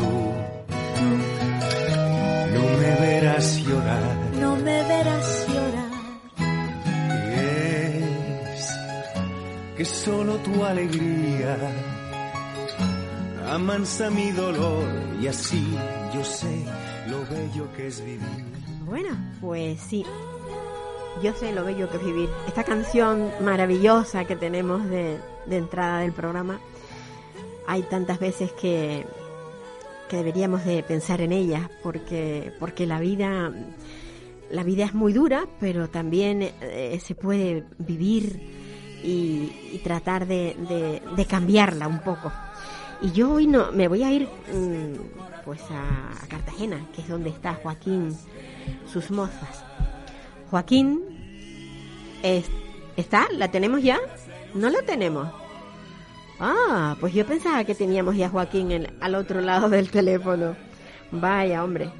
Tú 0.00 0.12
no 2.54 2.64
me 2.80 2.92
verás 3.00 3.56
llorar. 3.58 4.16
No 4.40 4.56
me 4.56 4.82
verás 4.84 5.46
llorar. 5.48 5.90
Y 7.26 7.38
es 8.54 8.78
que 9.76 9.84
solo 9.84 10.36
tu 10.38 10.64
alegría 10.64 11.56
amansa 13.50 14.10
mi 14.10 14.30
dolor 14.30 14.84
y 15.20 15.26
así 15.26 15.76
yo 16.14 16.24
sé 16.24 16.64
lo 17.08 17.20
bello 17.26 17.72
que 17.76 17.88
es 17.88 18.04
vivir. 18.04 18.44
Bueno, 18.86 19.10
pues 19.40 19.80
sí. 19.80 20.04
Yo 21.22 21.34
sé 21.34 21.52
lo 21.52 21.64
bello 21.64 21.90
que 21.90 21.96
es 21.96 22.04
vivir. 22.04 22.28
Esta 22.46 22.64
canción 22.64 23.30
maravillosa 23.42 24.24
que 24.24 24.36
tenemos 24.36 24.88
de, 24.88 25.18
de 25.46 25.56
entrada 25.56 26.00
del 26.00 26.12
programa, 26.12 26.60
hay 27.66 27.82
tantas 27.82 28.18
veces 28.18 28.52
que, 28.52 29.06
que 30.10 30.16
deberíamos 30.16 30.64
de 30.64 30.82
pensar 30.82 31.20
en 31.20 31.30
ella, 31.30 31.70
porque, 31.84 32.52
porque 32.58 32.84
la 32.84 32.98
vida, 32.98 33.52
la 34.50 34.64
vida 34.64 34.84
es 34.84 34.92
muy 34.92 35.12
dura, 35.12 35.46
pero 35.60 35.88
también 35.88 36.42
eh, 36.60 36.98
se 37.00 37.14
puede 37.14 37.64
vivir 37.78 38.40
y, 39.04 39.80
tratar 39.84 40.26
de, 40.26 41.00
cambiarla 41.28 41.86
un 41.86 42.00
poco. 42.00 42.32
Y 43.00 43.12
yo 43.12 43.30
hoy 43.34 43.46
no, 43.46 43.70
me 43.70 43.86
voy 43.86 44.02
a 44.02 44.12
ir 44.12 44.24
mm, 44.52 45.44
pues 45.44 45.60
a, 45.70 46.26
Cartagena, 46.28 46.84
que 46.94 47.02
es 47.02 47.08
donde 47.08 47.30
está 47.30 47.54
Joaquín 47.54 48.14
sus 48.92 49.12
mozas. 49.12 49.64
Joaquín, 50.50 51.00
es- 52.24 52.50
¿está? 52.96 53.28
¿La 53.32 53.48
tenemos 53.50 53.80
ya? 53.82 53.98
¿No 54.54 54.68
la 54.70 54.82
tenemos? 54.82 55.28
Ah, 56.42 56.96
pues 56.98 57.12
yo 57.12 57.26
pensaba 57.26 57.64
que 57.64 57.74
teníamos 57.74 58.16
ya 58.16 58.26
a 58.26 58.30
Joaquín 58.30 58.86
al 59.00 59.14
otro 59.14 59.42
lado 59.42 59.68
del 59.68 59.90
teléfono. 59.90 60.56
Vaya, 61.12 61.62
hombre. 61.62 61.90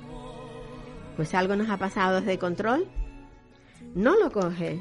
Pues 1.16 1.34
algo 1.34 1.56
nos 1.56 1.68
ha 1.68 1.76
pasado 1.76 2.20
desde 2.20 2.38
control. 2.38 2.88
No 3.94 4.18
lo 4.18 4.32
coge. 4.32 4.80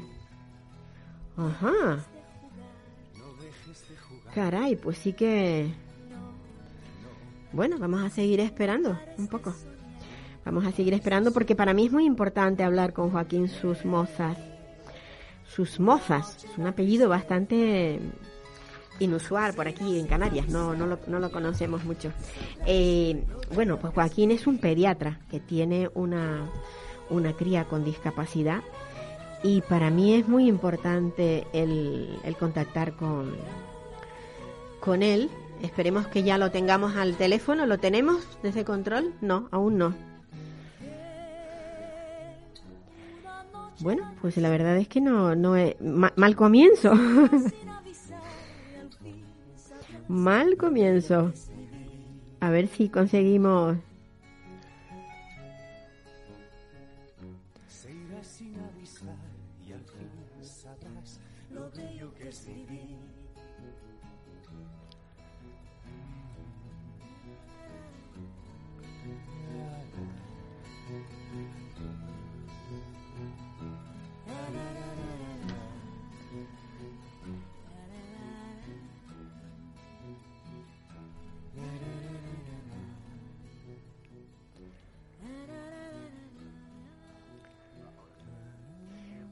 Ajá. 1.36 2.06
Caray, 4.34 4.76
pues 4.76 4.96
sí 4.96 5.12
que... 5.12 5.70
Bueno, 7.52 7.76
vamos 7.78 8.02
a 8.02 8.08
seguir 8.08 8.40
esperando 8.40 8.98
un 9.18 9.28
poco. 9.28 9.52
Vamos 10.42 10.64
a 10.64 10.72
seguir 10.72 10.94
esperando 10.94 11.32
porque 11.32 11.54
para 11.54 11.74
mí 11.74 11.84
es 11.84 11.92
muy 11.92 12.06
importante 12.06 12.62
hablar 12.62 12.94
con 12.94 13.10
Joaquín 13.10 13.48
Sus 13.48 13.84
Mozas. 13.84 14.38
Sus 15.44 15.78
Mozas, 15.80 16.44
es 16.44 16.56
un 16.56 16.66
apellido 16.66 17.10
bastante 17.10 18.00
inusual 19.00 19.52
por 19.54 19.66
aquí 19.66 19.98
en 19.98 20.06
Canarias, 20.06 20.48
no, 20.48 20.74
no, 20.74 20.86
lo, 20.86 20.98
no 21.08 21.18
lo 21.18 21.30
conocemos 21.32 21.84
mucho. 21.84 22.12
Eh, 22.66 23.24
bueno, 23.54 23.78
pues 23.78 23.92
Joaquín 23.92 24.30
es 24.30 24.46
un 24.46 24.58
pediatra 24.58 25.18
que 25.30 25.40
tiene 25.40 25.90
una, 25.94 26.48
una 27.10 27.32
cría 27.34 27.64
con 27.64 27.84
discapacidad 27.84 28.60
y 29.42 29.62
para 29.62 29.90
mí 29.90 30.14
es 30.14 30.28
muy 30.28 30.46
importante 30.48 31.46
el, 31.52 32.18
el 32.24 32.36
contactar 32.36 32.92
con, 32.94 33.32
con 34.80 35.02
él. 35.02 35.28
Esperemos 35.62 36.06
que 36.06 36.22
ya 36.22 36.38
lo 36.38 36.50
tengamos 36.50 36.96
al 36.96 37.16
teléfono. 37.16 37.66
¿Lo 37.66 37.76
tenemos 37.78 38.26
desde 38.42 38.64
control? 38.64 39.12
No, 39.20 39.48
aún 39.50 39.76
no. 39.76 39.94
Bueno, 43.80 44.10
pues 44.20 44.36
la 44.36 44.50
verdad 44.50 44.76
es 44.76 44.88
que 44.88 45.00
no, 45.00 45.34
no 45.34 45.56
he- 45.56 45.76
ma- 45.80 46.12
mal 46.16 46.36
comienzo. 46.36 46.92
mal 50.10 50.56
comienzo. 50.56 51.32
A 52.40 52.50
ver 52.50 52.68
si 52.68 52.90
conseguimos. 52.90 53.78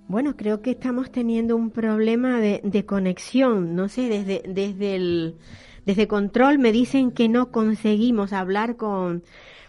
Bueno, 0.09 0.37
creo 0.37 0.63
que 0.63 0.71
estamos 0.71 1.11
teniendo 1.13 1.55
un 1.57 1.71
problema 1.71 2.41
de, 2.41 2.61
de 2.65 2.87
conexión. 2.87 3.75
No 3.77 3.89
sé, 3.89 4.09
desde, 4.09 4.43
desde 4.49 4.97
el 4.97 5.37
desde 5.85 6.09
control 6.09 6.59
me 6.59 6.73
dicen 6.73 7.11
que 7.13 7.29
no 7.29 7.51
conseguimos 7.53 8.33
hablar 8.33 8.77
con, 8.77 9.23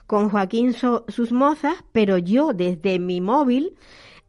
con 0.07 0.29
Joaquín 0.29 0.73
So- 0.73 1.05
sus 1.09 1.31
mozas, 1.31 1.75
pero 1.94 2.17
yo 2.17 2.53
desde 2.53 3.00
mi 3.00 3.22
móvil 3.22 3.75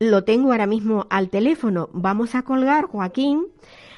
lo 0.00 0.25
tengo 0.25 0.53
ahora 0.53 0.66
mismo 0.66 1.06
al 1.10 1.31
teléfono. 1.31 1.91
Vamos 1.93 2.34
a 2.34 2.42
colgar, 2.42 2.87
Joaquín, 2.87 3.47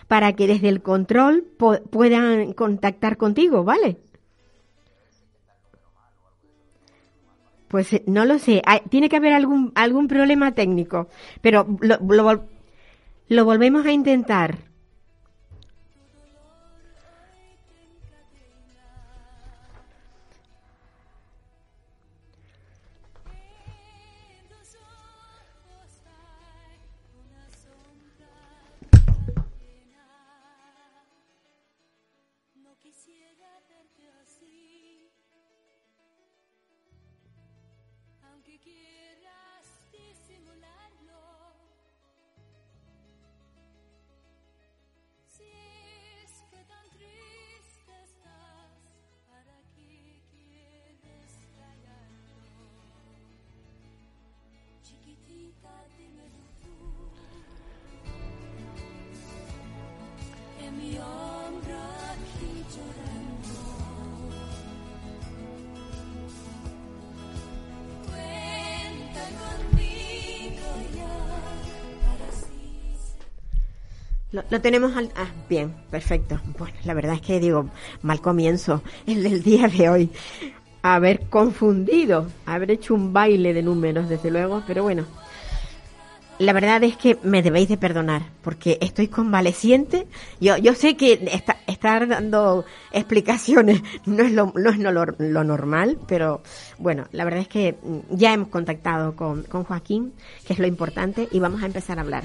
para 0.08 0.34
que 0.34 0.46
desde 0.46 0.68
el 0.68 0.82
control 0.82 1.44
puedan 1.90 2.52
contactar 2.54 3.16
contigo, 3.18 3.64
¿vale? 3.64 3.98
Pues 7.72 7.92
eh, 7.94 8.02
no 8.06 8.26
lo 8.26 8.38
sé, 8.38 8.62
Hay- 8.66 8.82
tiene 8.90 9.08
que 9.08 9.16
haber 9.16 9.32
algún, 9.32 9.72
algún 9.74 10.06
problema 10.06 10.52
técnico, 10.52 11.08
pero 11.40 11.66
lo, 11.80 11.96
lo 12.00 12.44
lo 13.28 13.44
volvemos 13.46 13.86
a 13.86 13.92
intentar. 13.92 14.58
Lo, 74.52 74.60
tenemos 74.60 74.94
al... 74.98 75.08
Ah, 75.16 75.28
bien, 75.48 75.74
perfecto. 75.90 76.38
Bueno, 76.58 76.74
la 76.84 76.92
verdad 76.92 77.14
es 77.14 77.22
que 77.22 77.40
digo, 77.40 77.70
mal 78.02 78.20
comienzo 78.20 78.82
el 79.06 79.22
del 79.22 79.42
día 79.42 79.66
de 79.66 79.88
hoy. 79.88 80.10
Haber 80.82 81.20
confundido, 81.30 82.26
haber 82.44 82.72
hecho 82.72 82.94
un 82.94 83.14
baile 83.14 83.54
de 83.54 83.62
números, 83.62 84.10
desde 84.10 84.30
luego, 84.30 84.62
pero 84.66 84.82
bueno. 84.82 85.06
La 86.38 86.52
verdad 86.52 86.82
es 86.84 86.96
que 86.98 87.18
me 87.22 87.40
debéis 87.40 87.68
de 87.70 87.78
perdonar, 87.78 88.22
porque 88.42 88.76
estoy 88.82 89.08
convaleciente. 89.08 90.06
Yo, 90.40 90.58
yo 90.58 90.74
sé 90.74 90.96
que 90.98 91.12
esta- 91.32 91.56
estar 91.66 92.06
dando 92.06 92.66
explicaciones 92.90 93.80
no 94.06 94.22
es, 94.24 94.32
lo, 94.32 94.52
no 94.54 94.70
es 94.70 94.78
lo, 94.78 94.92
lo 94.92 95.44
normal, 95.44 95.98
pero 96.06 96.42
bueno, 96.78 97.04
la 97.12 97.24
verdad 97.24 97.40
es 97.40 97.48
que 97.48 97.76
mm, 97.82 98.16
ya 98.16 98.34
hemos 98.34 98.48
contactado 98.48 99.16
con, 99.16 99.44
con 99.44 99.64
Joaquín, 99.64 100.12
que 100.46 100.52
es 100.52 100.58
lo 100.58 100.66
importante, 100.66 101.26
y 101.30 101.38
vamos 101.38 101.62
a 101.62 101.66
empezar 101.66 101.98
a 101.98 102.02
hablar. 102.02 102.24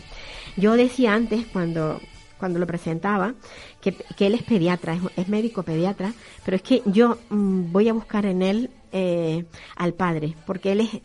Yo 0.58 0.76
decía 0.76 1.14
antes, 1.14 1.46
cuando, 1.46 2.02
cuando 2.38 2.60
lo 2.60 2.68
presentaba, 2.68 3.34
que, 3.82 3.96
él 4.20 4.36
es 4.36 4.44
pediatra, 4.44 4.94
es, 4.94 5.02
es 5.16 5.28
médico 5.28 5.64
pediatra, 5.64 6.14
pero 6.46 6.58
es 6.58 6.64
que 6.64 6.82
yo 6.86 7.18
mm, 7.30 7.72
voy 7.72 7.90
a 7.90 7.94
buscar 7.94 8.26
en 8.26 8.42
él 8.42 8.70
eh, 8.92 9.46
al 9.76 9.94
padre, 9.94 10.36
porque 10.46 10.72
él 10.72 10.82
es 10.82 11.02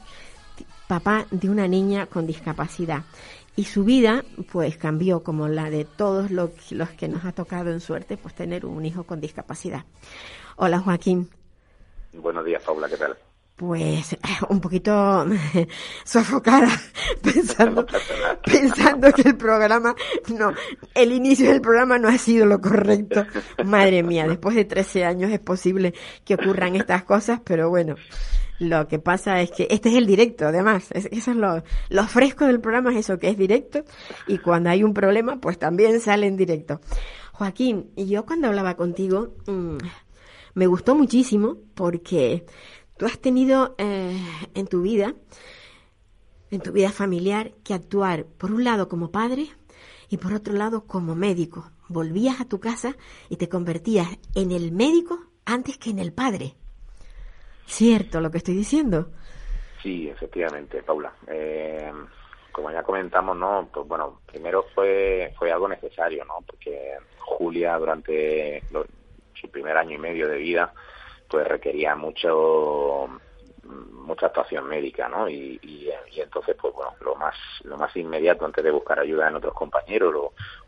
papá 0.87 1.26
de 1.31 1.49
una 1.49 1.67
niña 1.67 2.06
con 2.06 2.26
discapacidad. 2.26 3.02
Y 3.55 3.64
su 3.64 3.84
vida, 3.84 4.25
pues, 4.50 4.76
cambió 4.79 5.23
como 5.23 5.49
la 5.49 5.69
de 5.69 5.84
todos 5.84 6.31
los, 6.31 6.50
los 6.73 6.90
que 6.90 7.08
nos 7.08 7.25
ha 7.25 7.32
tocado 7.32 7.70
en 7.70 7.81
suerte, 7.81 8.17
pues, 8.17 8.35
tener 8.35 8.64
un 8.64 8.85
hijo 8.85 9.05
con 9.05 9.20
discapacidad. 9.20 9.85
Hola, 10.56 10.81
Joaquín. 10.81 11.28
Buenos 12.14 12.44
días, 12.44 12.62
Paula, 12.62 12.88
¿qué 12.88 12.96
tal? 12.96 13.17
Pues 13.56 14.16
un 14.49 14.60
poquito 14.60 15.26
sofocada 16.04 16.69
pensando, 17.22 17.87
pensando 18.44 19.12
que 19.12 19.22
el 19.28 19.37
programa 19.37 19.94
no, 20.37 20.52
el 20.94 21.12
inicio 21.12 21.50
del 21.50 21.60
programa 21.60 21.99
no 21.99 22.08
ha 22.08 22.19
sido 22.19 22.46
lo 22.46 22.60
correcto. 22.60 23.25
Madre 23.64 24.02
mía, 24.02 24.26
después 24.26 24.56
de 24.56 24.64
13 24.64 25.04
años 25.04 25.31
es 25.31 25.40
posible 25.40 25.94
que 26.25 26.34
ocurran 26.34 26.76
estas 26.76 27.04
cosas, 27.04 27.40
pero 27.44 27.69
bueno, 27.69 27.94
lo 28.58 28.88
que 28.88 28.99
pasa 28.99 29.40
es 29.40 29.50
que 29.50 29.66
este 29.70 29.90
es 29.90 29.96
el 29.96 30.06
directo, 30.06 30.46
además, 30.46 30.88
es- 30.93 31.08
eso 31.12 31.31
es 31.32 31.37
lo, 31.37 31.62
lo 31.90 32.06
fresco 32.06 32.46
del 32.46 32.60
programa, 32.60 32.90
es 32.93 32.99
eso 33.00 33.19
que 33.19 33.28
es 33.28 33.37
directo 33.37 33.84
y 34.26 34.38
cuando 34.38 34.70
hay 34.70 34.82
un 34.82 34.94
problema, 34.94 35.40
pues 35.40 35.58
también 35.58 36.00
sale 36.00 36.26
en 36.26 36.37
directo. 36.37 36.81
Joaquín, 37.32 37.90
y 37.96 38.06
yo 38.06 38.25
cuando 38.25 38.49
hablaba 38.49 38.76
contigo, 38.76 39.34
mm, 39.46 39.76
me 40.54 40.66
gustó 40.66 40.94
muchísimo 40.94 41.56
porque 41.75 42.44
tú 42.97 43.06
has 43.06 43.19
tenido 43.19 43.75
eh, 43.79 44.19
en 44.55 44.67
tu 44.67 44.83
vida, 44.83 45.15
en 46.50 46.61
tu 46.61 46.73
vida 46.73 46.91
familiar, 46.91 47.53
que 47.65 47.75
actuar 47.75 48.25
por 48.25 48.53
un 48.53 48.65
lado 48.65 48.89
como 48.89 49.11
padre 49.11 49.47
y 50.09 50.19
por 50.19 50.33
otro 50.35 50.55
lado 50.55 50.87
como 50.87 51.15
médico. 51.15 51.71
Volvías 51.89 52.41
a 52.41 52.49
tu 52.49 52.61
casa 52.61 52.97
y 53.29 53.37
te 53.37 53.49
convertías 53.49 54.09
en 54.35 54.50
el 54.53 54.73
médico 54.73 55.19
antes 55.44 55.79
que 55.79 55.91
en 55.91 55.99
el 55.99 56.12
padre. 56.12 56.55
¿Cierto 57.67 58.21
lo 58.21 58.31
que 58.31 58.39
estoy 58.39 58.55
diciendo? 58.55 59.11
Sí, 59.83 60.09
efectivamente, 60.09 60.83
Paula. 60.83 61.12
Eh, 61.27 61.91
como 62.53 62.71
ya 62.71 62.83
comentamos, 62.83 63.37
¿no? 63.37 63.69
Pues 63.73 63.87
bueno, 63.88 64.21
primero 64.27 64.67
fue, 64.75 65.33
fue 65.38 65.50
algo 65.50 65.69
necesario, 65.69 66.25
¿no? 66.25 66.35
Porque 66.47 66.93
Julia 67.19 67.77
durante 67.79 68.62
lo- 68.71 68.87
su 69.35 69.49
primer 69.50 69.77
año 69.77 69.95
y 69.95 69.99
medio 69.99 70.29
de 70.29 70.37
vida, 70.37 70.73
pues 71.32 71.49
requería 71.49 71.96
mucho 71.96 73.08
mucha 73.64 74.26
actuación 74.26 74.69
médica, 74.69 75.08
¿no? 75.08 75.31
Y, 75.31 75.58
y, 75.62 75.90
entonces, 76.20 76.55
pues 76.61 76.75
bueno, 76.75 76.93
lo 77.00 77.14
más 77.14 77.34
lo 77.64 77.79
más 77.79 77.96
inmediato 77.96 78.44
antes 78.44 78.62
de 78.62 78.70
buscar 78.70 78.99
ayuda 78.99 79.29
en 79.29 79.37
otros 79.37 79.55
compañeros 79.55 80.14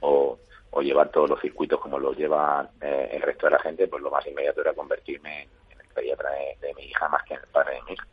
o, 0.00 0.38
llevar 0.80 1.10
todos 1.10 1.30
los 1.30 1.40
circuitos 1.40 1.80
como 1.80 1.98
los 1.98 2.16
lleva 2.16 2.68
eh, 2.80 3.10
el 3.12 3.22
resto 3.22 3.46
de 3.46 3.52
la 3.52 3.58
gente, 3.58 3.88
pues 3.88 4.02
lo 4.02 4.10
más 4.10 4.26
inmediato 4.26 4.60
era 4.60 4.74
convertirme 4.74 5.42
en, 5.70 5.80
el 5.80 5.86
pediatra 5.94 6.30
de, 6.60 6.74
mi 6.74 6.84
hija 6.84 7.08
más 7.08 7.22
que 7.24 7.34
en 7.34 7.40
el 7.40 7.46
padre 7.46 7.74
de 7.74 7.82
mi 7.82 7.92
hija. 7.92 8.06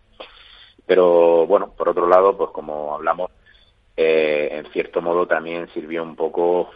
Pero 0.85 1.47
bueno, 1.47 1.73
por 1.75 1.89
otro 1.89 2.07
lado, 2.07 2.37
pues 2.37 2.51
como 2.51 2.93
hablamos, 2.93 3.31
eh, 3.97 4.49
en 4.51 4.71
cierto 4.71 5.01
modo 5.01 5.25
también 5.25 5.69
sirvió 5.73 6.03
un 6.03 6.15
poco 6.15 6.69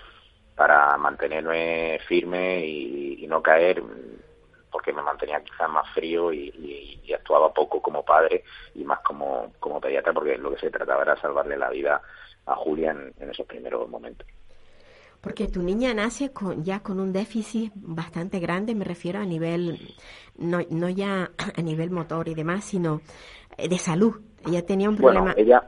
para 0.55 0.97
mantenerme 0.97 1.99
firme 2.07 2.65
y 2.65 3.25
no 3.27 3.41
caer, 3.41 3.81
porque 4.75 4.91
me 4.91 5.01
mantenía 5.01 5.41
quizás 5.41 5.69
más 5.69 5.89
frío 5.93 6.33
y, 6.33 6.49
y- 6.49 6.99
y 7.05 7.13
actuaba 7.13 7.53
poco 7.53 7.81
como 7.81 8.03
padre 8.03 8.43
y 8.73 8.83
más 8.83 8.99
como, 8.99 9.53
como 9.57 9.79
pediatra, 9.79 10.11
porque 10.11 10.37
lo 10.37 10.51
que 10.51 10.59
se 10.59 10.69
trataba 10.69 11.01
era 11.03 11.15
salvarle 11.15 11.55
la 11.57 11.69
vida 11.69 12.01
a 12.45 12.55
Julia 12.55 12.91
en, 12.91 13.13
en 13.17 13.29
esos 13.29 13.45
primeros 13.47 13.87
momentos. 13.87 14.27
Porque 15.21 15.47
tu 15.47 15.63
niña 15.63 15.93
nace 15.93 16.33
con, 16.33 16.65
ya 16.65 16.81
con 16.81 16.99
un 16.99 17.13
déficit 17.13 17.71
bastante 17.73 18.39
grande, 18.39 18.75
me 18.75 18.83
refiero 18.83 19.19
a 19.19 19.25
nivel, 19.25 19.79
no, 20.37 20.59
no 20.69 20.89
ya 20.89 21.31
a 21.57 21.61
nivel 21.61 21.89
motor 21.89 22.27
y 22.27 22.35
demás, 22.35 22.65
sino 22.65 22.99
eh, 23.57 23.69
de 23.69 23.77
salud. 23.77 24.19
Ella 24.45 24.65
tenía 24.65 24.89
un 24.89 24.97
problema. 24.97 25.33
Bueno, 25.33 25.35
ella, 25.37 25.63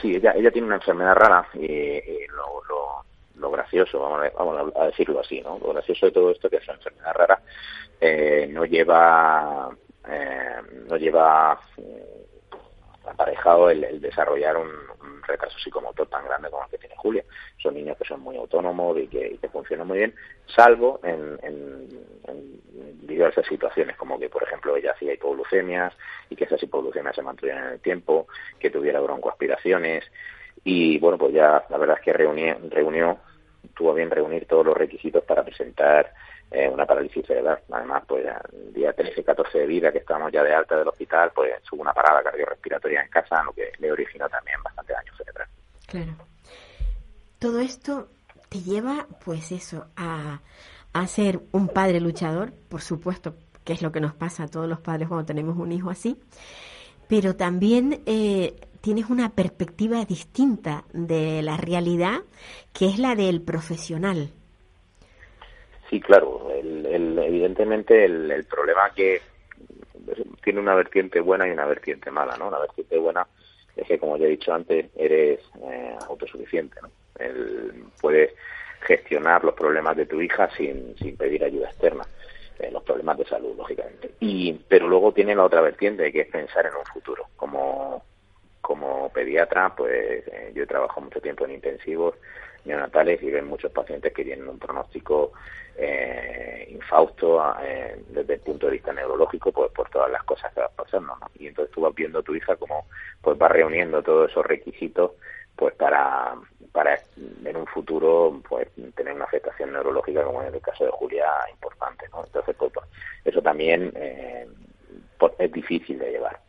sí, 0.00 0.14
ella, 0.14 0.30
ella 0.36 0.52
tiene 0.52 0.68
una 0.68 0.76
enfermedad 0.76 1.16
rara 1.16 1.48
y, 1.54 1.66
y 1.66 2.26
lo, 2.28 2.62
lo, 2.68 3.04
lo 3.34 3.50
gracioso, 3.50 3.98
vamos 3.98 4.20
a, 4.24 4.30
vamos 4.38 4.72
a 4.76 4.84
decirlo 4.86 5.18
así, 5.18 5.40
¿no? 5.40 5.58
Lo 5.58 5.72
gracioso 5.72 6.06
de 6.06 6.12
todo 6.12 6.30
esto 6.30 6.48
que 6.48 6.58
es 6.58 6.64
una 6.68 6.76
enfermedad 6.76 7.14
rara 7.14 7.42
eh, 8.06 8.46
no 8.50 8.66
lleva, 8.66 9.70
eh, 10.06 10.56
no 10.90 10.96
lleva 10.98 11.58
eh, 11.78 12.26
aparejado 13.06 13.70
el, 13.70 13.98
desarrollar 13.98 14.58
un, 14.58 14.68
un 14.68 15.22
retraso 15.22 15.58
psicomotor 15.58 16.06
tan 16.08 16.26
grande 16.26 16.50
como 16.50 16.64
el 16.64 16.70
que 16.70 16.76
tiene 16.76 16.96
Julia. 16.98 17.24
Son 17.62 17.72
niños 17.72 17.96
que 17.96 18.04
son 18.04 18.20
muy 18.20 18.36
autónomos 18.36 18.98
y 18.98 19.08
que, 19.08 19.26
y 19.26 19.38
que 19.38 19.48
funcionan 19.48 19.86
muy 19.86 19.98
bien, 19.98 20.14
salvo 20.54 21.00
en, 21.02 21.38
en, 21.42 21.88
en 22.28 23.06
diversas 23.06 23.46
situaciones, 23.46 23.96
como 23.96 24.18
que, 24.18 24.28
por 24.28 24.42
ejemplo, 24.42 24.76
ella 24.76 24.92
hacía 24.92 25.14
hipoglucemias 25.14 25.94
y 26.28 26.36
que 26.36 26.44
esas 26.44 26.62
hipoglucemias 26.62 27.16
se 27.16 27.22
mantuvieran 27.22 27.68
en 27.68 27.72
el 27.72 27.80
tiempo, 27.80 28.26
que 28.58 28.68
tuviera 28.68 29.00
broncoaspiraciones. 29.00 30.04
Y 30.62 30.98
bueno, 30.98 31.16
pues 31.16 31.32
ya 31.32 31.64
la 31.70 31.78
verdad 31.78 31.96
es 31.98 32.04
que 32.04 32.12
reunió, 32.12 32.58
reunió 32.68 33.18
tuvo 33.74 33.94
bien 33.94 34.10
reunir 34.10 34.46
todos 34.46 34.66
los 34.66 34.76
requisitos 34.76 35.24
para 35.24 35.42
presentar 35.42 36.12
eh, 36.50 36.68
una 36.68 36.86
parálisis 36.86 37.26
cerebral. 37.26 37.60
Además, 37.70 38.04
pues 38.06 38.24
el 38.52 38.72
día 38.72 38.94
13-14 38.94 39.52
de 39.52 39.66
vida, 39.66 39.92
que 39.92 39.98
estábamos 39.98 40.32
ya 40.32 40.42
de 40.42 40.54
alta 40.54 40.76
del 40.76 40.88
hospital, 40.88 41.32
pues 41.34 41.50
tuvo 41.62 41.82
una 41.82 41.92
parada 41.92 42.22
cardiorrespiratoria 42.22 43.02
en 43.02 43.08
casa, 43.08 43.42
lo 43.42 43.52
que 43.52 43.72
le 43.78 43.92
originó 43.92 44.28
también 44.28 44.62
bastante 44.62 44.92
daño 44.92 45.16
cerebral. 45.16 45.48
Claro. 45.86 46.12
Todo 47.38 47.60
esto 47.60 48.08
te 48.48 48.60
lleva, 48.60 49.06
pues 49.24 49.52
eso, 49.52 49.86
a, 49.96 50.40
a 50.92 51.06
ser 51.06 51.40
un 51.52 51.68
padre 51.68 52.00
luchador, 52.00 52.52
por 52.68 52.80
supuesto, 52.80 53.34
que 53.64 53.72
es 53.72 53.82
lo 53.82 53.90
que 53.92 54.00
nos 54.00 54.14
pasa 54.14 54.44
a 54.44 54.48
todos 54.48 54.68
los 54.68 54.80
padres 54.80 55.08
cuando 55.08 55.26
tenemos 55.26 55.56
un 55.56 55.72
hijo 55.72 55.90
así, 55.90 56.20
pero 57.08 57.36
también 57.36 58.02
eh, 58.06 58.68
tienes 58.80 59.10
una 59.10 59.30
perspectiva 59.30 60.04
distinta 60.04 60.84
de 60.92 61.42
la 61.42 61.56
realidad, 61.56 62.22
que 62.72 62.86
es 62.86 62.98
la 62.98 63.14
del 63.14 63.42
profesional. 63.42 64.30
Sí, 65.90 66.00
claro. 66.00 66.50
El, 66.52 66.86
el- 66.86 67.18
evidentemente 67.18 68.04
el, 68.04 68.30
el 68.30 68.44
problema 68.44 68.90
que 68.94 69.20
tiene 70.42 70.60
una 70.60 70.74
vertiente 70.74 71.20
buena 71.20 71.46
y 71.46 71.50
una 71.50 71.66
vertiente 71.66 72.10
mala, 72.10 72.36
¿no? 72.36 72.50
La 72.50 72.58
vertiente 72.58 72.98
buena 72.98 73.26
es 73.76 73.86
que, 73.86 73.98
como 73.98 74.16
ya 74.16 74.26
he 74.26 74.30
dicho 74.30 74.52
antes, 74.52 74.86
eres 74.96 75.40
eh, 75.62 75.96
autosuficiente, 76.08 76.80
¿no? 76.82 76.90
El- 77.18 77.84
puedes 78.00 78.32
gestionar 78.82 79.44
los 79.44 79.54
problemas 79.54 79.96
de 79.96 80.06
tu 80.06 80.20
hija 80.20 80.50
sin, 80.56 80.96
sin 80.98 81.16
pedir 81.16 81.42
ayuda 81.44 81.68
externa, 81.68 82.06
eh, 82.58 82.70
los 82.70 82.82
problemas 82.82 83.16
de 83.18 83.24
salud, 83.26 83.56
lógicamente. 83.56 84.10
Y, 84.20 84.52
pero 84.68 84.88
luego 84.88 85.12
tiene 85.12 85.34
la 85.34 85.44
otra 85.44 85.60
vertiente, 85.60 86.12
que 86.12 86.22
es 86.22 86.28
pensar 86.28 86.66
en 86.66 86.74
un 86.74 86.84
futuro. 86.92 87.26
Como, 87.36 88.04
como 88.64 89.10
pediatra, 89.12 89.74
pues 89.76 90.26
eh, 90.26 90.50
yo 90.54 90.62
he 90.62 90.66
trabajado 90.66 91.02
mucho 91.02 91.20
tiempo 91.20 91.44
en 91.44 91.52
intensivos 91.52 92.14
neonatales 92.64 93.22
y 93.22 93.30
ven 93.30 93.46
muchos 93.46 93.70
pacientes 93.70 94.12
que 94.14 94.24
tienen 94.24 94.48
un 94.48 94.58
pronóstico 94.58 95.32
eh, 95.76 96.66
infausto 96.70 97.42
eh, 97.62 98.02
desde 98.08 98.34
el 98.34 98.40
punto 98.40 98.66
de 98.66 98.72
vista 98.72 98.90
neurológico 98.92 99.52
pues 99.52 99.70
por 99.72 99.90
todas 99.90 100.10
las 100.10 100.22
cosas 100.24 100.50
que 100.54 100.60
va 100.60 100.70
pasando 100.70 101.14
¿no? 101.14 101.26
y 101.38 101.48
entonces 101.48 101.74
tú 101.74 101.82
vas 101.82 101.94
viendo 101.94 102.20
a 102.20 102.22
tu 102.22 102.34
hija 102.34 102.56
como 102.56 102.86
pues 103.20 103.36
va 103.40 103.48
reuniendo 103.48 104.02
todos 104.02 104.30
esos 104.30 104.46
requisitos 104.46 105.10
pues 105.56 105.74
para 105.74 106.34
para 106.72 106.98
en 107.44 107.56
un 107.56 107.66
futuro 107.66 108.40
pues 108.48 108.68
tener 108.94 109.12
una 109.12 109.26
afectación 109.26 109.72
neurológica 109.72 110.24
como 110.24 110.42
en 110.42 110.54
el 110.54 110.60
caso 110.62 110.84
de 110.84 110.90
Julia 110.92 111.26
importante 111.50 112.06
¿no? 112.12 112.24
entonces 112.24 112.56
pues, 112.56 112.72
pues, 112.72 112.86
eso 113.26 113.42
también 113.42 113.92
eh, 113.94 114.46
pues, 115.18 115.34
es 115.38 115.52
difícil 115.52 115.98
de 115.98 116.12
llevar 116.12 116.40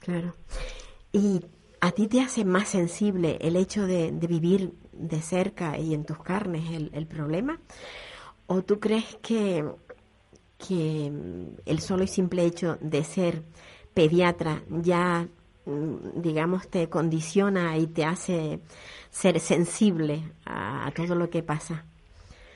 Claro. 0.00 0.32
¿Y 1.12 1.44
a 1.80 1.92
ti 1.92 2.08
te 2.08 2.20
hace 2.20 2.44
más 2.44 2.68
sensible 2.68 3.38
el 3.40 3.56
hecho 3.56 3.86
de, 3.86 4.10
vivir 4.12 4.72
de 4.92 5.20
cerca 5.20 5.78
y 5.78 5.94
en 5.94 6.04
tus 6.04 6.22
carnes 6.22 6.70
el, 6.70 6.90
el 6.92 7.06
problema? 7.06 7.58
¿O 8.46 8.62
tú 8.62 8.80
crees 8.80 9.16
que, 9.22 9.64
que 10.58 11.12
el 11.66 11.80
solo 11.80 12.02
y 12.04 12.08
simple 12.08 12.44
hecho 12.44 12.78
de 12.80 13.04
ser 13.04 13.42
pediatra 13.94 14.62
ya 14.68 15.26
mm, 15.64 16.20
digamos, 16.22 16.68
te 16.68 16.88
condiciona 16.88 17.76
y 17.76 17.88
te 17.88 18.04
hace 18.04 18.60
ser 19.10 19.40
sensible 19.40 20.22
a, 20.46 20.90
todo 20.94 21.14
lo 21.14 21.28
que 21.28 21.42
pasa? 21.42 21.84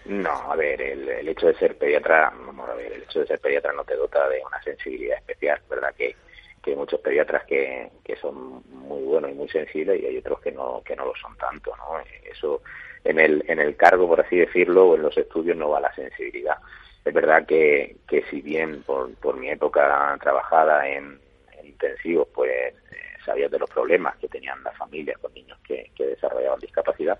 No, 0.04 0.30
a 0.30 0.56
ver, 0.56 0.80
el, 0.80 1.28
hecho 1.28 1.46
de 1.46 1.54
ser 1.54 1.76
pediatra, 1.76 2.32
vamos 2.46 2.68
a 2.68 2.74
ver, 2.74 2.92
el 2.92 3.02
hecho 3.02 3.20
de 3.20 3.26
ser 3.26 3.40
pediatra 3.40 3.72
no 3.72 3.84
te 3.84 3.96
dota 3.96 4.28
de 4.28 4.40
una 4.44 4.62
sensibilidad 4.62 5.18
especial, 5.18 5.60
¿verdad? 5.68 5.94
Que, 5.96 6.16
que 6.62 6.70
hay 6.70 6.76
muchos 6.76 7.00
pediatras 7.00 7.44
que, 7.44 7.90
que 8.04 8.16
son 8.16 8.62
muy 8.68 9.02
buenos 9.02 9.30
y 9.30 9.34
muy 9.34 9.48
sensibles 9.48 10.00
y 10.00 10.06
hay 10.06 10.18
otros 10.18 10.40
que 10.40 10.52
no, 10.52 10.82
que 10.84 10.94
no 10.94 11.06
lo 11.06 11.14
son 11.16 11.36
tanto, 11.36 11.74
¿no? 11.76 11.98
Eso 12.24 12.62
en 13.04 13.18
el, 13.18 13.44
en 13.48 13.58
el 13.58 13.76
cargo, 13.76 14.06
por 14.06 14.20
así 14.20 14.36
decirlo, 14.36 14.90
o 14.90 14.94
en 14.94 15.02
los 15.02 15.16
estudios 15.16 15.56
no 15.56 15.70
va 15.70 15.80
la 15.80 15.94
sensibilidad. 15.94 16.56
Es 17.04 17.12
verdad 17.12 17.44
que, 17.46 17.96
que 18.08 18.22
si 18.30 18.40
bien 18.40 18.82
por, 18.84 19.12
por 19.16 19.36
mi 19.36 19.50
época 19.50 20.16
trabajada 20.20 20.88
en, 20.88 21.18
intensivos, 21.64 22.28
pues 22.32 22.50
eh, 22.50 22.74
sabía 23.24 23.48
de 23.48 23.58
los 23.58 23.68
problemas 23.68 24.16
que 24.18 24.28
tenían 24.28 24.62
las 24.62 24.76
familias 24.76 25.18
con 25.18 25.34
niños 25.34 25.58
que, 25.66 25.90
que 25.96 26.06
desarrollaban 26.06 26.60
discapacidad, 26.60 27.18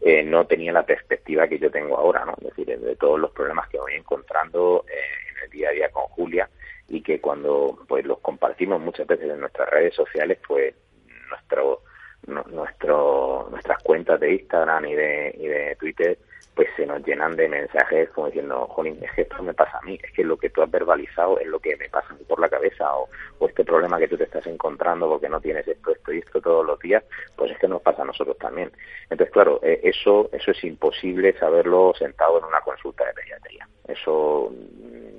eh, 0.00 0.22
no 0.22 0.46
tenía 0.46 0.72
la 0.72 0.86
perspectiva 0.86 1.48
que 1.48 1.58
yo 1.58 1.70
tengo 1.70 1.96
ahora, 1.96 2.24
¿no? 2.24 2.34
Es 2.38 2.56
decir, 2.56 2.78
de 2.78 2.96
todos 2.96 3.18
los 3.18 3.32
problemas 3.32 3.68
que 3.68 3.78
voy 3.78 3.94
encontrando 3.94 4.84
eh, 4.88 5.30
en 5.30 5.44
el 5.44 5.50
día 5.50 5.68
a 5.70 5.72
día 5.72 5.88
con 5.90 6.04
Julia 6.04 6.48
y 6.88 7.02
que 7.02 7.20
cuando 7.20 7.78
pues 7.88 8.04
los 8.04 8.18
compartimos 8.20 8.80
muchas 8.80 9.06
veces 9.06 9.30
en 9.30 9.40
nuestras 9.40 9.68
redes 9.70 9.94
sociales, 9.94 10.38
pues 10.46 10.74
nuestro 11.28 11.82
nuestro 12.26 13.48
nuestras 13.50 13.82
cuentas 13.82 14.20
de 14.20 14.34
Instagram 14.34 14.86
y 14.86 14.94
de, 14.94 15.34
y 15.38 15.46
de 15.46 15.76
Twitter 15.76 16.18
pues 16.54 16.68
se 16.76 16.86
nos 16.86 17.04
llenan 17.04 17.34
de 17.36 17.48
mensajes 17.48 18.08
como 18.10 18.28
diciendo, 18.28 18.66
jolín, 18.68 18.98
es 19.02 19.10
que 19.12 19.22
esto 19.22 19.42
me 19.42 19.54
pasa 19.54 19.78
a 19.78 19.82
mí, 19.82 19.98
es 20.02 20.12
que 20.12 20.22
lo 20.22 20.36
que 20.36 20.50
tú 20.50 20.62
has 20.62 20.70
verbalizado 20.70 21.38
es 21.40 21.48
lo 21.48 21.58
que 21.58 21.76
me 21.76 21.88
pasa 21.88 22.08
a 22.10 22.14
mí 22.14 22.24
por 22.24 22.38
la 22.40 22.48
cabeza, 22.48 22.94
o, 22.96 23.08
o 23.40 23.48
este 23.48 23.64
problema 23.64 23.98
que 23.98 24.08
tú 24.08 24.16
te 24.16 24.24
estás 24.24 24.46
encontrando 24.46 25.08
porque 25.08 25.28
no 25.28 25.40
tienes 25.40 25.66
esto, 25.66 25.90
esto 25.90 26.12
y 26.12 26.18
esto 26.18 26.40
todos 26.40 26.64
los 26.64 26.78
días, 26.78 27.02
pues 27.36 27.50
es 27.50 27.58
que 27.58 27.68
nos 27.68 27.82
pasa 27.82 28.02
a 28.02 28.06
nosotros 28.06 28.38
también. 28.38 28.70
Entonces, 29.10 29.32
claro, 29.32 29.58
eh, 29.62 29.80
eso, 29.82 30.28
eso 30.32 30.50
es 30.52 30.64
imposible 30.64 31.36
saberlo 31.38 31.92
sentado 31.98 32.38
en 32.38 32.44
una 32.44 32.60
consulta 32.60 33.04
de 33.04 33.14
pediatría. 33.14 33.68
Eso, 33.86 34.52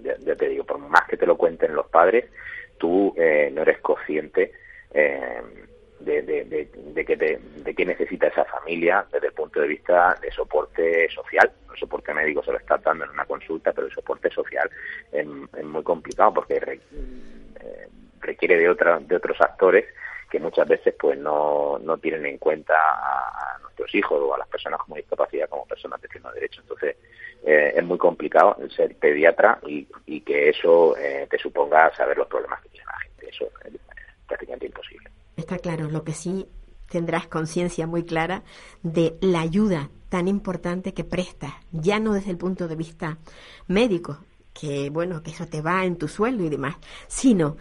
ya, 0.01 0.36
te 0.36 0.50
digo, 0.50 0.63
por 0.63 0.79
más 0.79 1.07
que 1.07 1.17
te 1.17 1.25
lo 1.25 1.38
cuenten 1.38 1.75
los 1.75 1.88
padres, 1.88 2.25
tú 2.77 3.13
eh, 3.17 3.50
no 3.53 3.62
eres 3.62 3.79
consciente 3.79 4.51
eh, 4.93 5.41
de, 6.00 6.22
de, 6.22 7.05
que 7.05 7.15
de 7.15 7.75
qué 7.75 7.86
necesita 7.86 8.27
esa 8.27 8.45
familia 8.45 9.05
desde 9.12 9.27
el 9.27 9.34
punto 9.34 9.62
de 9.62 9.67
vista 9.67 10.15
de 10.22 10.31
soporte 10.31 11.10
social. 11.10 11.51
El 11.72 11.79
soporte 11.79 12.13
médico 12.13 12.43
se 12.43 12.51
lo 12.51 12.57
está 12.57 12.77
dando 12.77 13.05
en 13.05 13.12
una 13.12 13.25
consulta, 13.25 13.74
pero 13.74 13.88
el 13.88 13.93
soporte 13.93 14.29
social 14.29 14.69
es, 15.12 15.25
muy 15.25 15.84
complicado 15.84 16.34
porque 16.34 16.55
eh, 16.55 17.88
requiere 18.22 18.57
de, 18.57 18.69
otra, 18.69 19.00
de 19.00 19.15
otros 19.15 19.39
actores 19.41 19.86
que 20.29 20.39
muchas 20.39 20.67
veces 20.67 20.93
pues 21.00 21.17
no, 21.17 21.79
no 21.79 21.98
tienen 21.98 22.25
en 22.25 22.38
cuenta 22.38 22.74
a, 22.75 23.57
nuestros 23.75 23.94
hijos 23.96 24.20
o 24.22 24.34
a 24.34 24.38
las 24.38 24.48
personas 24.48 24.79
con 24.79 24.96
discapacidad 24.96 25.50
como 25.50 25.65
personas 25.65 26.01
de 26.01 26.08
pleno 26.08 26.32
derecho. 26.32 26.62
Entonces 26.62 26.96
eh, 27.46 27.74
es 27.75 27.84
muy 27.84 27.98
complicado 27.98 28.58
ser 28.75 28.96
pediatra 28.96 29.60
y, 29.67 29.88
y 30.05 30.22
que 30.22 30.50
eso 30.50 30.96
eh, 30.98 31.27
te 31.29 31.38
suponga 31.38 31.94
saber 31.96 32.17
los 32.17 32.27
problemas 32.27 32.62
que 32.62 32.70
tiene 32.70 32.86
la 32.86 33.00
gente. 33.00 33.29
Eso 33.29 33.46
es 33.65 33.74
prácticamente 34.27 34.67
imposible. 34.67 35.10
Está 35.36 35.58
claro, 35.60 35.89
lo 35.89 36.03
que 36.03 36.13
sí 36.13 36.48
tendrás 36.89 37.27
conciencia 37.27 37.88
muy 37.88 38.05
clara 38.05 38.44
de 38.84 39.17
la 39.22 39.41
ayuda 39.41 39.89
tan 40.10 40.27
importante 40.27 40.94
que 40.94 41.03
prestas, 41.03 41.51
ya 41.72 42.00
no 42.00 42.13
desde 42.13 42.32
el 42.32 42.38
punto 42.38 42.67
de 42.67 42.75
vista 42.75 43.17
médico, 43.67 44.20
que 44.53 44.89
bueno, 44.89 45.22
que 45.22 45.32
eso 45.32 45.46
te 45.48 45.62
va 45.62 45.84
en 45.84 45.98
tu 45.98 46.08
sueldo 46.08 46.44
y 46.46 46.50
demás, 46.50 46.77
sino 47.08 47.58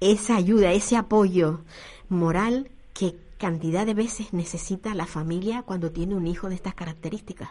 esa 0.00 0.36
ayuda, 0.36 0.72
ese 0.72 0.96
apoyo 0.96 1.60
moral 2.08 2.70
que 2.92 3.14
cantidad 3.38 3.86
de 3.86 3.94
veces 3.94 4.32
necesita 4.32 4.94
la 4.94 5.06
familia 5.06 5.62
cuando 5.62 5.92
tiene 5.92 6.14
un 6.14 6.26
hijo 6.26 6.48
de 6.48 6.54
estas 6.54 6.74
características. 6.74 7.48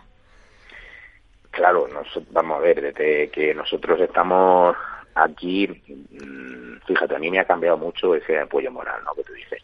Claro, 1.51 1.87
vamos 2.31 2.57
a 2.57 2.59
ver, 2.59 2.81
desde 2.81 3.29
que 3.29 3.53
nosotros 3.53 3.99
estamos 4.01 4.75
aquí, 5.15 5.67
mm, 5.67 6.85
fíjate, 6.85 7.15
a 7.15 7.19
mí 7.19 7.31
me 7.31 7.39
ha 7.39 7.45
cambiado 7.45 7.77
mucho 7.77 8.13
ese 8.15 8.39
apoyo 8.39 8.71
moral, 8.71 9.01
¿no? 9.05 9.13
Que 9.13 9.23
tú 9.23 9.33
dices. 9.33 9.63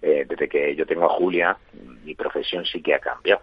Eh, 0.00 0.24
desde 0.28 0.48
que 0.48 0.76
yo 0.76 0.86
tengo 0.86 1.06
a 1.06 1.14
Julia, 1.14 1.56
mi 2.04 2.14
profesión 2.14 2.64
sí 2.64 2.82
que 2.82 2.94
ha 2.94 2.98
cambiado. 2.98 3.42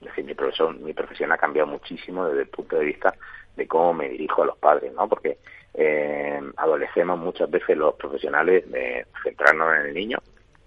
Es 0.00 0.08
decir, 0.08 0.24
mi 0.24 0.34
profesión, 0.34 0.82
mi 0.84 0.92
profesión 0.92 1.32
ha 1.32 1.38
cambiado 1.38 1.68
muchísimo 1.68 2.26
desde 2.26 2.42
el 2.42 2.48
punto 2.48 2.76
de 2.76 2.84
vista 2.84 3.14
de 3.56 3.66
cómo 3.66 3.94
me 3.94 4.08
dirijo 4.08 4.42
a 4.42 4.46
los 4.46 4.58
padres, 4.58 4.92
¿no? 4.92 5.08
Porque 5.08 5.38
eh, 5.74 6.40
adolecemos 6.56 7.18
muchas 7.18 7.50
veces 7.50 7.76
los 7.76 7.94
profesionales 7.94 8.70
de 8.70 9.06
centrarnos 9.22 9.74
en 9.76 9.86
el 9.86 9.94
niño, 9.94 10.18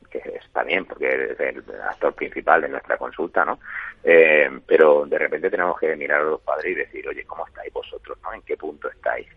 que 0.09 0.19
está 0.43 0.63
bien 0.63 0.85
porque 0.85 1.07
es 1.07 1.39
el 1.39 1.63
actor 1.81 2.13
principal 2.13 2.61
de 2.61 2.69
nuestra 2.69 2.97
consulta, 2.97 3.45
¿no? 3.45 3.59
Eh, 4.03 4.49
pero 4.65 5.05
de 5.05 5.17
repente 5.17 5.49
tenemos 5.49 5.79
que 5.79 5.95
mirar 5.95 6.21
a 6.21 6.25
los 6.25 6.41
padres 6.41 6.71
y 6.71 6.75
decir, 6.75 7.07
oye, 7.07 7.23
¿cómo 7.25 7.47
estáis 7.47 7.71
vosotros, 7.71 8.17
no? 8.23 8.33
¿En 8.33 8.41
qué 8.41 8.57
punto 8.57 8.89
estáis? 8.89 9.27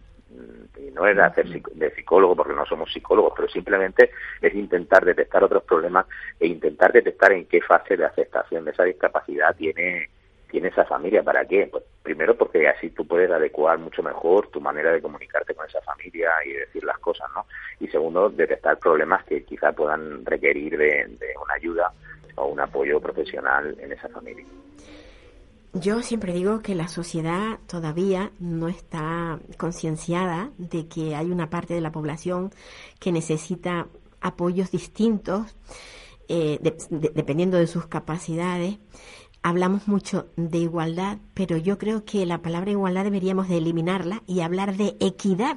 y 0.78 0.90
no 0.90 1.06
es 1.06 1.18
hacer 1.18 1.46
de 1.46 1.94
psicólogo 1.94 2.36
porque 2.36 2.54
no 2.54 2.64
somos 2.66 2.92
psicólogos, 2.92 3.34
pero 3.36 3.48
simplemente 3.48 4.10
es 4.40 4.54
intentar 4.54 5.04
detectar 5.04 5.44
otros 5.44 5.62
problemas 5.64 6.06
e 6.40 6.46
intentar 6.46 6.92
detectar 6.92 7.32
en 7.32 7.46
qué 7.46 7.60
fase 7.60 7.96
de 7.96 8.04
aceptación 8.04 8.64
de 8.64 8.70
esa 8.70 8.84
discapacidad 8.84 9.54
tiene 9.54 10.08
tiene 10.52 10.68
esa 10.68 10.84
familia. 10.84 11.24
¿Para 11.24 11.44
qué? 11.44 11.66
Pues 11.66 11.82
primero 12.02 12.36
porque 12.36 12.68
así 12.68 12.90
tú 12.90 13.04
puedes 13.06 13.30
adecuar 13.30 13.78
mucho 13.78 14.02
mejor 14.02 14.46
tu 14.48 14.60
manera 14.60 14.92
de 14.92 15.02
comunicarte 15.02 15.54
con 15.54 15.66
esa 15.66 15.80
familia 15.80 16.30
y 16.46 16.52
decir 16.52 16.84
las 16.84 16.98
cosas, 16.98 17.28
¿no? 17.34 17.46
Y 17.80 17.88
segundo, 17.88 18.28
detectar 18.28 18.78
problemas 18.78 19.24
que 19.24 19.42
quizá 19.44 19.72
puedan 19.72 20.24
requerir 20.24 20.76
de 20.76 21.16
una 21.42 21.54
ayuda 21.54 21.90
o 22.36 22.46
un 22.46 22.60
apoyo 22.60 23.00
profesional 23.00 23.76
en 23.80 23.92
esa 23.92 24.08
familia. 24.08 24.44
Yo 25.74 26.02
siempre 26.02 26.34
digo 26.34 26.60
que 26.60 26.74
la 26.74 26.86
sociedad 26.86 27.58
todavía 27.66 28.30
no 28.38 28.68
está 28.68 29.40
concienciada 29.56 30.50
de 30.58 30.86
que 30.86 31.14
hay 31.14 31.30
una 31.30 31.48
parte 31.48 31.72
de 31.72 31.80
la 31.80 31.90
población 31.90 32.50
que 33.00 33.10
necesita 33.10 33.86
apoyos 34.20 34.70
distintos 34.70 35.56
eh, 36.28 36.58
dependiendo 36.90 37.56
de 37.56 37.66
sus 37.66 37.86
capacidades. 37.86 38.78
Hablamos 39.42 39.88
mucho 39.88 40.28
de 40.36 40.58
igualdad, 40.58 41.18
pero 41.34 41.56
yo 41.56 41.78
creo 41.78 42.04
que 42.04 42.24
la 42.26 42.42
palabra 42.42 42.70
igualdad 42.70 43.04
deberíamos 43.04 43.48
de 43.48 43.58
eliminarla 43.58 44.22
y 44.26 44.40
hablar 44.40 44.76
de 44.76 44.96
equidad. 45.00 45.56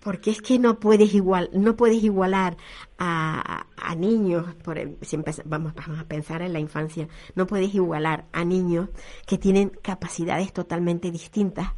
Porque 0.00 0.30
es 0.30 0.42
que 0.42 0.58
no 0.58 0.80
puedes 0.80 1.14
igual 1.14 1.48
no 1.54 1.76
puedes 1.76 2.02
igualar 2.04 2.58
a, 2.98 3.66
a 3.76 3.94
niños 3.94 4.54
por 4.62 4.78
si 5.00 5.16
vamos, 5.46 5.74
vamos 5.74 5.98
a 5.98 6.04
pensar 6.04 6.42
en 6.42 6.52
la 6.52 6.60
infancia 6.60 7.08
no 7.34 7.46
puedes 7.46 7.74
igualar 7.74 8.26
a 8.32 8.44
niños 8.44 8.90
que 9.26 9.38
tienen 9.38 9.70
capacidades 9.82 10.52
totalmente 10.52 11.10
distintas 11.10 11.68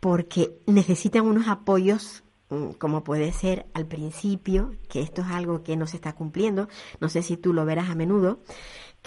porque 0.00 0.58
necesitan 0.66 1.26
unos 1.26 1.48
apoyos 1.48 2.22
mm, 2.50 2.72
como 2.78 3.02
puede 3.02 3.32
ser 3.32 3.66
al 3.74 3.86
principio, 3.86 4.72
que 4.88 5.00
esto 5.00 5.22
es 5.22 5.28
algo 5.28 5.62
que 5.62 5.76
no 5.76 5.86
se 5.86 5.96
está 5.96 6.14
cumpliendo, 6.14 6.68
no 7.00 7.08
sé 7.08 7.22
si 7.22 7.36
tú 7.36 7.52
lo 7.52 7.64
verás 7.64 7.90
a 7.90 7.94
menudo, 7.94 8.40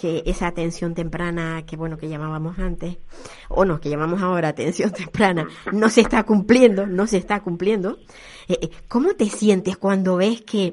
que 0.00 0.22
esa 0.24 0.46
atención 0.46 0.94
temprana 0.94 1.62
que 1.66 1.76
bueno 1.76 1.98
que 1.98 2.08
llamábamos 2.08 2.58
antes 2.58 2.96
o 3.50 3.66
no 3.66 3.82
que 3.82 3.90
llamamos 3.90 4.22
ahora 4.22 4.48
atención 4.48 4.90
temprana 5.04 5.46
no 5.72 5.90
se 5.90 6.00
está 6.00 6.22
cumpliendo 6.24 6.86
no 6.86 7.06
se 7.06 7.18
está 7.18 7.40
cumpliendo. 7.40 7.98
Eh, 8.48 8.58
eh, 8.62 8.70
cómo 8.88 9.14
te 9.14 9.26
sientes 9.26 9.76
cuando 9.76 10.16
ves 10.16 10.40
que 10.40 10.72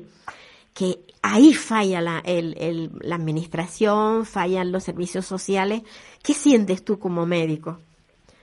que 0.73 0.99
ahí 1.21 1.53
falla 1.53 1.99
la, 1.99 2.21
el, 2.23 2.89
la 3.01 3.15
administración 3.15 4.25
fallan 4.25 4.71
los 4.71 4.85
servicios 4.85 5.25
sociales 5.25 5.81
qué 6.23 6.33
sientes 6.33 6.85
tú 6.85 6.97
como 6.97 7.25
médico 7.25 7.79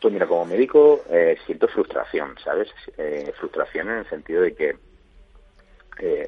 pues 0.03 0.13
mira 0.13 0.27
como 0.27 0.45
médico 0.45 1.01
eh, 1.09 1.39
siento 1.47 1.67
frustración 1.69 2.35
sabes 2.45 2.69
frustración 3.41 3.89
en 3.89 3.99
el 4.01 4.11
sentido 4.11 4.43
de 4.43 4.55
que 4.55 4.77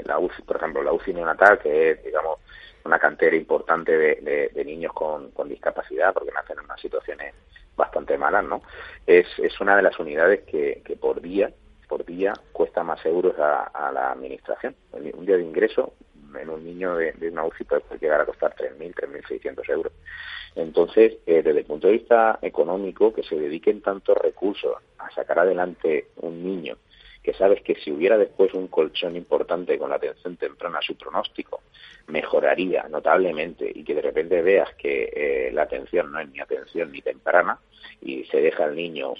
la 0.06 0.18
UCI 0.18 0.42
por 0.42 0.56
ejemplo 0.56 0.82
la 0.82 0.94
UCI 0.94 1.12
neonatal 1.12 1.58
que 1.58 1.90
es 1.90 2.04
digamos 2.04 2.38
una 2.86 2.98
cantera 2.98 3.36
importante 3.36 3.96
de, 3.96 4.64
niños 4.64 4.92
con, 4.92 5.30
discapacidad, 5.48 6.12
porque 6.14 6.32
nacen 6.32 6.58
en 6.58 6.64
unas 6.64 6.80
situaciones 6.80 7.34
bastante 7.76 8.16
malas, 8.16 8.44
¿no? 8.44 8.62
Es, 9.06 9.26
es 9.38 9.60
una 9.60 9.76
de 9.76 9.82
las 9.82 9.98
unidades 9.98 10.44
que, 10.44 10.82
que 10.84 10.96
por 10.96 11.20
día 11.20 11.50
por 11.86 12.04
día 12.04 12.34
cuesta 12.52 12.82
más 12.82 13.04
euros 13.06 13.38
a, 13.38 13.90
la 13.92 14.12
administración. 14.12 14.74
Un 14.92 15.24
día 15.24 15.36
de 15.36 15.42
ingreso 15.42 15.94
en 16.38 16.50
un 16.50 16.64
niño 16.64 16.96
de, 16.96 17.14
una 17.30 17.44
UCI 17.44 17.64
puede 17.64 17.82
llegar 18.00 18.20
a 18.20 18.26
costar 18.26 18.54
3.000, 18.54 18.94
3.600 18.94 19.70
euros. 19.70 19.92
Entonces, 20.54 21.18
eh, 21.26 21.42
desde 21.42 21.60
el 21.60 21.66
punto 21.66 21.86
de 21.86 21.94
vista 21.94 22.38
económico, 22.42 23.12
que 23.12 23.22
se 23.22 23.36
dediquen 23.36 23.82
tantos 23.82 24.16
recursos 24.18 24.74
a 24.98 25.10
sacar 25.10 25.38
adelante 25.38 26.08
un 26.16 26.42
niño 26.42 26.76
que 27.26 27.35
sabes 27.35 27.61
que 27.62 27.75
si 27.75 27.90
hubiera 27.90 28.16
después 28.16 28.54
un 28.54 28.68
colchón 28.68 29.16
importante 29.16 29.76
con 29.80 29.90
la 29.90 29.97
atención 29.97 30.37
temprana, 30.37 30.78
su 30.80 30.97
pronóstico 30.97 31.61
mejoraría 32.06 32.87
notablemente 32.88 33.68
y 33.75 33.83
que 33.83 33.97
de 33.97 34.02
repente 34.02 34.42
veas 34.42 34.73
que 34.76 35.11
eh, 35.12 35.50
la 35.52 35.62
atención 35.62 36.12
no 36.12 36.21
es 36.21 36.28
ni 36.28 36.38
atención 36.38 36.92
ni 36.92 37.02
temprana 37.02 37.59
y 38.00 38.23
se 38.26 38.40
deja 38.40 38.62
al 38.62 38.76
niño 38.76 39.14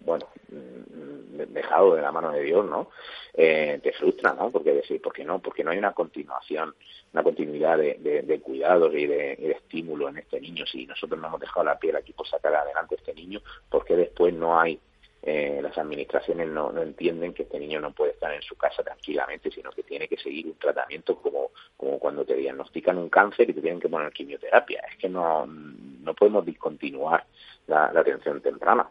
bueno, 0.00 0.26
mm, 0.48 1.52
dejado 1.52 1.94
de 1.94 2.00
la 2.00 2.10
mano 2.10 2.32
de 2.32 2.42
Dios, 2.42 2.64
¿no? 2.64 2.88
Eh, 3.34 3.78
te 3.82 3.92
frustra, 3.92 4.32
¿no? 4.32 4.50
Porque 4.50 4.72
decir, 4.72 5.02
¿por 5.02 5.12
qué 5.12 5.24
no? 5.24 5.40
Porque 5.40 5.62
no 5.62 5.72
hay 5.72 5.78
una 5.78 5.92
continuación, 5.92 6.74
una 7.12 7.22
continuidad 7.22 7.76
de, 7.76 8.22
de, 8.22 8.40
cuidados 8.40 8.94
y 8.94 9.06
de, 9.06 9.36
de, 9.36 9.50
estímulo 9.52 10.08
en 10.08 10.18
este 10.18 10.40
niño. 10.40 10.64
Si 10.64 10.86
nosotros 10.86 11.20
no 11.20 11.28
hemos 11.28 11.40
dejado 11.40 11.64
la 11.64 11.78
piel 11.78 11.96
aquí 11.96 12.14
por 12.14 12.26
sacar 12.26 12.54
adelante 12.54 12.94
a 12.94 12.98
este 12.98 13.12
niño, 13.14 13.42
¿por 13.68 13.84
qué 13.84 13.94
después 13.94 14.32
no 14.32 14.58
hay 14.58 14.80
eh, 15.26 15.60
las 15.62 15.78
administraciones 15.78 16.48
no, 16.48 16.70
no, 16.70 16.82
entienden 16.82 17.32
que 17.32 17.44
este 17.44 17.58
niño 17.58 17.80
no 17.80 17.92
puede 17.92 18.12
estar 18.12 18.30
en 18.34 18.42
su 18.42 18.56
casa 18.56 18.82
tranquilamente, 18.82 19.50
sino 19.50 19.70
que 19.70 19.82
tiene 19.82 20.06
que 20.06 20.18
seguir 20.18 20.46
un 20.46 20.58
tratamiento 20.58 21.16
como, 21.16 21.50
como 21.78 21.98
cuando 21.98 22.26
te 22.26 22.34
diagnostican 22.34 22.98
un 22.98 23.08
cáncer 23.08 23.48
y 23.48 23.54
te 23.54 23.62
tienen 23.62 23.80
que 23.80 23.88
poner 23.88 24.12
quimioterapia. 24.12 24.82
Es 24.92 24.98
que 24.98 25.08
no, 25.08 25.46
no 25.46 26.14
podemos 26.14 26.44
discontinuar 26.44 27.24
la, 27.68 27.86
atención 27.86 28.42
temprana. 28.42 28.86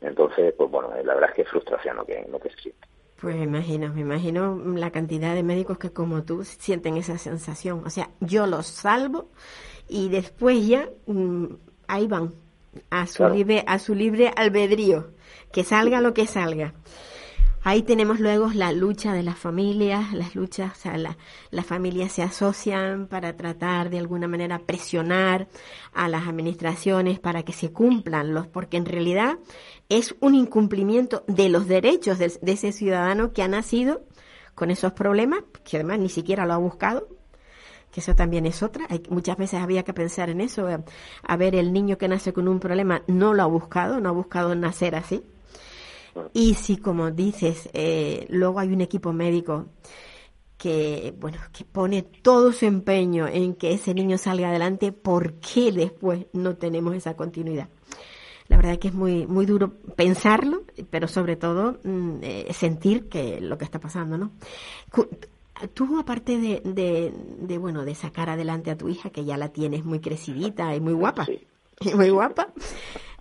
Entonces, 0.00 0.54
pues 0.56 0.70
bueno, 0.70 0.88
la 1.04 1.14
verdad 1.14 1.28
es 1.28 1.36
que 1.36 1.42
es 1.42 1.48
frustración 1.50 1.96
lo 1.96 2.06
que, 2.06 2.26
lo 2.30 2.40
que 2.40 2.48
se 2.48 2.60
siente. 2.62 2.88
Pues 3.20 3.36
me 3.36 3.44
imagino, 3.44 3.92
me 3.92 4.00
imagino 4.00 4.56
la 4.76 4.90
cantidad 4.90 5.34
de 5.34 5.42
médicos 5.42 5.76
que 5.76 5.92
como 5.92 6.24
tú 6.24 6.44
sienten 6.44 6.96
esa 6.96 7.18
sensación. 7.18 7.82
O 7.84 7.90
sea, 7.90 8.08
yo 8.20 8.46
los 8.46 8.66
salvo 8.66 9.28
y 9.86 10.08
después 10.08 10.66
ya 10.66 10.88
mm, 11.06 11.46
ahí 11.88 12.06
van 12.06 12.32
a 12.88 13.06
su 13.06 13.28
libre 13.28 13.64
a 13.66 13.78
su 13.78 13.94
libre 13.94 14.32
albedrío 14.34 15.13
que 15.52 15.64
salga 15.64 16.00
lo 16.00 16.14
que 16.14 16.26
salga. 16.26 16.74
Ahí 17.66 17.82
tenemos 17.82 18.20
luego 18.20 18.50
la 18.52 18.72
lucha 18.72 19.14
de 19.14 19.22
las 19.22 19.38
familias, 19.38 20.12
las 20.12 20.34
luchas, 20.34 20.84
o 20.84 20.90
las 21.50 21.66
familias 21.66 22.12
se 22.12 22.22
asocian 22.22 23.06
para 23.06 23.38
tratar 23.38 23.88
de 23.88 23.98
alguna 23.98 24.28
manera 24.28 24.58
presionar 24.58 25.48
a 25.94 26.10
las 26.10 26.28
administraciones 26.28 27.20
para 27.20 27.42
que 27.42 27.54
se 27.54 27.72
cumplan 27.72 28.34
los, 28.34 28.46
porque 28.46 28.76
en 28.76 28.84
realidad 28.84 29.38
es 29.88 30.14
un 30.20 30.34
incumplimiento 30.34 31.24
de 31.26 31.48
los 31.48 31.66
derechos 31.66 32.18
de, 32.18 32.38
ese 32.52 32.70
ciudadano 32.70 33.32
que 33.32 33.42
ha 33.42 33.48
nacido 33.48 34.04
con 34.54 34.70
esos 34.70 34.92
problemas, 34.92 35.40
que 35.64 35.78
además 35.78 36.00
ni 36.00 36.10
siquiera 36.10 36.44
lo 36.44 36.52
ha 36.52 36.58
buscado, 36.58 37.08
que 37.94 38.00
eso 38.00 38.16
también 38.16 38.44
es 38.44 38.60
otra. 38.64 38.86
Hay, 38.90 39.04
muchas 39.08 39.36
veces 39.36 39.62
había 39.62 39.84
que 39.84 39.94
pensar 39.94 40.28
en 40.28 40.40
eso. 40.40 40.66
A 41.22 41.36
ver, 41.36 41.54
el 41.54 41.72
niño 41.72 41.96
que 41.96 42.08
nace 42.08 42.32
con 42.32 42.48
un 42.48 42.58
problema 42.58 43.04
no 43.06 43.34
lo 43.34 43.44
ha 43.44 43.46
buscado, 43.46 44.00
no 44.00 44.08
ha 44.08 44.12
buscado 44.12 44.56
nacer 44.56 44.96
así. 44.96 45.22
Y 46.32 46.54
si, 46.54 46.76
como 46.76 47.12
dices, 47.12 47.70
eh, 47.72 48.26
luego 48.30 48.58
hay 48.58 48.72
un 48.72 48.80
equipo 48.80 49.12
médico 49.12 49.66
que, 50.58 51.14
bueno, 51.20 51.38
que 51.52 51.64
pone 51.64 52.02
todo 52.02 52.50
su 52.50 52.66
empeño 52.66 53.28
en 53.28 53.54
que 53.54 53.74
ese 53.74 53.94
niño 53.94 54.18
salga 54.18 54.48
adelante, 54.48 54.90
¿por 54.90 55.34
qué 55.34 55.70
después 55.70 56.26
no 56.32 56.56
tenemos 56.56 56.96
esa 56.96 57.14
continuidad? 57.14 57.68
La 58.48 58.56
verdad 58.56 58.72
es 58.72 58.78
que 58.78 58.88
es 58.88 58.94
muy, 58.94 59.24
muy 59.26 59.46
duro 59.46 59.72
pensarlo, 59.94 60.64
pero 60.90 61.06
sobre 61.06 61.36
todo 61.36 61.78
mm, 61.84 62.18
eh, 62.22 62.52
sentir 62.52 63.08
que 63.08 63.40
lo 63.40 63.56
que 63.56 63.64
está 63.64 63.78
pasando, 63.78 64.18
¿no? 64.18 64.32
Tú, 65.72 65.98
aparte 65.98 66.38
de, 66.38 66.60
de, 66.64 67.58
bueno, 67.58 67.84
de 67.84 67.94
sacar 67.94 68.28
adelante 68.28 68.70
a 68.70 68.76
tu 68.76 68.88
hija, 68.88 69.10
que 69.10 69.24
ya 69.24 69.36
la 69.36 69.50
tienes 69.50 69.84
muy 69.84 70.00
crecidita 70.00 70.74
y 70.74 70.80
muy 70.80 70.94
guapa, 70.94 71.26
muy 71.94 72.10
guapa, 72.10 72.48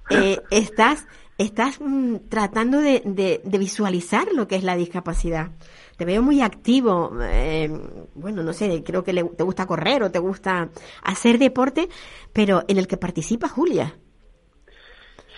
eh, 0.10 0.42
estás 0.50 1.08
estás 1.38 1.80
mm, 1.82 2.30
tratando 2.30 2.80
de, 2.80 3.02
de, 3.06 3.58
visualizar 3.58 4.28
lo 4.34 4.48
que 4.48 4.56
es 4.56 4.63
la 4.63 4.75
discapacidad. 4.75 5.52
Te 5.98 6.06
veo 6.06 6.22
muy 6.22 6.42
activo, 6.42 7.12
eh, 7.22 7.70
bueno, 8.16 8.44
no 8.44 8.54
sé, 8.54 8.84
creo 8.84 9.04
que 9.04 9.13
te 9.13 9.44
gusta 9.44 9.66
correr 9.66 10.04
o 10.04 10.12
te 10.12 10.20
gusta 10.20 10.70
hacer 11.04 11.38
deporte, 11.38 11.88
pero 12.34 12.63
en 12.68 12.78
el 12.78 12.88
que 12.88 12.98
participa 12.98 13.48
Julia. 13.48 13.96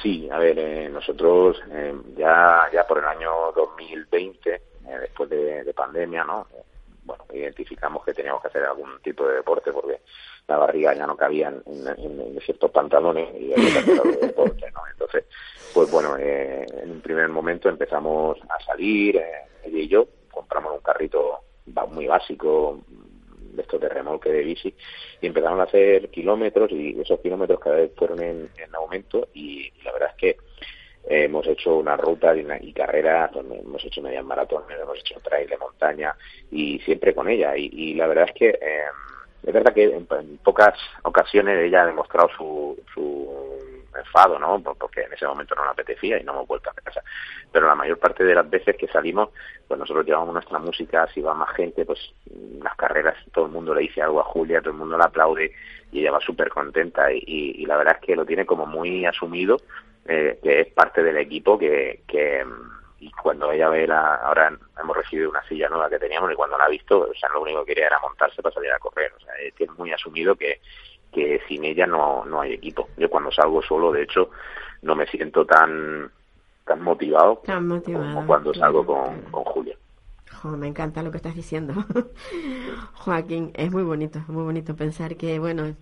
Sí, 0.02 0.30
a 0.30 0.38
ver, 0.38 0.60
eh, 0.60 0.90
nosotros 0.90 1.58
eh, 1.72 1.94
ya, 2.18 2.70
ya 2.72 2.86
por 2.86 3.00
el 3.00 3.06
año 3.06 3.52
2020, 3.56 4.62
después 5.02 5.30
de, 5.30 5.74
pandemia, 5.76 6.24
¿no? 6.24 6.48
Bueno, 7.06 7.24
identificamos 7.34 8.04
que 8.04 8.14
teníamos 8.14 8.42
que 8.42 8.50
hacer 8.50 8.64
algún 8.64 9.00
tipo 9.02 9.28
de 9.28 9.36
deporte 9.36 9.72
porque 9.72 10.02
la 10.48 10.58
barriga 10.58 10.94
ya 10.94 11.08
no 11.08 11.16
cabía 11.16 11.48
en, 11.48 12.40
ciertos 12.42 12.72
pantalones 12.72 13.30
y 13.40 13.54
había 13.54 13.74
que 13.74 13.80
hacer 13.80 13.94
algo 13.94 14.12
de 14.12 14.28
deporte, 14.28 14.72
¿no? 14.72 14.82
Entonces, 14.92 15.26
pues 15.74 15.90
bueno, 15.90 16.18
eh, 16.18 16.66
en 16.84 16.92
un 16.92 17.02
primer 17.02 17.30
momento 17.30 17.70
empezamos 17.70 18.38
a 18.50 18.64
salir, 18.64 19.18
eh, 19.18 19.46
ella 19.64 19.80
y 19.80 19.88
yo, 19.88 20.08
compramos 20.32 20.74
un 20.74 20.82
carrito 20.82 21.40
muy 21.92 22.08
básico, 22.08 22.80
de 23.56 23.62
estos 23.62 23.80
de 23.80 23.90
remolque 23.90 24.30
de 24.30 24.44
bici, 24.44 24.76
y 25.22 25.28
empezamos 25.28 25.60
a 25.60 25.64
hacer 25.64 26.10
kilómetros, 26.10 26.72
y 26.72 27.00
esos 27.00 27.20
kilómetros 27.22 27.60
cada 27.60 27.78
vez 27.78 27.92
fueron 27.96 28.22
en, 28.22 28.50
aumento, 28.74 29.30
y, 29.34 29.72
la 29.84 29.94
verdad 29.94 30.10
es 30.10 30.16
que 30.16 30.38
eh, 31.08 31.26
hemos 31.26 31.46
hecho 31.48 31.78
una 31.78 31.98
ruta 31.98 32.36
y, 32.36 32.74
carreras, 32.74 33.32
hemos 33.36 33.84
hecho 33.84 34.02
medias 34.02 34.26
maratones, 34.26 34.80
hemos 34.80 35.00
hecho 35.00 35.20
trail 35.22 35.48
de 35.50 35.58
montaña, 35.58 36.16
y 36.52 36.80
siempre 36.80 37.14
con 37.14 37.30
ella, 37.30 37.56
y, 37.56 37.94
la 37.94 38.08
verdad 38.08 38.26
es 38.30 38.36
que 38.36 38.60
es 39.44 39.54
verdad 39.54 39.74
que 39.74 39.84
en, 39.84 40.08
pocas 40.38 40.74
ocasiones 41.04 41.60
ella 41.60 41.84
ha 41.84 41.86
demostrado 41.86 42.30
su, 42.36 42.80
su 42.94 43.30
enfado, 43.98 44.40
¿no? 44.40 44.62
Porque 44.62 45.02
en 45.02 45.14
ese 45.14 45.28
momento 45.28 45.56
no 45.56 45.64
le 45.64 45.72
apetecía 45.72 46.20
y 46.20 46.24
no 46.24 46.34
hemos 46.34 46.48
vuelto 46.48 46.70
a 46.70 46.74
casa. 46.74 47.02
Pero 47.52 47.68
la 47.68 47.76
mayor 47.76 47.98
parte 48.00 48.24
de 48.24 48.36
las 48.36 48.50
veces 48.50 48.76
que 48.76 48.88
salimos, 48.88 49.30
pues 49.68 49.80
nosotros 49.80 50.06
llevamos 50.06 50.34
nuestra 50.34 50.60
música, 50.60 51.08
si 51.14 51.22
va 51.22 51.34
más 51.34 51.56
gente, 51.56 51.86
pues 51.86 52.00
las 52.62 52.76
carreras, 52.76 53.16
todo 53.32 53.46
el 53.46 53.52
mundo 53.52 53.74
le 53.74 53.82
dice 53.82 54.02
algo 54.02 54.20
a 54.20 54.26
Julia, 54.26 54.62
todo 54.62 54.72
el 54.72 54.80
mundo 54.80 54.98
la 54.98 55.06
aplaude 55.06 55.52
y 55.92 56.02
ella 56.02 56.12
va 56.12 56.20
súper 56.20 56.50
contenta 56.50 57.12
y, 57.12 57.66
la 57.66 57.78
verdad 57.78 57.98
es 58.00 58.06
que 58.06 58.16
lo 58.16 58.26
tiene 58.26 58.46
como 58.46 58.66
muy 58.66 59.06
asumido, 59.06 59.58
eh, 60.06 60.40
que 60.42 60.62
es 60.62 60.68
parte 60.74 61.04
del 61.04 61.18
equipo 61.18 61.58
que, 61.58 62.04
que 62.08 62.46
y 63.00 63.12
cuando 63.12 63.52
ella 63.52 63.70
ve 63.70 63.88
la, 63.88 64.16
ahora 64.16 64.58
hemos 64.82 64.98
recibido 64.98 65.30
una 65.30 65.44
silla 65.48 65.70
nueva 65.70 65.90
que 65.90 66.00
teníamos 66.00 66.32
y 66.32 66.36
cuando 66.36 66.58
la 66.58 66.66
ha 66.66 66.70
visto, 66.70 67.02
o 67.02 67.14
sea, 67.14 67.30
lo 67.30 67.42
único 67.42 67.64
que 67.64 67.74
quería 67.74 67.88
era 67.88 68.00
montarse 68.00 68.42
para 68.42 68.56
salir 68.56 68.72
a 68.72 68.80
correr, 68.80 69.12
o 69.16 69.20
sea, 69.20 69.34
tiene 69.56 69.74
muy 69.74 69.92
asumido 69.92 70.36
que, 70.36 70.62
que 71.12 71.42
sin 71.48 71.66
ella 71.66 71.86
no, 71.86 72.26
no 72.26 72.42
hay 72.42 72.54
equipo. 72.54 72.90
Yo 72.98 73.10
cuando 73.10 73.32
salgo 73.32 73.62
solo, 73.62 73.92
de 73.92 74.04
hecho, 74.04 74.30
no 74.82 74.96
me 74.96 75.06
siento 75.08 75.46
tan 75.46 76.12
tan 76.66 76.82
motivado, 76.82 77.42
como 77.46 78.26
cuando 78.26 78.54
salgo 78.56 78.86
con, 78.86 79.22
con 79.30 79.44
Julia. 79.44 79.78
me 80.46 80.68
encanta 80.68 81.04
lo 81.04 81.12
que 81.12 81.18
estás 81.18 81.36
diciendo, 81.36 81.74
Joaquín. 82.94 83.52
Es 83.54 83.72
muy 83.72 83.84
bonito, 83.84 84.20
muy 84.28 84.44
bonito 84.44 84.76
pensar 84.76 85.16
que, 85.16 85.38
bueno, 85.38 85.76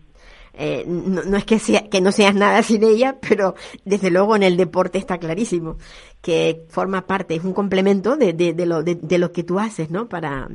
eh, 0.54 0.84
no, 0.86 1.36
es 1.36 1.46
que, 1.46 1.58
sea, 1.58 1.90
que 1.90 2.00
no 2.00 2.12
seas 2.12 2.36
nada 2.36 2.62
sin 2.62 2.84
ella, 2.84 3.18
pero 3.28 3.56
desde 3.86 4.12
luego 4.12 4.36
en 4.36 4.44
el 4.44 4.58
deporte 4.58 5.00
está 5.00 5.18
clarísimo 5.18 5.78
que 6.22 6.66
forma 6.70 7.06
parte, 7.06 7.36
es 7.36 7.44
un 7.44 7.54
complemento 7.54 8.16
de, 8.16 8.34
de, 8.34 8.54
de 8.54 8.66
lo, 8.66 8.84
de, 8.84 9.18
lo 9.18 9.32
que 9.32 9.44
tú 9.44 9.60
haces, 9.60 9.90
¿no? 9.92 10.08
Para, 10.08 10.48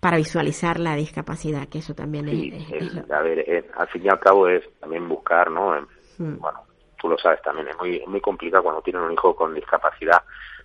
para 0.00 0.16
visualizar 0.16 0.78
la 0.78 0.94
discapacidad, 0.94 1.68
que 1.68 1.78
eso 1.78 1.94
también 1.94 2.28
es, 2.28 3.10
A 3.10 3.20
ver, 3.22 3.66
al 3.76 3.88
fin 3.88 4.04
y 4.04 4.08
al 4.08 4.20
cabo 4.20 4.48
es 4.48 4.62
también 4.80 5.06
buscar, 5.08 5.50
¿no? 5.50 5.74
Hmm. 6.16 6.38
Bueno, 6.38 6.60
tú 6.98 7.08
lo 7.08 7.18
sabes 7.18 7.42
también, 7.42 7.68
es 7.68 7.76
muy, 7.76 8.02
muy 8.06 8.20
complicado 8.20 8.62
cuando 8.62 8.82
tienes 8.82 9.02
un 9.02 9.12
hijo 9.12 9.34
con 9.34 9.54
discapacidad 9.54 10.22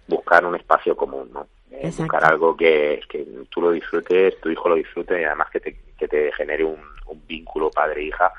buscar 0.07 0.45
un 0.45 0.55
espacio 0.55 0.95
común, 0.95 1.29
¿no? 1.33 1.47
Buscar 1.81 2.23
algo 2.23 2.55
que, 2.55 3.01
que 3.09 3.25
tú 3.49 3.61
lo 3.61 3.71
disfrutes, 3.71 4.39
tu 4.39 4.49
hijo 4.49 4.69
lo 4.69 4.75
disfrute 4.75 5.19
y 5.19 5.23
además 5.23 5.49
que 5.49 5.59
te, 5.59 5.79
que 5.97 6.07
te 6.07 6.31
genere 6.33 6.63
un, 6.63 6.79
un 7.13 7.25
vínculo 7.25 7.69
padre-hija. 7.71 8.31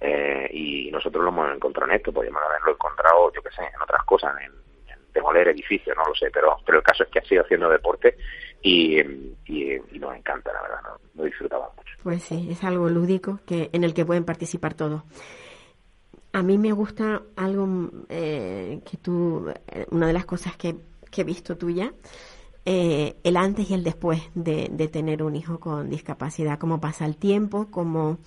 Eh, 0.00 0.48
y 0.52 0.90
nosotros 0.90 1.22
lo 1.22 1.30
hemos 1.30 1.54
encontrado 1.54 1.88
en 1.90 1.96
esto, 1.96 2.12
podríamos 2.12 2.42
haberlo 2.42 2.72
encontrado, 2.72 3.32
yo 3.32 3.40
qué 3.40 3.50
sé, 3.50 3.62
en 3.62 3.80
otras 3.80 4.02
cosas, 4.04 4.34
en, 4.42 4.52
demoler 5.14 5.48
edificios, 5.48 5.96
no 5.96 6.06
lo 6.06 6.14
sé, 6.14 6.30
pero, 6.32 6.56
pero 6.64 6.78
el 6.78 6.84
caso 6.84 7.04
es 7.04 7.10
que 7.10 7.18
ha 7.18 7.24
sido 7.24 7.42
haciendo 7.42 7.68
deporte 7.68 8.16
y, 8.62 8.96
nos 10.00 10.16
encanta, 10.16 10.52
la 10.52 10.62
verdad, 10.62 10.80
lo, 11.14 11.24
disfrutaba 11.24 11.70
mucho. 11.76 11.94
Pues 12.02 12.22
sí, 12.22 12.48
es 12.50 12.64
algo 12.64 12.88
lúdico 12.88 13.38
que 13.46 13.70
en 13.72 13.84
el 13.84 13.94
que 13.94 14.04
pueden 14.04 14.24
participar 14.24 14.74
todos. 14.74 15.02
A 16.32 16.42
mí 16.42 16.58
me 16.58 16.72
gusta 16.72 17.22
algo 17.36 17.90
eh, 18.08 18.80
que 18.90 18.96
tú, 18.96 19.52
eh, 19.68 19.86
una 19.90 20.06
de 20.06 20.14
las 20.14 20.24
cosas 20.24 20.56
que, 20.56 20.74
que 21.10 21.20
he 21.20 21.24
visto 21.24 21.56
tuya, 21.56 21.92
eh, 22.64 23.16
el 23.24 23.36
antes 23.36 23.70
y 23.70 23.74
el 23.74 23.84
después 23.84 24.22
de, 24.34 24.68
de, 24.72 24.88
tener 24.88 25.22
un 25.22 25.36
hijo 25.36 25.58
con 25.58 25.90
discapacidad, 25.90 26.58
cómo 26.58 26.80
pasa 26.80 27.04
el 27.06 27.16
tiempo, 27.16 27.68
cómo, 27.70 28.18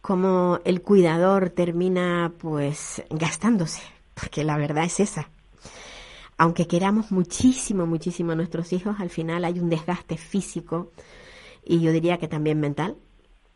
cómo 0.00 0.60
el 0.64 0.82
cuidador 0.82 1.50
termina 1.50 2.32
pues 2.38 3.02
gastándose, 3.10 3.82
porque 4.14 4.44
la 4.44 4.56
verdad 4.56 4.84
es 4.84 5.00
esa, 5.00 5.28
aunque 6.38 6.66
queramos 6.66 7.10
muchísimo, 7.12 7.86
muchísimo 7.86 8.32
a 8.32 8.36
nuestros 8.36 8.72
hijos, 8.72 8.96
al 8.98 9.10
final 9.10 9.44
hay 9.44 9.58
un 9.58 9.70
desgaste 9.70 10.16
físico 10.16 10.92
y 11.64 11.80
yo 11.80 11.92
diría 11.92 12.18
que 12.18 12.28
también 12.28 12.60
mental 12.60 12.96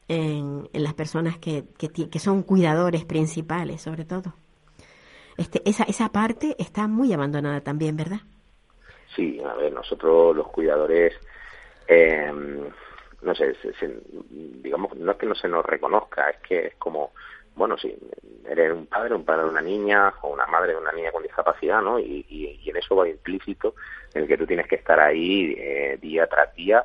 en, 0.08 0.68
en 0.72 0.82
las 0.82 0.94
personas 0.94 1.38
que, 1.38 1.64
que, 1.76 2.18
son 2.18 2.42
cuidadores 2.42 3.04
principales, 3.04 3.82
sobre 3.82 4.04
todo. 4.04 4.34
Este, 5.36 5.62
esa, 5.68 5.84
esa 5.84 6.10
parte 6.10 6.56
está 6.58 6.88
muy 6.88 7.12
abandonada 7.12 7.60
también, 7.60 7.96
¿verdad? 7.96 8.22
Sí, 9.14 9.40
a 9.44 9.54
ver, 9.54 9.72
nosotros 9.72 10.36
los 10.36 10.48
cuidadores, 10.48 11.14
eh, 11.88 12.32
no 13.22 13.34
sé, 13.34 13.56
digamos, 14.28 14.96
no 14.96 15.12
es 15.12 15.18
que 15.18 15.26
no 15.26 15.34
se 15.34 15.48
nos 15.48 15.64
reconozca, 15.64 16.30
es 16.30 16.38
que 16.38 16.66
es 16.66 16.74
como 16.76 17.12
bueno, 17.60 17.76
si 17.76 17.94
eres 18.48 18.72
un 18.72 18.86
padre, 18.86 19.14
un 19.14 19.24
padre 19.24 19.42
de 19.42 19.50
una 19.50 19.60
niña 19.60 20.14
o 20.22 20.28
una 20.30 20.46
madre 20.46 20.72
de 20.72 20.78
una 20.78 20.92
niña 20.92 21.12
con 21.12 21.22
discapacidad, 21.22 21.82
¿no? 21.82 21.98
Y, 21.98 22.24
y, 22.28 22.70
en 22.70 22.76
eso 22.76 22.96
va 22.96 23.08
implícito 23.08 23.74
el 24.14 24.26
que 24.26 24.38
tú 24.38 24.46
tienes 24.46 24.66
que 24.66 24.76
estar 24.76 24.98
ahí 24.98 25.54
eh, 25.58 25.98
día 26.00 26.26
tras 26.26 26.54
día 26.54 26.84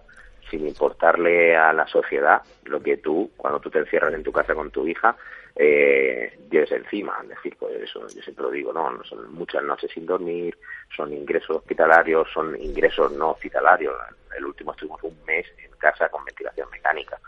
sin 0.50 0.68
importarle 0.68 1.56
a 1.56 1.72
la 1.72 1.88
sociedad 1.88 2.42
lo 2.66 2.82
que 2.82 2.98
tú, 2.98 3.32
cuando 3.38 3.60
tú 3.60 3.70
te 3.70 3.80
encierras 3.80 4.14
en 4.14 4.24
tu 4.24 4.32
casa 4.32 4.54
con 4.54 4.70
tu 4.72 4.88
hija, 4.88 5.16
eh, 5.56 6.38
lleves 6.50 6.72
encima. 6.72 7.18
Es 7.24 7.30
decir, 7.30 7.56
pues 7.60 7.76
eso, 7.82 8.02
yo 8.02 8.22
siempre 8.22 8.44
lo 8.44 8.52
digo, 8.52 8.74
¿no? 8.74 9.04
Son 9.04 9.34
muchas 9.34 9.64
noches 9.64 9.92
sin 9.92 10.06
dormir, 10.06 10.58
son 10.96 11.14
ingresos 11.14 11.58
hospitalarios, 11.58 12.28
son 12.34 12.62
ingresos 12.62 13.12
no 13.14 13.32
hospitalarios. 13.32 13.96
El 14.38 14.46
último 14.46 14.72
estuvimos 14.72 15.02
un 15.04 15.18
mes 15.26 15.46
en 15.58 15.72
casa 15.78 16.10
con 16.10 16.26
ventilación 16.26 16.70
mecánica. 16.72 17.20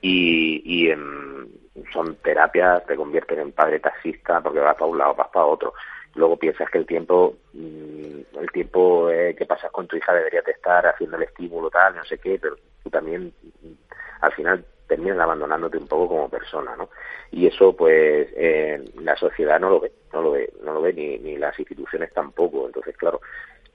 Y, 0.00 0.62
y 0.64 0.94
son 1.92 2.16
terapias, 2.16 2.84
te 2.86 2.96
convierten 2.96 3.40
en 3.40 3.52
padre 3.52 3.80
taxista 3.80 4.40
porque 4.40 4.60
vas 4.60 4.74
para 4.74 4.86
un 4.86 4.98
lado, 4.98 5.14
vas 5.14 5.28
para 5.28 5.46
otro 5.46 5.72
luego 6.16 6.36
piensas 6.36 6.68
que 6.70 6.78
el 6.78 6.86
tiempo 6.86 7.36
mm, 7.52 8.38
el 8.40 8.50
tiempo 8.52 9.10
eh, 9.10 9.34
que 9.36 9.46
pasas 9.46 9.70
con 9.70 9.86
tu 9.86 9.96
hija 9.96 10.12
debería 10.12 10.42
de 10.42 10.52
estar 10.52 10.86
haciendo 10.86 11.16
el 11.16 11.24
estímulo 11.24 11.70
tal 11.70 11.94
no 11.94 12.04
sé 12.04 12.18
qué 12.18 12.38
pero 12.40 12.56
tú 12.82 12.90
también 12.90 13.32
al 14.20 14.32
final 14.32 14.64
terminas 14.86 15.18
abandonándote 15.18 15.78
un 15.78 15.88
poco 15.88 16.08
como 16.08 16.28
persona 16.28 16.76
no 16.76 16.88
y 17.30 17.46
eso 17.46 17.74
pues 17.74 18.28
eh, 18.36 18.82
la 19.00 19.16
sociedad 19.16 19.60
no 19.60 19.70
lo 19.70 19.80
ve 19.80 19.92
no 20.12 20.22
lo 20.22 20.32
ve 20.32 20.52
no 20.62 20.74
lo 20.74 20.82
ve 20.82 20.92
ni, 20.92 21.18
ni 21.18 21.36
las 21.36 21.58
instituciones 21.58 22.12
tampoco. 22.12 22.66
Entonces 22.66 22.96
claro 22.96 23.20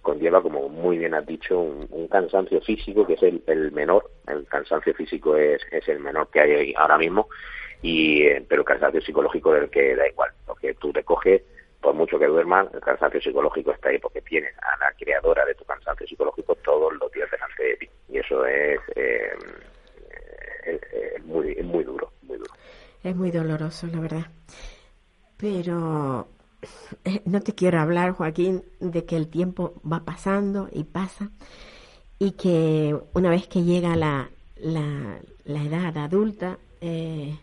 conlleva 0.02 0.42
como 0.42 0.68
muy 0.68 0.98
bien 0.98 1.14
has 1.14 1.26
dicho 1.26 1.60
un, 1.60 2.08
cansancio 2.08 2.60
físico 2.62 3.06
que 3.06 3.14
es 3.14 3.24
el, 3.24 3.44
el, 3.48 3.72
menor. 3.72 4.10
El 4.28 4.46
cansancio 4.48 4.94
físico 4.94 5.36
es, 5.38 5.62
es 5.72 5.88
el 5.88 6.00
menor 6.00 6.30
que 6.30 6.42
hay 6.42 6.74
ahora 6.76 6.98
mismo 6.98 7.28
y 7.82 8.24
eh, 8.24 8.46
pero 8.48 8.62
el 8.62 8.68
cansancio 8.68 9.02
psicológico 9.02 9.54
del 9.54 9.70
que 9.70 9.96
da 9.96 10.08
igual 10.08 10.32
porque 10.46 10.74
tú 10.76 10.92
te 10.92 11.04
coges 11.04 11.42
por 11.82 11.96
mucho 11.96 12.20
que 12.20 12.28
duerman, 12.28 12.70
el 12.74 12.80
cansancio 12.80 13.20
psicológico 13.20 13.72
está 13.72 13.90
ahí 13.90 13.98
porque 13.98 14.22
tienes 14.22 14.54
a 14.60 14.78
la 14.78 14.94
creadora 14.98 15.44
de 15.46 15.56
tu 15.56 15.66
cansancio 15.66 16.06
psicológico 16.06 16.56
todos 16.64 16.94
los 16.94 17.12
días 17.12 17.30
delante 17.32 17.64
de 17.64 17.76
ti. 17.78 17.90
Y 18.10 18.18
eso 18.20 18.46
es, 18.46 18.80
eh, 18.96 19.32
muy, 21.26 21.56
muy 21.64 21.84
duro, 21.84 22.12
muy 22.24 22.38
duro. 22.38 22.52
Es 23.04 23.16
muy 23.16 23.32
doloroso, 23.32 23.88
la 23.88 24.00
verdad. 24.00 24.26
Pero 25.38 26.28
eh, 27.04 27.22
no 27.26 27.42
te 27.42 27.56
quiero 27.56 27.80
hablar, 27.80 28.12
Joaquín, 28.12 28.64
de 28.80 29.06
que 29.06 29.18
el 29.18 29.28
tiempo 29.28 29.82
va 29.90 30.06
pasando 30.06 30.70
y 30.72 30.84
pasa 30.84 31.32
y 32.20 32.34
que 32.34 32.96
una 33.14 33.32
vez 33.32 33.48
que 33.48 33.64
llega 33.64 33.96
la, 33.96 34.30
la, 34.58 35.20
la 35.46 35.64
edad 35.64 35.98
adulta, 35.98 36.60
eh, 36.80 37.36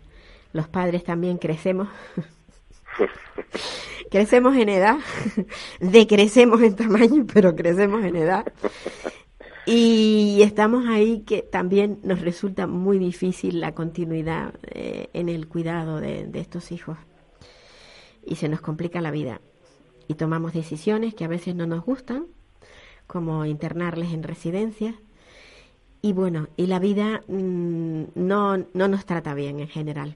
los 0.53 0.69
padres 0.69 1.03
también 1.03 1.39
crecemos. 1.39 1.89
crecemos 4.11 4.57
en 4.57 4.69
edad, 4.69 4.99
decrecemos 5.81 6.63
en 6.63 6.77
tamaño, 6.77 7.27
pero 7.33 7.57
crecemos 7.57 8.05
en 8.05 8.17
edad. 8.17 8.53
Y 9.71 10.41
estamos 10.41 10.87
ahí 10.89 11.25
que 11.27 11.43
también 11.43 11.99
nos 12.03 12.23
resulta 12.23 12.67
muy 12.67 12.99
difícil 12.99 13.61
la 13.61 13.75
continuidad 13.75 14.55
eh, 14.63 15.09
en 15.13 15.29
el 15.29 15.47
cuidado 15.47 16.01
de, 16.01 16.25
de 16.25 16.41
estos 16.41 16.73
hijos. 16.73 16.97
Y 18.25 18.37
se 18.37 18.49
nos 18.49 18.63
complica 18.63 19.03
la 19.03 19.11
vida. 19.11 19.43
Y 20.07 20.15
tomamos 20.15 20.55
decisiones 20.55 21.15
que 21.15 21.27
a 21.27 21.29
veces 21.29 21.55
no 21.55 21.67
nos 21.67 21.85
gustan, 21.85 22.29
como 23.07 23.45
internarles 23.45 24.15
en 24.15 24.23
residencias. 24.23 24.95
Y 26.01 26.15
bueno, 26.15 26.49
y 26.57 26.67
la 26.67 26.79
vida 26.79 27.23
mm, 27.29 28.05
no, 28.15 28.57
no 28.57 28.89
nos 28.89 29.05
trata 29.05 29.35
bien 29.35 29.61
en 29.61 29.69
general. 29.69 30.15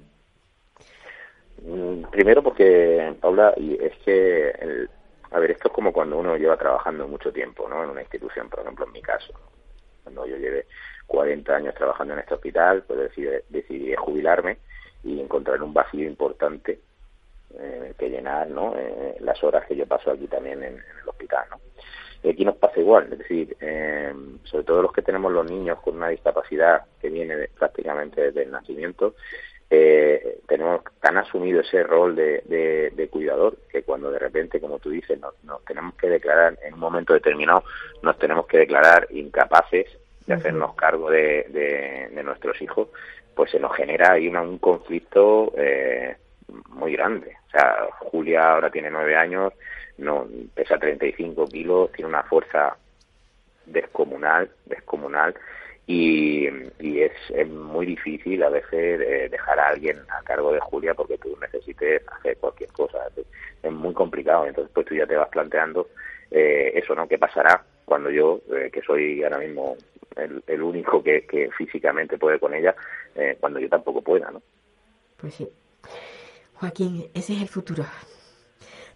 Mm, 1.63 2.05
primero 2.11 2.43
porque, 2.43 3.15
Paula, 3.21 3.51
es 3.51 3.93
que, 4.03 4.89
a 5.33 5.39
ver, 5.39 5.53
esto 5.53 5.69
es 5.69 5.75
como 5.75 5.93
cuando 5.93 6.19
uno 6.19 6.37
lleva 6.37 6.57
trabajando 6.57 7.09
mucho 7.09 7.33
tiempo, 7.33 7.69
¿no? 7.69 7.83
En 7.83 7.91
una 7.91 8.03
institución, 8.03 8.49
por 8.51 8.61
ejemplo, 8.61 8.87
en 8.87 8.93
mi 8.93 9.01
caso. 9.01 9.33
Cuando 10.03 10.27
yo 10.27 10.37
llevé 10.37 10.67
40 11.07 11.55
años 11.55 11.75
trabajando 11.75 12.15
en 12.15 12.21
este 12.21 12.35
hospital, 12.35 12.85
pues 12.87 12.99
decidí, 12.99 13.29
decidí 13.49 13.95
jubilarme 13.95 14.59
y 15.03 15.21
encontrar 15.21 15.63
un 15.63 15.73
vacío 15.73 16.07
importante 16.07 16.81
eh, 17.59 17.95
que 17.99 18.11
llenar, 18.11 18.49
¿no? 18.49 18.75
Eh, 18.77 19.17
las 19.21 19.43
horas 19.43 19.67
que 19.67 19.77
yo 19.77 19.87
paso 19.87 20.11
aquí 20.11 20.27
también 20.27 20.63
en, 20.63 20.75
el 20.75 21.09
hospital, 21.09 21.47
¿no? 21.51 21.61
Y 22.23 22.31
aquí 22.31 22.45
nos 22.45 22.57
pasa 22.57 22.79
igual, 22.79 23.13
es 23.13 23.19
decir, 23.19 23.57
eh, 23.61 24.15
sobre 24.45 24.65
todo 24.65 24.83
los 24.83 24.93
que 24.93 25.03
tenemos 25.03 25.33
los 25.33 25.51
niños 25.51 25.81
con 25.81 25.97
una 25.97 26.09
discapacidad 26.09 26.85
que 27.01 27.11
viene 27.11 27.49
prácticamente 27.59 28.21
desde 28.21 28.45
el 28.45 28.51
nacimiento, 28.51 29.17
eh, 29.75 30.41
tenemos 30.47 30.83
tan 31.01 31.17
asumido 31.17 31.63
ese 31.63 31.83
rol 31.83 32.15
de, 32.15 32.43
de, 32.95 33.09
cuidador 33.09 33.57
que 33.71 33.83
cuando 33.83 34.11
de 34.11 34.19
repente, 34.19 34.61
como 34.61 34.79
tú 34.79 34.91
dices, 34.91 35.19
nos, 35.19 35.65
tenemos 35.65 35.95
que 35.95 36.11
declarar 36.11 36.59
en 36.63 36.75
un 36.75 36.81
momento 36.81 37.15
determinado, 37.15 37.65
nos 38.03 38.19
tenemos 38.19 38.47
que 38.47 38.59
declarar 38.59 39.09
incapaces 39.13 39.87
de 40.27 40.35
hacernos 40.35 40.75
cargo 40.75 41.11
de, 41.11 41.47
de, 42.13 42.23
nuestros 42.23 42.61
hijos, 42.61 42.89
pues 43.35 43.51
se 43.51 43.59
nos 43.59 43.75
genera 43.75 44.13
ahí 44.13 44.29
un 44.29 44.59
conflicto 44.59 45.55
eh, 45.57 46.17
muy 46.69 46.93
grande. 46.93 47.35
O 47.49 47.51
sea, 47.51 47.87
Julia 48.01 48.53
ahora 48.53 48.71
tiene 48.71 48.91
nueve 48.91 49.17
años, 49.17 49.55
no 49.97 50.27
pesa 50.55 50.79
35 50.79 51.47
kilos, 51.47 51.93
tiene 51.93 52.11
una 52.11 52.25
fuerza 52.25 52.77
descomunal, 53.65 54.51
descomunal, 54.67 55.35
y, 55.93 57.01
es, 57.01 57.49
muy 57.49 57.87
difícil 57.87 58.43
a 58.43 58.49
veces 58.49 59.01
eh, 59.01 59.29
dejar 59.31 59.59
a 59.59 59.69
alguien 59.69 59.99
a 60.09 60.23
cargo 60.23 60.53
de 60.53 60.61
Julia 60.61 60.95
porque 60.95 61.19
tú 61.19 61.37
necesites 61.41 62.03
hacer 62.09 62.37
cualquier 62.39 62.71
cosa. 62.73 62.99
Es, 63.63 63.73
muy 63.73 63.95
complicado. 63.95 64.47
Entonces, 64.47 64.71
pues 64.75 64.87
tú 64.87 64.95
ya 64.95 65.07
te 65.07 65.17
vas 65.17 65.29
planteando 65.29 65.89
eh, 66.31 66.73
eso, 66.75 66.95
¿no? 66.95 67.07
¿Qué 67.07 67.19
pasará 67.19 67.65
cuando 67.85 68.11
yo, 68.11 68.41
eh, 68.55 68.71
que 68.73 68.81
soy 68.83 69.23
ahora 69.23 69.39
mismo 69.39 69.77
el, 70.17 70.63
único 70.63 71.03
que, 71.03 71.27
que, 71.27 71.51
físicamente 71.57 72.19
puede 72.19 72.39
con 72.39 72.55
ella, 72.55 72.75
cuando 73.41 73.59
yo 73.61 73.69
tampoco 73.69 74.03
pueda, 74.03 74.31
¿no? 74.31 74.43
Pues 75.17 75.35
sí. 75.35 75.49
Joaquín, 76.55 77.09
ese 77.15 77.35
es 77.35 77.43
el 77.43 77.49
futuro. 77.49 77.85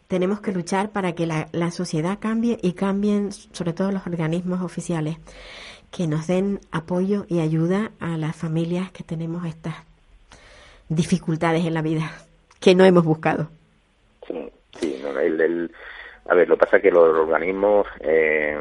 Tenemos 0.09 0.41
que 0.41 0.53
luchar 0.53 0.91
para 0.91 1.15
que 1.15 1.27
la, 1.27 1.49
la 1.53 1.71
sociedad 1.71 2.19
cambie 2.21 2.59
y 2.63 2.75
cambien 2.75 3.33
sobre 3.33 3.73
todo 3.73 3.91
los 3.93 4.07
organismos 4.07 4.63
oficiales 4.63 5.17
que 5.91 6.07
nos 6.07 6.27
den 6.27 6.61
apoyo 6.73 7.27
y 7.29 7.41
ayuda 7.41 7.93
a 8.01 8.17
las 8.17 8.37
familias 8.37 8.91
que 8.93 9.05
tenemos 9.05 9.47
estas 9.47 9.75
dificultades 10.89 11.65
en 11.65 11.75
la 11.75 11.83
vida 11.83 12.13
que 12.61 12.75
no 12.75 12.85
hemos 12.85 13.05
buscado. 13.05 13.49
Sí, 14.27 14.51
sí 14.79 15.03
el, 15.05 15.71
a 16.29 16.35
ver, 16.35 16.49
lo 16.49 16.57
que 16.57 16.65
pasa 16.65 16.77
es 16.79 16.83
que 16.83 16.91
los 16.91 17.17
organismos, 17.17 17.87
eh, 18.01 18.59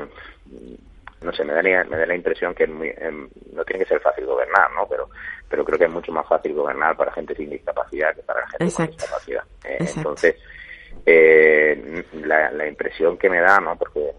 no 1.22 1.32
sé, 1.34 1.44
me 1.44 1.54
da, 1.54 1.62
me 1.62 1.98
da 1.98 2.06
la 2.06 2.16
impresión 2.16 2.54
que 2.54 2.66
em, 2.66 3.30
no 3.54 3.64
tiene 3.64 3.84
que 3.84 3.90
ser 3.90 4.00
fácil 4.00 4.26
gobernar, 4.26 4.72
¿no? 4.74 4.88
Pero, 4.88 5.10
pero 5.50 5.66
creo 5.66 5.80
que 5.80 5.86
es 5.86 5.92
mucho 5.92 6.12
más 6.12 6.28
fácil 6.28 6.54
gobernar 6.54 6.96
para 6.96 7.12
gente 7.14 7.36
sin 7.36 7.50
discapacidad 7.50 8.16
que 8.16 8.22
para 8.22 8.48
gente 8.48 8.74
con 8.74 8.88
discapacidad. 8.88 9.44
Eh, 9.64 9.78
entonces, 9.96 10.36
eh, 11.06 12.04
la, 12.14 12.52
la 12.52 12.68
impresión 12.68 13.18
que 13.18 13.30
me 13.30 13.40
da, 13.40 13.60
¿no? 13.60 13.76
Porque 13.76 14.14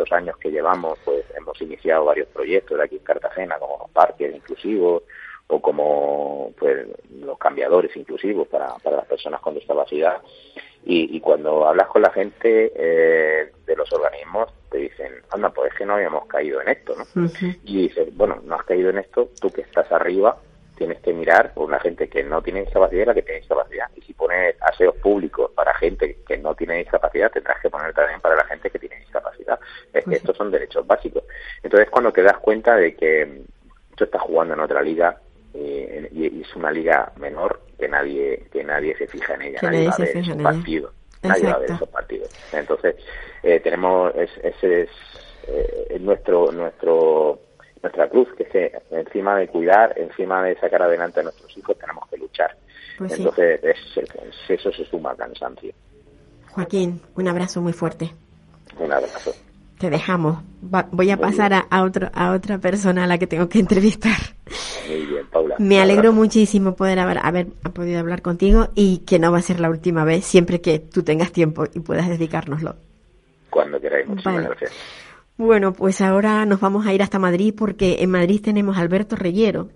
estos 0.00 0.16
años 0.16 0.36
que 0.38 0.50
llevamos, 0.50 0.98
pues 1.04 1.24
hemos 1.36 1.60
iniciado 1.60 2.06
varios 2.06 2.28
proyectos 2.28 2.78
de 2.78 2.84
aquí 2.84 2.96
en 2.96 3.04
Cartagena, 3.04 3.58
como 3.58 3.78
los 3.78 3.90
parques 3.90 4.34
inclusivos 4.34 5.02
o 5.48 5.60
como 5.60 6.52
pues 6.58 6.86
los 7.20 7.38
cambiadores 7.38 7.94
inclusivos 7.96 8.48
para, 8.48 8.74
para 8.76 8.98
las 8.98 9.06
personas 9.06 9.40
con 9.40 9.54
discapacidad. 9.54 10.22
Y, 10.84 11.14
y 11.14 11.20
cuando 11.20 11.66
hablas 11.66 11.88
con 11.88 12.00
la 12.00 12.10
gente 12.10 12.72
eh, 12.74 13.52
de 13.66 13.76
los 13.76 13.92
organismos, 13.92 14.48
te 14.70 14.78
dicen, 14.78 15.12
anda, 15.30 15.50
pues 15.50 15.72
es 15.72 15.78
que 15.78 15.84
no 15.84 15.94
habíamos 15.94 16.26
caído 16.26 16.62
en 16.62 16.68
esto, 16.68 16.94
¿no? 16.96 17.04
Y 17.64 17.88
dices, 17.88 18.16
bueno, 18.16 18.40
no 18.44 18.54
has 18.54 18.64
caído 18.64 18.88
en 18.88 18.98
esto, 18.98 19.28
tú 19.40 19.50
que 19.50 19.60
estás 19.60 19.90
arriba, 19.92 20.38
tienes 20.80 20.98
que 21.02 21.12
mirar 21.12 21.52
por 21.52 21.68
una 21.68 21.78
gente 21.78 22.08
que 22.08 22.24
no 22.24 22.40
tiene 22.40 22.60
discapacidad 22.60 23.02
y 23.02 23.04
la 23.04 23.12
que 23.12 23.20
tiene 23.20 23.40
discapacidad. 23.40 23.86
Y 23.96 24.00
si 24.00 24.14
pones 24.14 24.56
aseos 24.62 24.96
públicos 24.96 25.50
para 25.54 25.74
gente 25.74 26.16
que 26.26 26.38
no 26.38 26.54
tiene 26.54 26.76
discapacidad, 26.76 27.30
tendrás 27.30 27.60
que 27.60 27.68
poner 27.68 27.92
también 27.92 28.18
para 28.22 28.34
la 28.34 28.44
gente 28.46 28.70
que 28.70 28.78
tiene 28.78 28.96
discapacidad. 28.96 29.60
Es 29.92 30.06
que 30.06 30.14
estos 30.14 30.34
son 30.38 30.50
derechos 30.50 30.86
básicos. 30.86 31.24
Entonces, 31.62 31.90
cuando 31.90 32.10
te 32.12 32.22
das 32.22 32.38
cuenta 32.38 32.76
de 32.76 32.94
que 32.94 33.42
tú 33.94 34.04
estás 34.04 34.22
jugando 34.22 34.54
en 34.54 34.60
otra 34.60 34.80
liga 34.80 35.20
eh, 35.52 36.08
y 36.12 36.40
es 36.40 36.56
una 36.56 36.70
liga 36.70 37.12
menor, 37.16 37.60
que 37.78 37.86
nadie 37.86 38.46
que 38.50 38.64
nadie 38.64 38.96
se 38.96 39.06
fija 39.06 39.34
en 39.34 39.42
ella, 39.42 39.58
nadie, 39.60 39.86
va 39.86 39.92
a 39.92 39.98
ver 39.98 40.16
esos 40.16 40.36
partidos. 40.42 40.94
Nadie 41.22 41.44
va 41.44 41.52
a 41.52 41.58
ver 41.58 41.70
esos 41.72 41.88
partidos. 41.90 42.30
Entonces, 42.54 42.96
eh, 43.42 43.60
tenemos 43.60 44.14
ese 44.14 44.80
es, 44.80 44.90
eh, 45.46 45.98
nuestro 46.00 46.50
nuestro 46.52 47.38
nuestra 47.82 48.08
cruz, 48.08 48.28
que 48.36 48.44
es 48.44 48.82
encima 48.90 49.36
de 49.36 49.48
cuidar, 49.48 49.94
encima 49.96 50.42
de 50.42 50.58
sacar 50.58 50.82
adelante 50.82 51.20
a 51.20 51.22
nuestros 51.24 51.56
hijos, 51.56 51.78
tenemos 51.78 52.08
que 52.08 52.18
luchar. 52.18 52.56
Pues 52.98 53.12
Entonces, 53.12 53.60
eso 54.48 54.72
se 54.72 54.84
suma 54.84 55.12
al 55.12 55.16
cansancio. 55.16 55.72
Joaquín, 56.50 57.00
un 57.16 57.28
abrazo 57.28 57.60
muy 57.62 57.72
fuerte. 57.72 58.12
Un 58.78 58.92
abrazo. 58.92 59.32
Te 59.78 59.88
dejamos. 59.88 60.42
voy 60.60 61.10
a 61.10 61.16
pasar 61.16 61.54
a, 61.54 61.82
otro, 61.82 62.10
a 62.12 62.32
otra 62.32 62.58
persona 62.58 63.04
a 63.04 63.06
la 63.06 63.16
que 63.16 63.26
tengo 63.26 63.48
que 63.48 63.60
entrevistar. 63.60 64.18
Muy 64.86 65.06
bien, 65.06 65.26
Paula. 65.28 65.56
Me 65.58 65.80
alegro 65.80 66.12
muchísimo 66.12 66.76
poder 66.76 66.98
haber, 66.98 67.18
haber 67.22 67.46
podido 67.72 67.98
hablar 68.00 68.20
contigo 68.20 68.68
y 68.74 68.98
que 69.06 69.18
no 69.18 69.32
va 69.32 69.38
a 69.38 69.42
ser 69.42 69.60
la 69.60 69.70
última 69.70 70.04
vez, 70.04 70.26
siempre 70.26 70.60
que 70.60 70.80
tú 70.80 71.02
tengas 71.02 71.32
tiempo 71.32 71.64
y 71.72 71.80
puedas 71.80 72.08
dedicárnoslo. 72.08 72.74
Cuando 73.48 73.80
queráis. 73.80 74.06
Muchísimas 74.06 74.34
Vale. 74.34 74.48
gracias. 74.48 74.99
Bueno, 75.40 75.72
pues 75.72 76.02
ahora 76.02 76.44
nos 76.44 76.60
vamos 76.60 76.86
a 76.86 76.92
ir 76.92 77.02
hasta 77.02 77.18
Madrid 77.18 77.54
porque 77.56 77.96
en 78.00 78.10
Madrid 78.10 78.42
tenemos 78.42 78.76
a 78.76 78.82
Alberto 78.82 79.16
Reyero. 79.16 79.70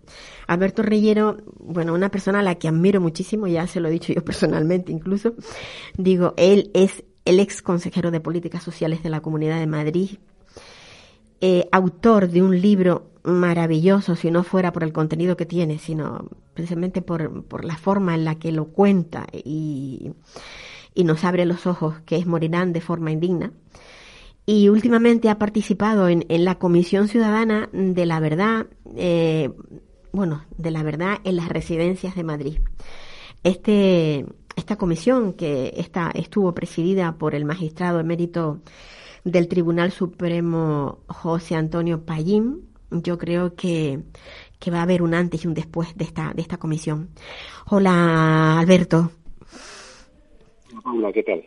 Alberto 0.47 0.83
Reyero, 0.83 1.39
bueno, 1.59 1.95
una 1.95 2.11
persona 2.11 2.41
a 2.41 2.43
la 2.43 2.57
que 2.57 2.69
admiro 2.69 3.01
muchísimo, 3.01 3.47
ya 3.47 3.67
se 3.67 3.81
lo 3.81 3.89
he 3.89 3.93
dicho 3.93 4.13
yo 4.13 4.23
personalmente 4.27 4.93
incluso. 4.93 5.33
Digo, 5.97 6.35
él 6.37 6.71
es 6.75 7.03
el 7.25 7.41
ex 7.41 7.63
consejero 7.63 8.11
de 8.11 8.21
Políticas 8.21 8.63
Sociales 8.63 9.03
de 9.03 9.09
la 9.09 9.23
Comunidad 9.23 9.59
de 9.59 9.67
Madrid, 9.67 10.19
eh, 11.41 11.67
autor 11.73 12.29
de 12.29 12.43
un 12.43 12.61
libro 12.61 13.13
maravilloso, 13.23 14.17
si 14.17 14.31
no 14.31 14.45
fuera 14.45 14.71
por 14.71 14.85
el 14.85 14.93
contenido 14.93 15.35
que 15.35 15.47
tiene, 15.47 15.79
sino 15.79 16.29
precisamente 16.53 17.01
por, 17.01 17.43
por 17.45 17.65
la 17.65 17.79
forma 17.79 18.15
en 18.15 18.27
la 18.27 18.35
que 18.35 18.53
lo 18.53 18.67
cuenta 18.67 19.27
y, 19.33 20.13
y 20.95 21.05
nos 21.05 21.25
abre 21.25 21.47
los 21.47 21.67
ojos, 21.67 22.03
que 22.05 22.17
es 22.17 22.27
Morirán 22.27 22.75
de 22.75 22.83
forma 22.83 23.13
indigna 23.13 23.51
y 24.47 24.69
últimamente 24.69 25.31
ha 25.31 25.39
participado 25.39 26.09
en, 26.09 26.25
en 26.29 26.45
la 26.45 26.57
Comisión 26.57 27.09
Ciudadana 27.09 27.69
de 27.73 28.07
la 28.07 28.21
Verdad, 28.21 28.67
eh, 28.97 29.51
bueno, 30.13 30.45
de 30.59 30.71
la 30.71 30.83
Verdad 30.83 31.19
en 31.25 31.37
las 31.37 31.49
residencias 31.49 32.15
de 32.15 32.25
Madrid. 32.25 32.59
Este, 33.43 34.27
esta 34.57 34.77
comisión 34.77 35.33
que 35.33 35.75
está, 35.77 36.11
estuvo 36.15 36.53
presidida 36.55 37.17
por 37.17 37.35
el 37.35 37.45
magistrado 37.45 38.01
emérito 38.01 38.61
del 39.25 39.49
Tribunal 39.49 39.91
Supremo 39.91 40.99
José 41.09 41.55
Antonio 41.55 42.05
Payín, 42.05 42.69
yo 42.91 43.19
creo 43.19 43.55
que, 43.55 44.01
que 44.59 44.71
va 44.71 44.81
a 44.81 44.83
haber 44.83 45.03
un 45.03 45.15
antes 45.15 45.45
y 45.45 45.49
un 45.49 45.55
después 45.55 45.97
de 45.97 46.05
esta, 46.05 46.33
de 46.35 46.43
esta 46.43 46.59
comisión. 46.59 47.09
Hola, 47.71 48.59
Alberto. 48.59 49.11
Paula, 50.83 51.13
¿qué 51.13 51.23
tal? 51.23 51.45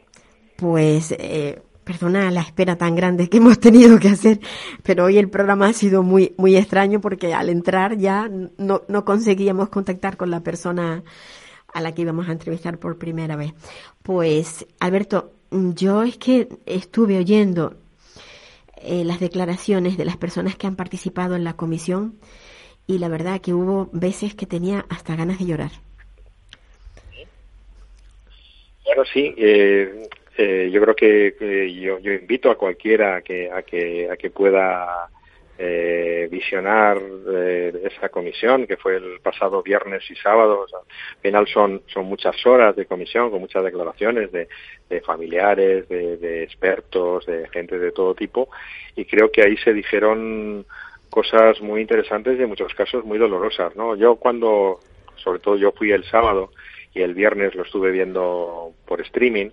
Pues, 0.58 1.12
eh, 1.12 1.62
perdona 1.88 2.30
la 2.32 2.42
espera 2.42 2.76
tan 2.76 2.96
grande 2.96 3.30
que 3.30 3.38
hemos 3.38 3.60
tenido 3.60 3.98
que 3.98 4.10
hacer, 4.10 4.42
pero 4.84 5.06
hoy 5.06 5.18
el 5.18 5.30
programa 5.30 5.68
ha 5.68 5.74
sido 5.74 6.04
muy, 6.04 6.36
muy 6.38 6.58
extraño 6.58 7.00
porque 7.00 7.34
al 7.34 7.48
entrar 7.50 7.98
ya 7.98 8.30
no, 8.58 8.82
no 8.90 9.06
conseguíamos 9.06 9.70
contactar 9.70 10.18
con 10.18 10.30
la 10.30 10.42
persona 10.42 11.04
a 11.74 11.82
la 11.82 11.94
que 11.94 12.02
íbamos 12.02 12.28
a 12.28 12.34
entrevistar 12.34 12.78
por 12.78 12.98
primera 12.98 13.38
vez. 13.38 13.54
Pues, 14.04 14.68
Alberto, 14.82 15.32
yo 15.50 16.04
es 16.04 16.18
que 16.18 16.50
estuve 16.66 17.18
oyendo 17.18 17.78
eh, 18.82 19.06
las 19.06 19.22
declaraciones 19.22 19.98
de 19.98 20.04
las 20.04 20.18
personas 20.18 20.58
que 20.58 20.68
han 20.68 20.76
participado 20.76 21.38
en 21.38 21.46
la 21.46 21.54
comisión 21.54 22.20
y 22.86 23.00
la 23.00 23.08
verdad 23.08 23.40
que 23.40 23.54
hubo 23.54 23.90
veces 23.94 24.36
que 24.36 24.46
tenía 24.46 24.86
hasta 24.90 25.16
ganas 25.16 25.40
de 25.40 25.46
llorar. 25.46 25.72
Bueno, 28.86 29.04
sí, 29.14 29.34
eh, 29.38 30.08
eh, 30.38 30.70
yo 30.72 30.82
creo 30.82 30.96
que, 30.96 31.74
yo, 31.74 32.00
yo 32.00 32.14
invito 32.14 32.52
a 32.52 32.58
cualquiera 32.58 33.18
a 33.18 33.22
que, 33.22 33.52
a 33.52 33.64
que, 33.64 34.10
a 34.10 34.18
que 34.18 34.30
pueda 34.30 35.10
eh, 35.58 36.28
visionar 36.30 37.02
eh, 37.34 37.74
esa 37.84 38.10
comisión 38.10 38.68
que 38.68 38.78
fue 38.78 38.98
el 38.98 39.20
pasado 39.22 39.64
viernes 39.64 40.04
y 40.10 40.16
sábado. 40.16 40.66
Al 40.72 41.22
final 41.22 41.48
son, 41.48 41.82
son 41.88 42.06
muchas 42.06 42.46
horas 42.46 42.76
de 42.76 42.86
comisión 42.86 43.32
con 43.32 43.42
muchas 43.42 43.64
declaraciones 43.64 44.32
de, 44.32 44.48
de 44.90 45.02
familiares, 45.02 45.90
de, 45.90 46.18
de 46.18 46.44
expertos, 46.44 47.26
de 47.26 47.48
gente 47.50 47.80
de 47.80 47.92
todo 47.92 48.14
tipo 48.14 48.50
y 48.98 49.06
creo 49.06 49.32
que 49.32 49.44
ahí 49.44 49.56
se 49.58 49.72
dijeron 49.74 50.66
cosas 51.10 51.62
muy 51.62 51.82
interesantes 51.82 52.38
y 52.38 52.42
en 52.42 52.50
muchos 52.50 52.74
casos 52.74 53.06
muy 53.06 53.18
dolorosas, 53.18 53.76
¿no? 53.76 53.96
Yo 53.96 54.16
cuando, 54.18 54.80
sobre 55.16 55.40
todo 55.40 55.56
yo 55.56 55.72
fui 55.72 55.92
el 55.92 56.04
sábado 56.06 56.52
y 56.98 57.02
el 57.02 57.14
viernes 57.14 57.56
lo 57.56 57.64
estuve 57.64 57.92
viendo 57.92 58.74
por 58.86 59.02
streaming, 59.02 59.52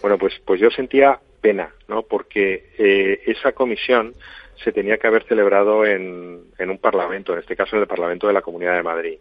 bueno, 0.00 0.18
pues, 0.18 0.34
pues 0.44 0.60
yo 0.60 0.70
sentía 0.70 1.18
pena, 1.40 1.70
¿no? 1.88 2.02
Porque 2.02 2.70
eh, 2.78 3.22
esa 3.26 3.52
comisión 3.52 4.14
se 4.62 4.72
tenía 4.72 4.98
que 4.98 5.06
haber 5.06 5.24
celebrado 5.24 5.84
en, 5.84 6.44
en 6.58 6.70
un 6.70 6.78
parlamento, 6.78 7.32
en 7.32 7.40
este 7.40 7.56
caso 7.56 7.76
en 7.76 7.82
el 7.82 7.88
Parlamento 7.88 8.26
de 8.26 8.32
la 8.32 8.42
Comunidad 8.42 8.76
de 8.76 8.82
Madrid. 8.82 9.18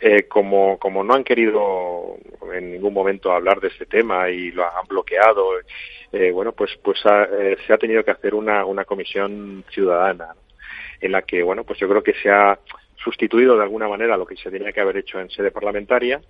Eh, 0.00 0.24
como, 0.24 0.78
como 0.78 1.04
no 1.04 1.14
han 1.14 1.22
querido 1.22 2.16
en 2.52 2.72
ningún 2.72 2.92
momento 2.92 3.30
hablar 3.30 3.60
de 3.60 3.68
este 3.68 3.86
tema 3.86 4.28
y 4.30 4.50
lo 4.50 4.64
han 4.64 4.86
bloqueado, 4.88 5.50
eh, 6.12 6.32
bueno, 6.32 6.52
pues, 6.52 6.76
pues 6.82 6.98
ha, 7.06 7.28
se 7.64 7.72
ha 7.72 7.78
tenido 7.78 8.04
que 8.04 8.10
hacer 8.10 8.34
una, 8.34 8.64
una 8.64 8.84
comisión 8.84 9.64
ciudadana 9.70 10.34
en 11.00 11.12
la 11.12 11.22
que, 11.22 11.42
bueno, 11.42 11.62
pues 11.64 11.78
yo 11.78 11.88
creo 11.88 12.02
que 12.02 12.14
se 12.14 12.30
ha 12.30 12.58
sustituido 12.96 13.56
de 13.56 13.62
alguna 13.62 13.88
manera 13.88 14.16
lo 14.16 14.26
que 14.26 14.36
se 14.36 14.50
tenía 14.50 14.72
que 14.72 14.80
haber 14.80 14.96
hecho 14.96 15.20
en 15.20 15.30
sede 15.30 15.50
parlamentaria 15.50 16.20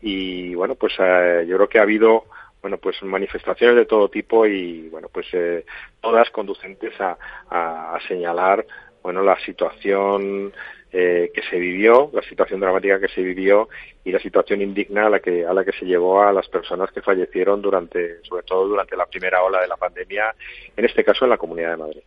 y, 0.00 0.54
bueno, 0.54 0.74
pues 0.74 0.94
eh, 0.98 1.44
yo 1.48 1.56
creo 1.56 1.68
que 1.68 1.78
ha 1.78 1.82
habido 1.82 2.24
bueno, 2.60 2.78
pues 2.78 3.02
manifestaciones 3.02 3.76
de 3.76 3.86
todo 3.86 4.08
tipo 4.08 4.46
y, 4.46 4.88
bueno, 4.88 5.08
pues 5.12 5.26
eh, 5.32 5.64
todas 6.00 6.28
conducentes 6.30 7.00
a, 7.00 7.16
a, 7.48 7.94
a 7.94 8.00
señalar, 8.08 8.66
bueno, 9.02 9.22
la 9.22 9.38
situación 9.40 10.52
eh, 10.92 11.30
que 11.34 11.42
se 11.50 11.56
vivió, 11.58 12.10
la 12.14 12.22
situación 12.22 12.60
dramática 12.60 12.98
que 12.98 13.08
se 13.08 13.22
vivió 13.22 13.68
y 14.04 14.10
la 14.12 14.18
situación 14.20 14.62
indigna 14.62 15.06
a 15.06 15.10
la 15.10 15.20
que 15.20 15.44
a 15.44 15.52
la 15.52 15.62
que 15.64 15.72
se 15.72 15.84
llevó 15.84 16.22
a 16.22 16.32
las 16.32 16.48
personas 16.48 16.90
que 16.92 17.02
fallecieron 17.02 17.60
durante, 17.60 18.22
sobre 18.24 18.42
todo 18.44 18.66
durante 18.66 18.96
la 18.96 19.04
primera 19.06 19.42
ola 19.42 19.60
de 19.60 19.68
la 19.68 19.76
pandemia, 19.76 20.34
en 20.76 20.84
este 20.84 21.04
caso 21.04 21.24
en 21.26 21.30
la 21.30 21.36
Comunidad 21.36 21.72
de 21.72 21.76
Madrid. 21.76 22.00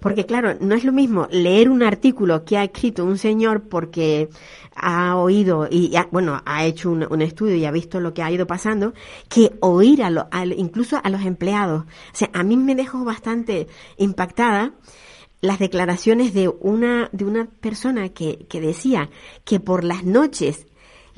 Porque 0.00 0.26
claro, 0.26 0.54
no 0.60 0.74
es 0.74 0.84
lo 0.84 0.92
mismo 0.92 1.28
leer 1.30 1.68
un 1.70 1.82
artículo 1.82 2.44
que 2.44 2.56
ha 2.56 2.64
escrito 2.64 3.04
un 3.04 3.18
señor 3.18 3.68
porque 3.68 4.28
ha 4.74 5.16
oído 5.16 5.66
y 5.70 5.94
ha- 5.96 6.08
bueno 6.10 6.40
ha 6.44 6.64
hecho 6.66 6.90
un, 6.90 7.22
estudio 7.22 7.56
y 7.56 7.64
ha 7.64 7.70
visto 7.72 7.98
lo 8.00 8.14
que 8.14 8.22
ha 8.22 8.30
ido 8.30 8.46
pasando 8.46 8.92
que 9.28 9.50
oír 9.60 10.02
a, 10.04 10.10
lo- 10.10 10.28
a 10.30 10.44
incluso 10.46 11.00
a 11.02 11.08
los 11.10 11.24
empleados. 11.24 11.82
O 11.84 12.16
sea, 12.16 12.30
a 12.32 12.42
mí 12.44 12.56
me 12.56 12.74
dejó 12.76 13.04
bastante 13.04 13.66
impactada 13.96 14.72
las 15.40 15.58
declaraciones 15.58 16.34
de 16.34 16.48
una 16.48 17.08
de 17.12 17.24
una 17.24 17.46
persona 17.60 18.08
que, 18.08 18.46
que 18.48 18.60
decía 18.60 19.08
que 19.44 19.60
por 19.60 19.84
las 19.84 20.04
noches 20.04 20.66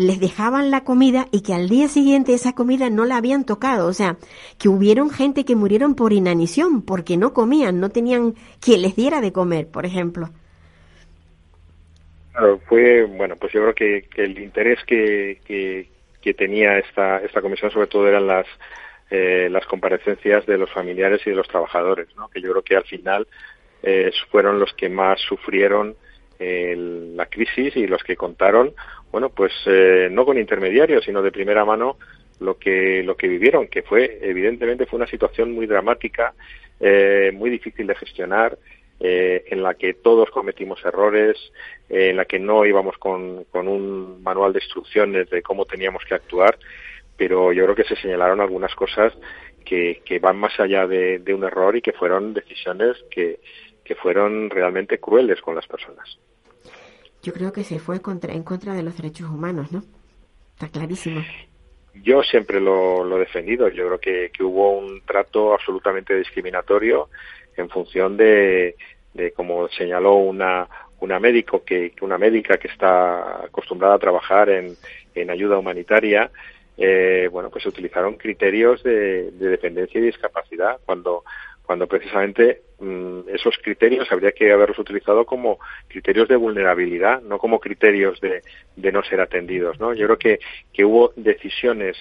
les 0.01 0.19
dejaban 0.19 0.71
la 0.71 0.83
comida 0.83 1.27
y 1.31 1.43
que 1.43 1.53
al 1.53 1.69
día 1.69 1.87
siguiente 1.89 2.33
esa 2.33 2.55
comida 2.55 2.89
no 2.89 3.05
la 3.05 3.19
habían 3.19 3.45
tocado. 3.45 3.87
O 3.87 3.93
sea, 3.93 4.17
que 4.59 4.71
hubieron 4.71 5.11
gente 5.11 5.45
que 5.45 5.57
murieron 5.57 5.95
por 5.95 6.15
inanición, 6.15 6.81
porque 6.83 7.19
no 7.19 7.35
comían, 7.35 7.81
no 7.81 7.91
tenían 7.91 8.35
quien 8.61 8.81
les 8.81 8.97
diera 8.97 9.21
de 9.21 9.33
comer, 9.33 9.69
por 9.69 9.85
ejemplo. 9.85 10.31
Claro, 12.33 12.61
fue, 12.67 13.05
bueno, 13.05 13.37
pues 13.37 13.53
yo 13.53 13.61
creo 13.61 13.75
que, 13.75 14.09
que 14.09 14.25
el 14.25 14.39
interés 14.39 14.79
que, 14.87 15.41
que, 15.45 15.89
que 16.23 16.33
tenía 16.33 16.79
esta, 16.79 17.19
esta 17.19 17.43
comisión 17.43 17.71
sobre 17.71 17.89
todo 17.89 18.09
eran 18.09 18.27
las, 18.27 18.47
eh, 19.11 19.49
las 19.51 19.67
comparecencias 19.67 20.47
de 20.47 20.57
los 20.57 20.71
familiares 20.71 21.21
y 21.27 21.31
de 21.31 21.37
los 21.37 21.49
trabajadores, 21.49 22.09
¿no? 22.17 22.29
que 22.29 22.41
yo 22.41 22.53
creo 22.53 22.63
que 22.63 22.77
al 22.77 22.85
final 22.85 23.27
eh, 23.83 24.11
fueron 24.31 24.59
los 24.59 24.73
que 24.75 24.89
más 24.89 25.21
sufrieron 25.21 25.95
eh, 26.39 26.75
la 26.77 27.27
crisis 27.27 27.77
y 27.77 27.87
los 27.87 28.03
que 28.03 28.17
contaron, 28.17 28.73
bueno, 29.13 29.31
pues 29.31 29.53
eh, 29.67 30.09
no 30.11 30.25
con 30.25 30.39
intermediarios, 30.39 31.05
sino 31.05 31.23
de 31.23 31.33
primera 31.33 31.65
mano 31.65 31.97
lo 32.41 32.59
que 32.59 33.03
lo 33.03 33.17
que 33.17 33.29
vivieron, 33.29 33.69
que 33.69 33.83
fue 33.83 34.19
evidentemente 34.23 34.87
fue 34.87 34.97
una 34.97 35.07
situación 35.07 35.53
muy 35.53 35.67
dramática, 35.67 36.33
eh, 36.81 37.31
muy 37.35 37.51
difícil 37.51 37.87
de 37.87 37.95
gestionar, 37.95 38.59
eh, 38.99 39.45
en 39.49 39.63
la 39.63 39.75
que 39.75 39.95
todos 39.95 40.31
cometimos 40.31 40.85
errores, 40.85 41.37
eh, 41.89 42.11
en 42.11 42.17
la 42.17 42.25
que 42.25 42.39
no 42.39 42.65
íbamos 42.65 42.97
con, 42.99 43.45
con 43.45 43.69
un 43.69 44.23
manual 44.23 44.53
de 44.53 44.61
instrucciones 44.61 45.29
de 45.31 45.43
cómo 45.43 45.65
teníamos 45.65 46.05
que 46.05 46.15
actuar, 46.15 46.59
pero 47.17 47.53
yo 47.53 47.65
creo 47.65 47.77
que 47.77 47.85
se 47.85 47.97
señalaron 47.97 48.41
algunas 48.41 48.75
cosas 48.75 49.13
que, 49.65 50.01
que 50.05 50.19
van 50.19 50.39
más 50.39 50.59
allá 50.59 50.87
de 50.87 51.35
un 51.35 51.45
error 51.45 51.77
y 51.77 51.83
que 51.83 51.93
fueron 51.93 52.33
decisiones 52.33 52.97
que, 53.11 53.41
que 53.91 53.97
fueron 53.97 54.51
realmente 54.51 55.01
crueles 55.01 55.41
con 55.41 55.57
las 55.57 55.67
personas. 55.67 56.17
Yo 57.25 57.33
creo 57.33 57.53
que 57.53 57.65
se 57.65 57.81
fue 57.81 58.01
contra, 58.01 58.33
en 58.33 58.45
contra 58.45 58.73
de 58.73 58.85
los 58.85 58.97
derechos 58.97 59.29
humanos, 59.29 59.73
¿no? 59.73 59.83
Está 60.53 60.69
clarísimo. 60.69 61.25
Yo 61.95 62.23
siempre 62.23 62.61
lo, 62.61 63.03
lo 63.03 63.17
he 63.17 63.19
defendido. 63.19 63.69
Yo 63.69 63.89
creo 63.89 63.99
que, 63.99 64.31
que 64.33 64.45
hubo 64.45 64.79
un 64.79 65.01
trato 65.05 65.55
absolutamente 65.55 66.17
discriminatorio 66.17 67.09
en 67.57 67.69
función 67.69 68.17
de, 68.17 68.77
de 69.13 69.33
como 69.33 69.69
señaló 69.71 70.15
una, 70.15 70.69
una 71.01 71.19
médico 71.19 71.65
que, 71.65 71.93
una 72.01 72.17
médica 72.17 72.59
que 72.59 72.69
está 72.69 73.45
acostumbrada 73.45 73.97
a 73.97 73.99
trabajar 73.99 74.51
en, 74.51 74.77
en 75.17 75.31
ayuda 75.31 75.59
humanitaria, 75.59 76.31
eh, 76.77 77.29
bueno, 77.33 77.51
pues 77.51 77.65
se 77.65 77.71
utilizaron 77.71 78.15
criterios 78.15 78.85
de, 78.85 79.33
de 79.33 79.49
dependencia 79.49 79.99
y 80.01 80.05
discapacidad 80.05 80.79
cuando 80.87 81.25
cuando 81.71 81.87
precisamente 81.87 82.63
mmm, 82.81 83.21
esos 83.29 83.57
criterios 83.63 84.11
habría 84.11 84.33
que 84.33 84.51
haberlos 84.51 84.77
utilizado 84.81 85.25
como 85.25 85.61
criterios 85.87 86.27
de 86.27 86.35
vulnerabilidad, 86.35 87.23
no 87.23 87.39
como 87.39 87.61
criterios 87.61 88.21
de, 88.21 88.43
de 88.75 88.91
no 88.91 89.05
ser 89.05 89.21
atendidos, 89.21 89.79
¿no? 89.79 89.95
Yo 89.95 90.09
creo 90.09 90.19
que, 90.19 90.85
hubo 90.85 91.13
decisiones 91.15 91.97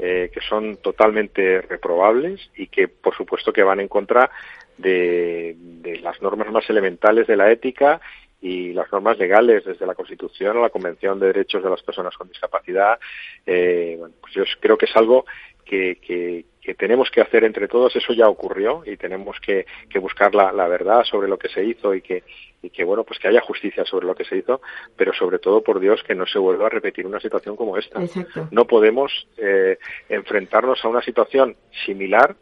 eh, 0.00 0.28
que 0.34 0.40
son 0.40 0.78
totalmente 0.78 1.60
reprobables 1.60 2.50
y 2.56 2.66
que, 2.66 2.88
por 2.88 3.14
supuesto, 3.14 3.52
que 3.52 3.62
van 3.62 3.78
en 3.78 3.86
contra 3.86 4.28
de, 4.76 5.54
las 6.02 6.20
normas 6.20 6.50
más 6.50 6.68
elementales 6.68 7.28
de 7.28 7.36
la 7.36 7.48
ética 7.52 8.00
y 8.40 8.72
las 8.72 8.90
normas 8.90 9.18
legales, 9.18 9.64
desde 9.64 9.86
la 9.86 9.94
Constitución 9.94 10.56
a 10.56 10.62
la 10.62 10.70
Convención 10.70 11.20
de 11.20 11.28
Derechos 11.28 11.62
de 11.62 11.70
las 11.70 11.82
Personas 11.84 12.16
con 12.16 12.26
Discapacidad. 12.26 12.98
Eh, 13.46 14.00
pues 14.20 14.34
yo 14.34 14.42
creo 14.58 14.76
que 14.76 14.86
es 14.86 14.96
algo 14.96 15.26
que, 15.64 16.00
que, 16.04 16.44
que, 16.62 16.74
tenemos 16.74 17.10
que 17.10 17.20
hacer 17.20 17.44
entre 17.44 17.68
todos. 17.68 17.94
Eso 17.96 18.12
ya 18.12 18.28
ocurrió 18.28 18.82
y 18.86 18.96
tenemos 18.96 19.38
que, 19.40 19.66
que 19.90 19.98
buscar 19.98 20.34
la, 20.34 20.52
la, 20.52 20.68
verdad 20.68 21.04
sobre 21.04 21.28
lo 21.28 21.38
que 21.38 21.48
se 21.48 21.64
hizo 21.64 21.94
y 21.94 22.00
que, 22.00 22.22
y 22.62 22.70
que, 22.70 22.84
bueno, 22.84 23.04
pues 23.04 23.18
que 23.18 23.28
haya 23.28 23.40
justicia 23.40 23.84
sobre 23.84 24.06
lo 24.06 24.14
que 24.14 24.24
se 24.24 24.36
hizo, 24.36 24.60
pero 24.96 25.12
sobre 25.12 25.38
todo, 25.38 25.62
por 25.62 25.80
Dios, 25.80 26.02
que 26.02 26.14
no 26.14 26.26
se 26.26 26.38
vuelva 26.38 26.66
a 26.66 26.70
repetir 26.70 27.06
una 27.06 27.20
situación 27.20 27.56
como 27.56 27.76
esta. 27.76 28.02
Exacto. 28.02 28.48
No 28.50 28.66
podemos 28.66 29.26
eh, 29.36 29.78
enfrentarnos 30.08 30.84
a 30.84 30.88
una 30.88 31.02
situación 31.02 31.56
similar 31.84 32.36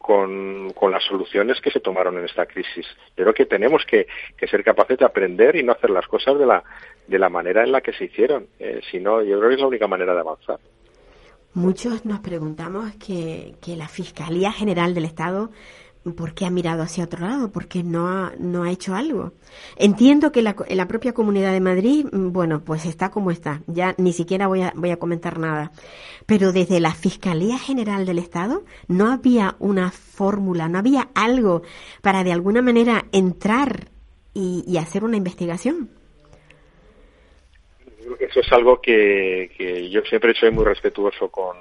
con, 0.00 0.70
con, 0.70 0.90
las 0.90 1.04
soluciones 1.04 1.60
que 1.60 1.70
se 1.70 1.80
tomaron 1.80 2.16
en 2.16 2.24
esta 2.24 2.46
crisis. 2.46 2.86
Yo 3.16 3.24
creo 3.24 3.34
que 3.34 3.44
tenemos 3.44 3.84
que, 3.84 4.06
que, 4.34 4.46
ser 4.46 4.64
capaces 4.64 4.96
de 4.96 5.04
aprender 5.04 5.56
y 5.56 5.62
no 5.62 5.72
hacer 5.72 5.90
las 5.90 6.06
cosas 6.06 6.38
de 6.38 6.46
la, 6.46 6.64
de 7.06 7.18
la 7.18 7.28
manera 7.28 7.62
en 7.62 7.70
la 7.70 7.82
que 7.82 7.92
se 7.92 8.06
hicieron. 8.06 8.46
Eh, 8.58 8.80
si 8.90 8.98
no, 8.98 9.22
yo 9.22 9.38
creo 9.38 9.50
que 9.50 9.56
es 9.56 9.60
la 9.60 9.66
única 9.66 9.86
manera 9.86 10.14
de 10.14 10.20
avanzar. 10.20 10.58
Muchos 11.52 12.04
nos 12.04 12.20
preguntamos 12.20 12.94
que, 12.96 13.56
que 13.60 13.76
la 13.76 13.88
Fiscalía 13.88 14.52
General 14.52 14.94
del 14.94 15.04
Estado 15.04 15.50
¿por 16.16 16.34
qué 16.34 16.46
ha 16.46 16.50
mirado 16.50 16.82
hacia 16.82 17.04
otro 17.04 17.26
lado? 17.26 17.50
¿Por 17.52 17.66
qué 17.66 17.82
no 17.82 18.08
ha, 18.08 18.32
no 18.38 18.62
ha 18.62 18.70
hecho 18.70 18.94
algo? 18.94 19.32
Entiendo 19.76 20.32
que 20.32 20.42
la, 20.42 20.56
la 20.68 20.88
propia 20.88 21.12
Comunidad 21.12 21.52
de 21.52 21.60
Madrid, 21.60 22.06
bueno, 22.12 22.62
pues 22.64 22.86
está 22.86 23.10
como 23.10 23.30
está. 23.30 23.62
Ya 23.66 23.94
ni 23.98 24.12
siquiera 24.12 24.46
voy 24.46 24.62
a, 24.62 24.72
voy 24.74 24.90
a 24.90 24.98
comentar 24.98 25.38
nada. 25.38 25.72
Pero 26.26 26.52
desde 26.52 26.80
la 26.80 26.94
Fiscalía 26.94 27.58
General 27.58 28.06
del 28.06 28.18
Estado 28.18 28.64
no 28.88 29.10
había 29.10 29.56
una 29.58 29.90
fórmula, 29.90 30.68
no 30.68 30.78
había 30.78 31.10
algo 31.14 31.62
para 32.00 32.24
de 32.24 32.32
alguna 32.32 32.62
manera 32.62 33.06
entrar 33.12 33.90
y, 34.32 34.64
y 34.66 34.78
hacer 34.78 35.04
una 35.04 35.16
investigación. 35.16 35.90
Eso 38.18 38.40
es 38.40 38.52
algo 38.52 38.80
que, 38.80 39.50
que 39.56 39.88
yo 39.90 40.02
siempre 40.02 40.34
soy 40.34 40.50
muy 40.50 40.64
respetuoso 40.64 41.30
con, 41.30 41.56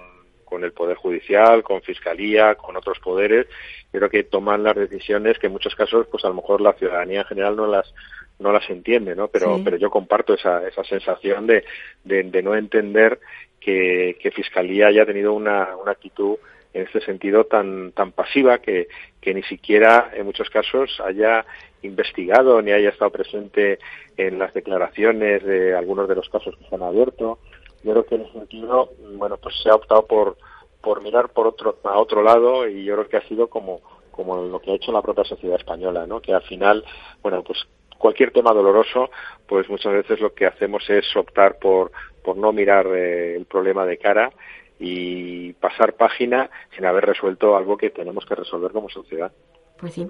con 0.46 0.64
el 0.64 0.72
Poder 0.72 0.98
Judicial, 0.98 1.64
con 1.64 1.82
Fiscalía, 1.82 2.56
con 2.56 2.76
otros 2.76 3.00
poderes. 3.00 3.48
Creo 3.92 4.10
que 4.10 4.24
toman 4.24 4.64
las 4.64 4.76
decisiones 4.76 5.38
que 5.38 5.48
en 5.48 5.54
muchos 5.54 5.76
casos, 5.76 6.08
pues 6.10 6.26
a 6.26 6.30
lo 6.30 6.36
mejor 6.36 6.62
la 6.62 6.74
ciudadanía 6.74 7.22
en 7.22 7.28
general 7.28 7.56
no 7.56 7.68
las 7.68 7.94
no 8.40 8.54
las 8.54 8.70
entiende, 8.70 9.16
¿no? 9.16 9.28
Pero, 9.28 9.58
sí. 9.58 9.62
pero 9.66 9.76
yo 9.76 9.90
comparto 9.90 10.34
esa, 10.34 10.66
esa 10.66 10.84
sensación 10.86 11.46
de, 11.46 11.66
de, 12.06 12.24
de 12.24 12.42
no 12.42 12.56
entender 12.56 13.20
que, 13.60 14.18
que, 14.22 14.32
Fiscalía 14.32 14.88
haya 14.88 15.06
tenido 15.06 15.34
una, 15.34 15.76
una 15.76 15.92
actitud 15.92 16.38
en 16.74 16.84
este 16.84 17.02
sentido 17.02 17.46
tan, 17.46 17.92
tan 17.94 18.12
pasiva 18.12 18.60
que, 18.60 18.88
que 19.22 19.34
ni 19.34 19.44
siquiera 19.44 20.12
en 20.14 20.26
muchos 20.26 20.50
casos 20.50 21.02
haya 21.04 21.46
investigado 21.82 22.62
ni 22.62 22.72
haya 22.72 22.90
estado 22.90 23.12
presente 23.12 23.80
en 24.18 24.38
las 24.38 24.54
declaraciones 24.54 25.44
de 25.44 25.76
algunos 25.76 26.08
de 26.08 26.16
los 26.16 26.30
casos 26.30 26.56
que 26.58 26.66
se 26.66 26.76
han 26.76 26.84
abierto. 26.84 27.40
Yo 27.84 27.92
creo 27.92 28.06
que 28.06 28.16
en 28.16 28.22
ese 28.22 28.34
sentido, 28.34 28.92
bueno, 29.16 29.38
pues 29.38 29.56
se 29.64 29.70
ha 29.70 29.76
optado 29.76 30.06
por, 30.06 30.38
por 30.82 31.02
mirar 31.02 31.30
por 31.30 31.48
otro, 31.48 31.78
a 31.84 31.98
otro 31.98 32.22
lado 32.22 32.68
y 32.68 32.84
yo 32.84 32.96
creo 32.96 33.08
que 33.08 33.18
ha 33.18 33.28
sido 33.28 33.48
como, 33.48 33.82
como 34.12 34.36
lo 34.44 34.60
que 34.60 34.72
ha 34.72 34.76
hecho 34.76 34.92
la 34.92 35.02
propia 35.02 35.24
sociedad 35.24 35.56
española, 35.58 36.06
¿no? 36.06 36.22
Que 36.22 36.34
al 36.34 36.44
final, 36.44 36.84
bueno, 37.22 37.44
pues 37.44 37.66
cualquier 37.98 38.32
tema 38.32 38.54
doloroso, 38.54 39.10
pues 39.48 39.70
muchas 39.70 39.94
veces 39.94 40.20
lo 40.20 40.34
que 40.34 40.46
hacemos 40.46 40.90
es 40.90 41.06
optar 41.16 41.58
por, 41.58 41.92
por 42.24 42.38
no 42.38 42.52
mirar 42.52 42.88
eh, 42.88 43.36
el 43.36 43.46
problema 43.46 43.86
de 43.86 43.98
cara 43.98 44.32
y 44.80 45.54
pasar 45.54 45.96
página 45.96 46.50
sin 46.76 46.86
haber 46.86 47.06
resuelto 47.06 47.56
algo 47.56 47.78
que 47.78 47.90
tenemos 47.90 48.26
que 48.26 48.36
resolver 48.36 48.72
como 48.72 48.90
sociedad. 48.90 49.32
Pues 49.78 49.94
sí. 49.94 50.08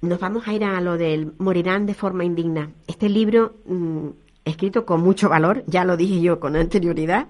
Nos 0.00 0.20
vamos 0.20 0.46
a 0.46 0.52
ir 0.52 0.62
a 0.62 0.80
lo 0.80 0.96
del 0.96 1.32
Morirán 1.38 1.86
de 1.86 1.94
forma 1.94 2.24
indigna. 2.24 2.70
Este 2.86 3.08
libro, 3.08 3.54
mmm, 3.64 4.10
escrito 4.44 4.86
con 4.86 5.00
mucho 5.00 5.28
valor, 5.28 5.64
ya 5.66 5.84
lo 5.84 5.96
dije 5.96 6.20
yo 6.20 6.38
con 6.38 6.54
anterioridad, 6.54 7.26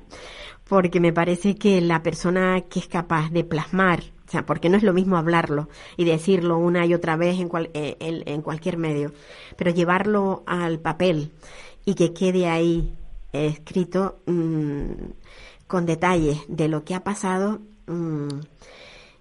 porque 0.69 1.01
me 1.01 1.13
parece 1.13 1.55
que 1.55 1.81
la 1.81 2.03
persona 2.03 2.61
que 2.69 2.81
es 2.81 2.89
capaz 2.89 3.31
de 3.31 3.45
plasmar, 3.45 4.01
o 4.27 4.31
sea, 4.31 4.45
porque 4.45 4.69
no 4.69 4.77
es 4.77 4.83
lo 4.83 4.93
mismo 4.93 5.17
hablarlo 5.17 5.69
y 5.97 6.05
decirlo 6.05 6.59
una 6.59 6.85
y 6.85 6.93
otra 6.93 7.17
vez 7.17 7.41
en, 7.41 7.49
cual, 7.49 7.71
en, 7.73 8.23
en 8.27 8.43
cualquier 8.43 8.77
medio, 8.77 9.13
pero 9.57 9.71
llevarlo 9.71 10.43
al 10.47 10.79
papel 10.79 11.31
y 11.87 11.95
que 11.95 12.13
quede 12.13 12.49
ahí 12.49 12.93
escrito 13.33 14.19
mmm, 14.27 14.93
con 15.69 15.87
detalles 15.87 16.39
de 16.49 16.67
lo 16.67 16.85
que 16.85 16.97
ha 16.97 17.05
pasado, 17.05 17.61
mmm, 17.87 18.41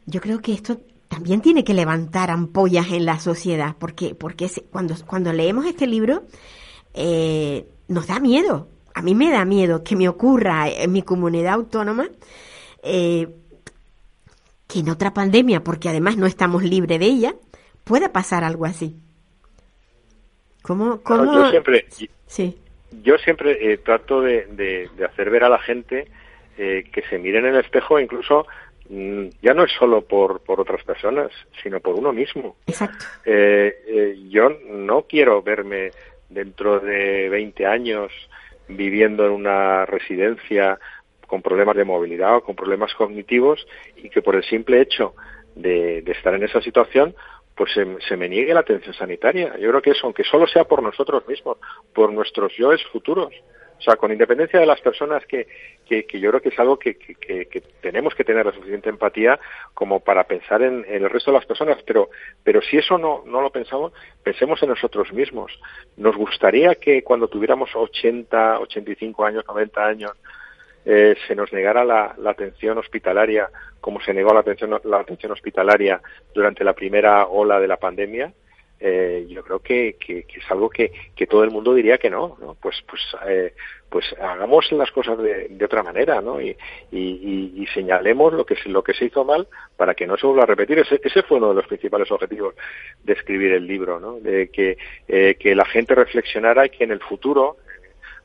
yo 0.08 0.22
creo 0.22 0.40
que 0.40 0.54
esto 0.54 0.80
también 1.08 1.42
tiene 1.42 1.64
que 1.64 1.74
levantar 1.74 2.32
ampollas 2.32 2.92
en 2.92 3.06
la 3.06 3.20
sociedad, 3.20 3.76
porque, 3.78 4.16
porque 4.16 4.50
cuando, 4.72 4.96
cuando 5.06 5.32
leemos 5.34 5.66
este 5.66 5.86
libro 5.86 6.24
eh, 6.94 7.68
nos 7.88 8.08
da 8.08 8.20
miedo. 8.20 8.70
A 8.94 9.02
mí 9.02 9.14
me 9.14 9.30
da 9.30 9.46
miedo 9.46 9.84
que 9.84 9.96
me 9.96 10.10
ocurra 10.10 10.68
en 10.70 10.92
mi 10.92 11.04
comunidad 11.04 11.54
autónoma 11.54 12.10
eh, 12.82 13.28
que 14.68 14.80
en 14.80 14.90
otra 14.90 15.14
pandemia, 15.14 15.64
porque 15.64 15.90
además 15.90 16.18
no 16.18 16.26
estamos 16.26 16.64
libres 16.64 17.00
de 17.00 17.06
ella, 17.06 17.36
pueda 17.84 18.12
pasar 18.12 18.44
algo 18.44 18.66
así. 18.66 18.96
¿Cómo? 20.62 21.02
cómo... 21.02 21.34
yo 21.34 21.50
siempre, 21.52 21.86
sí. 22.26 22.58
yo 23.04 23.18
siempre 23.20 23.74
eh, 23.74 23.78
trato 23.78 24.22
de, 24.22 24.48
de, 24.48 24.90
de, 24.98 25.06
hacer 25.06 25.30
ver 25.30 25.44
a 25.46 25.50
la 25.50 25.60
gente 25.60 26.08
eh, 26.58 26.86
que 26.92 27.02
se 27.04 27.20
miren 27.20 27.46
en 27.46 27.54
el 27.54 27.62
espejo, 27.62 28.00
incluso 28.00 28.48
mm, 28.90 29.28
ya 29.42 29.54
no 29.54 29.64
es 29.64 29.72
solo 29.72 30.02
por, 30.02 30.42
por 30.42 30.60
otras 30.60 30.84
personas, 30.84 31.32
sino 31.62 31.80
por 31.80 31.96
uno 31.96 32.12
mismo. 32.12 32.56
Exacto. 32.66 33.06
Eh, 33.26 33.84
eh, 33.88 34.16
yo 34.30 34.50
no 34.70 35.04
quiero 35.04 35.42
verme 35.42 35.92
dentro 36.30 36.80
de 36.80 37.30
20 37.30 37.66
años 37.66 38.12
viviendo 38.68 39.26
en 39.26 39.32
una 39.32 39.86
residencia 39.86 40.80
con 41.26 41.42
problemas 41.42 41.76
de 41.76 41.86
movilidad 41.86 42.38
o 42.38 42.44
con 42.44 42.56
problemas 42.56 42.94
cognitivos 42.96 43.68
y 43.98 44.10
que 44.10 44.22
por 44.22 44.36
el 44.36 44.44
simple 44.44 44.82
hecho 44.82 45.14
de, 45.56 46.02
de 46.02 46.12
estar 46.12 46.34
en 46.34 46.44
esa 46.44 46.62
situación 46.62 47.16
pues 47.56 47.74
se, 47.74 47.86
se, 48.08 48.16
me 48.16 48.30
niegue 48.30 48.54
la 48.54 48.60
atención 48.60 48.94
sanitaria. 48.94 49.58
Yo 49.58 49.70
creo 49.70 49.82
que 49.82 49.92
eso, 49.92 50.06
aunque 50.06 50.24
solo 50.24 50.48
sea 50.48 50.66
por 50.66 50.84
nosotros 50.84 51.28
mismos, 51.28 51.58
por 51.92 52.14
nuestros 52.14 52.54
yoes 52.56 52.84
futuros, 52.92 53.34
o 53.78 53.82
sea, 53.82 53.96
con 53.96 54.12
independencia 54.12 54.60
de 54.60 54.66
las 54.66 54.82
personas 54.82 55.26
que, 55.26 55.48
que, 55.86 56.06
que 56.06 56.20
yo 56.20 56.30
creo 56.30 56.42
que 56.42 56.50
es 56.50 56.60
algo 56.60 56.78
que, 56.78 56.96
que, 56.98 57.64
tenemos 57.82 58.16
que 58.16 58.24
tener 58.24 58.46
la 58.46 58.52
suficiente 58.52 58.90
empatía 58.90 59.40
como 59.74 60.00
para 60.00 60.24
pensar 60.24 60.62
en, 60.62 60.84
en, 60.88 61.04
el 61.04 61.10
resto 61.10 61.32
de 61.32 61.38
las 61.38 61.46
personas, 61.46 61.78
pero, 61.86 62.10
pero 62.44 62.62
si 62.62 62.78
eso 62.78 62.98
no, 62.98 63.24
no 63.26 63.42
lo 63.42 63.52
pensamos, 63.52 63.94
pensemos 64.24 64.62
en 64.64 64.70
nosotros 64.70 65.14
mismos. 65.14 65.60
Nos 65.96 66.16
gustaría 66.16 66.76
que 66.76 67.04
cuando 67.04 67.28
tuviéramos 67.28 67.70
80, 67.76 68.60
85 68.60 69.26
años, 69.26 69.46
90 69.48 69.86
años, 69.86 70.12
eh, 70.86 71.16
se 71.28 71.36
nos 71.36 71.52
negara 71.52 71.84
la, 71.84 72.16
la, 72.18 72.32
atención 72.32 72.78
hospitalaria 72.78 73.50
como 73.82 74.00
se 74.02 74.14
negó 74.14 74.34
la 74.34 74.40
atención, 74.40 74.80
la 74.86 75.00
atención 75.00 75.32
hospitalaria 75.32 76.02
durante 76.34 76.64
la 76.64 76.74
primera 76.74 77.28
ola 77.28 77.60
de 77.60 77.68
la 77.68 77.78
pandemia, 77.78 78.34
eh, 78.80 79.26
yo 79.28 79.44
creo 79.44 79.60
que, 79.60 79.96
que, 80.00 80.20
es 80.20 80.52
algo 80.52 80.70
que, 80.70 80.92
que 81.16 81.26
todo 81.26 81.44
el 81.44 81.52
mundo 81.52 81.74
diría 81.74 81.98
que 81.98 82.10
no. 82.10 82.38
Pues, 82.62 82.84
pues, 82.88 83.02
eh, 83.28 83.54
pues 83.90 84.06
hagamos 84.22 84.72
las 84.72 84.92
cosas 84.92 85.18
de, 85.18 85.48
de 85.50 85.66
otra 85.66 85.82
manera, 85.82 86.22
¿no? 86.22 86.40
Y, 86.42 86.56
y, 86.92 87.54
y, 87.56 87.68
señalemos 87.74 88.34
lo 88.34 88.46
que, 88.46 88.56
lo 88.66 88.84
que 88.84 88.94
se 88.94 89.06
hizo 89.06 89.24
mal 89.24 89.48
para 89.76 89.96
que 89.96 90.06
no 90.06 90.18
se 90.18 90.28
vuelva 90.28 90.44
a 90.44 90.48
repetir. 90.48 90.80
Ese, 90.80 91.00
ese 91.04 91.24
fue 91.24 91.38
uno 91.38 91.50
de 91.50 91.56
los 91.56 91.68
principales 91.68 92.12
objetivos 92.12 92.56
de 93.04 93.14
escribir 93.14 93.54
el 93.54 93.66
libro, 93.66 94.00
¿no? 94.00 94.20
De 94.20 94.50
que, 94.50 94.78
eh, 95.08 95.36
que 95.40 95.56
la 95.56 95.66
gente 95.66 95.96
reflexionara 95.96 96.66
y 96.66 96.70
que 96.70 96.84
en 96.84 96.92
el 96.92 97.00
futuro, 97.00 97.58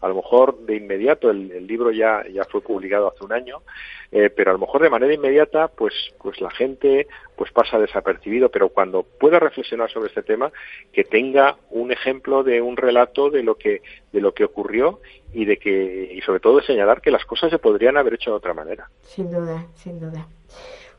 a 0.02 0.08
lo 0.08 0.16
mejor 0.16 0.58
de 0.66 0.76
inmediato 0.76 1.30
el, 1.30 1.50
el 1.52 1.66
libro 1.66 1.92
ya, 1.92 2.22
ya 2.30 2.44
fue 2.44 2.60
publicado 2.60 3.08
hace 3.08 3.24
un 3.24 3.32
año, 3.32 3.62
eh, 4.10 4.30
pero 4.30 4.50
a 4.50 4.54
lo 4.54 4.58
mejor 4.58 4.82
de 4.82 4.90
manera 4.90 5.14
inmediata 5.14 5.68
pues, 5.68 5.94
pues 6.20 6.40
la 6.40 6.50
gente 6.50 7.06
pues 7.36 7.52
pasa 7.52 7.78
desapercibido, 7.78 8.50
pero 8.50 8.68
cuando 8.68 9.04
pueda 9.04 9.38
reflexionar 9.38 9.90
sobre 9.90 10.08
este 10.08 10.22
tema, 10.22 10.52
que 10.92 11.04
tenga 11.04 11.56
un 11.70 11.92
ejemplo 11.92 12.42
de 12.42 12.60
un 12.60 12.76
relato 12.76 13.30
de 13.30 13.42
lo 13.42 13.54
que, 13.54 13.82
de 14.12 14.20
lo 14.20 14.34
que 14.34 14.44
ocurrió 14.44 15.00
y 15.32 15.44
de 15.44 15.56
que, 15.56 16.12
y 16.12 16.20
sobre 16.20 16.40
todo 16.40 16.58
de 16.58 16.66
señalar 16.66 17.00
que 17.00 17.10
las 17.10 17.24
cosas 17.24 17.50
se 17.50 17.58
podrían 17.58 17.96
haber 17.96 18.14
hecho 18.14 18.30
de 18.30 18.36
otra 18.36 18.54
manera. 18.54 18.90
Sin 19.02 19.30
duda, 19.30 19.66
sin 19.76 20.00
duda. 20.00 20.26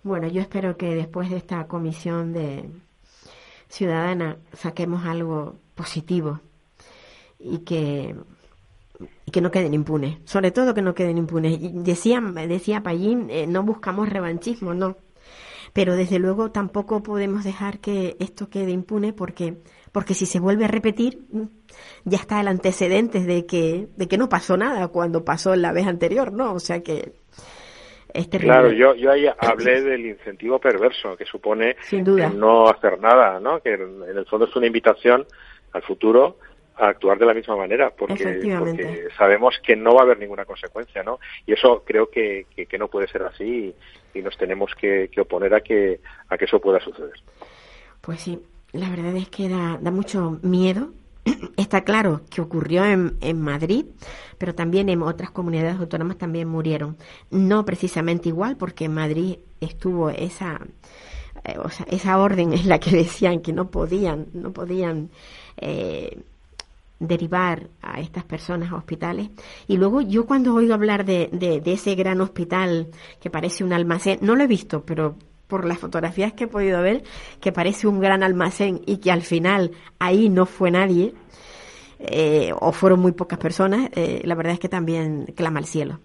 Bueno, 0.02 0.28
yo 0.28 0.42
espero 0.42 0.76
que 0.76 0.96
después 0.96 1.30
de 1.30 1.38
esta 1.38 1.68
comisión 1.68 2.34
de 2.34 2.66
ciudadana 3.68 4.38
saquemos 4.54 5.06
algo 5.06 5.56
positivo 5.76 6.40
y 7.40 7.60
que 7.60 8.16
y 9.26 9.32
que 9.32 9.42
no 9.42 9.52
queden 9.52 9.74
impunes, 9.74 10.18
sobre 10.26 10.52
todo 10.52 10.74
que 10.74 10.82
no 10.82 10.94
queden 10.94 11.18
impunes. 11.18 11.58
Decía, 11.84 12.22
decía 12.48 12.82
Pallín, 12.82 13.30
eh, 13.30 13.48
no 13.48 13.64
buscamos 13.64 14.10
revanchismo, 14.10 14.74
no. 14.74 14.98
Pero 15.74 15.96
desde 15.96 16.20
luego 16.20 16.52
tampoco 16.52 17.02
podemos 17.02 17.44
dejar 17.44 17.80
que 17.80 18.16
esto 18.20 18.50
quede 18.50 18.72
impune 18.72 19.12
porque, 19.12 19.56
porque 19.92 20.14
si 20.14 20.28
se 20.28 20.40
vuelve 20.40 20.66
a 20.66 20.68
repetir, 20.68 21.24
mm, 21.32 21.44
ya 22.06 22.18
está 22.18 22.40
el 22.40 22.48
antecedente 22.48 23.22
de 23.22 23.48
que, 23.48 23.88
de 23.98 24.08
que 24.08 24.18
no 24.18 24.30
pasó 24.30 24.56
nada 24.56 24.88
cuando 24.90 25.26
pasó 25.26 25.56
la 25.56 25.72
vez 25.72 25.88
anterior, 25.88 26.32
¿no? 26.32 26.54
O 26.54 26.60
sea 26.60 26.84
que 26.84 27.14
es 28.14 28.30
terrible. 28.30 28.54
Claro, 28.54 28.72
yo, 28.72 28.94
yo 28.94 29.12
ahí 29.12 29.26
hablé 29.40 29.82
del 29.82 30.06
incentivo 30.06 30.60
perverso 30.60 31.18
que 31.18 31.26
supone 31.26 31.76
Sin 31.82 32.04
duda. 32.04 32.30
no 32.30 32.68
hacer 32.68 33.00
nada, 33.00 33.40
¿no? 33.40 33.60
Que 33.60 33.74
en 33.74 34.04
el 34.16 34.26
fondo 34.28 34.46
es 34.46 34.56
una 34.56 34.68
invitación 34.68 35.26
al 35.72 35.82
futuro 35.82 36.38
a 36.76 36.88
actuar 36.88 37.20
de 37.20 37.26
la 37.26 37.34
misma 37.34 37.56
manera 37.56 37.92
porque, 37.92 39.08
sabemos 39.18 39.60
que 39.64 39.76
no 39.76 39.94
va 39.94 40.02
a 40.02 40.04
haber 40.04 40.20
ninguna 40.20 40.46
consecuencia, 40.46 41.04
¿no? 41.04 41.20
Y 41.46 41.54
eso 41.54 41.84
creo 41.86 42.10
que, 42.10 42.48
que, 42.56 42.66
que 42.66 42.78
no 42.78 42.88
puede 42.88 43.08
ser 43.08 43.24
así 43.24 43.44
y, 44.14 44.20
y 44.20 44.22
nos 44.22 44.38
tenemos 44.38 44.72
que, 44.76 45.10
que 45.12 45.22
oponer 45.22 45.54
a 45.54 45.62
que, 45.62 46.00
a 46.30 46.38
que 46.38 46.46
eso 46.46 46.60
pueda 46.60 46.80
suceder. 46.80 47.14
Pues 48.02 48.22
sí, 48.22 48.40
la 48.74 48.90
verdad 48.90 49.16
es 49.16 49.30
que 49.30 49.50
da, 49.50 49.78
da 49.82 49.92
mucho 49.92 50.40
miedo. 50.42 50.92
Está 51.58 51.84
claro 51.84 52.22
que 52.30 52.42
ocurrió 52.42 52.84
en, 52.86 53.18
en 53.22 53.40
Madrid, 53.40 53.86
pero 54.38 54.56
también 54.56 54.90
en 54.90 55.02
otras 55.04 55.32
comunidades 55.32 55.80
autónomas 55.80 56.18
también 56.18 56.48
murieron. 56.48 56.98
No 57.30 57.66
precisamente 57.66 58.30
igual, 58.30 58.58
porque 58.58 58.86
en 58.86 58.94
Madrid 58.94 59.38
estuvo 59.62 60.10
esa, 60.10 60.60
eh, 61.46 61.56
o 61.58 61.70
sea, 61.70 61.86
esa 61.90 62.18
orden 62.18 62.54
en 62.54 62.68
la 62.68 62.80
que 62.80 62.92
decían 62.96 63.42
que 63.42 63.54
no 63.54 63.70
podían, 63.70 64.28
no 64.34 64.52
podían 64.52 65.12
eh, 65.58 66.18
derivar 67.08 67.70
a 67.82 68.00
estas 68.00 68.24
personas 68.24 68.72
a 68.72 68.76
hospitales. 68.76 69.30
Y 69.68 69.78
luego 69.78 70.02
yo 70.02 70.26
cuando 70.26 70.54
oigo 70.54 70.74
hablar 70.74 71.06
de, 71.06 71.30
de, 71.32 71.62
de 71.62 71.74
ese 71.74 71.96
gran 71.96 72.22
hospital 72.22 72.88
que 73.22 73.30
parece 73.30 73.64
un 73.64 73.74
almacén, 73.74 74.20
no 74.22 74.36
lo 74.36 74.44
he 74.44 74.48
visto, 74.48 74.86
pero 74.86 75.18
por 75.48 75.66
las 75.66 75.78
fotografías 75.78 76.34
que 76.34 76.46
he 76.46 76.48
podido 76.48 76.82
ver, 76.82 77.04
que 77.40 77.52
parece 77.52 77.88
un 77.88 78.00
gran 78.00 78.24
almacén 78.24 78.82
y 78.86 78.98
que 78.98 79.12
al 79.12 79.22
final 79.22 79.72
ahí 80.00 80.30
no 80.30 80.46
fue 80.46 80.72
nadie, 80.72 81.14
eh, 82.00 82.52
o 82.60 82.72
fueron 82.72 83.00
muy 83.00 83.12
pocas 83.12 83.40
personas, 83.40 83.90
eh, 83.96 84.22
la 84.24 84.36
verdad 84.36 84.54
es 84.54 84.60
que 84.60 84.70
también 84.70 85.26
clama 85.36 85.60
al 85.60 85.66
cielo. 85.66 86.00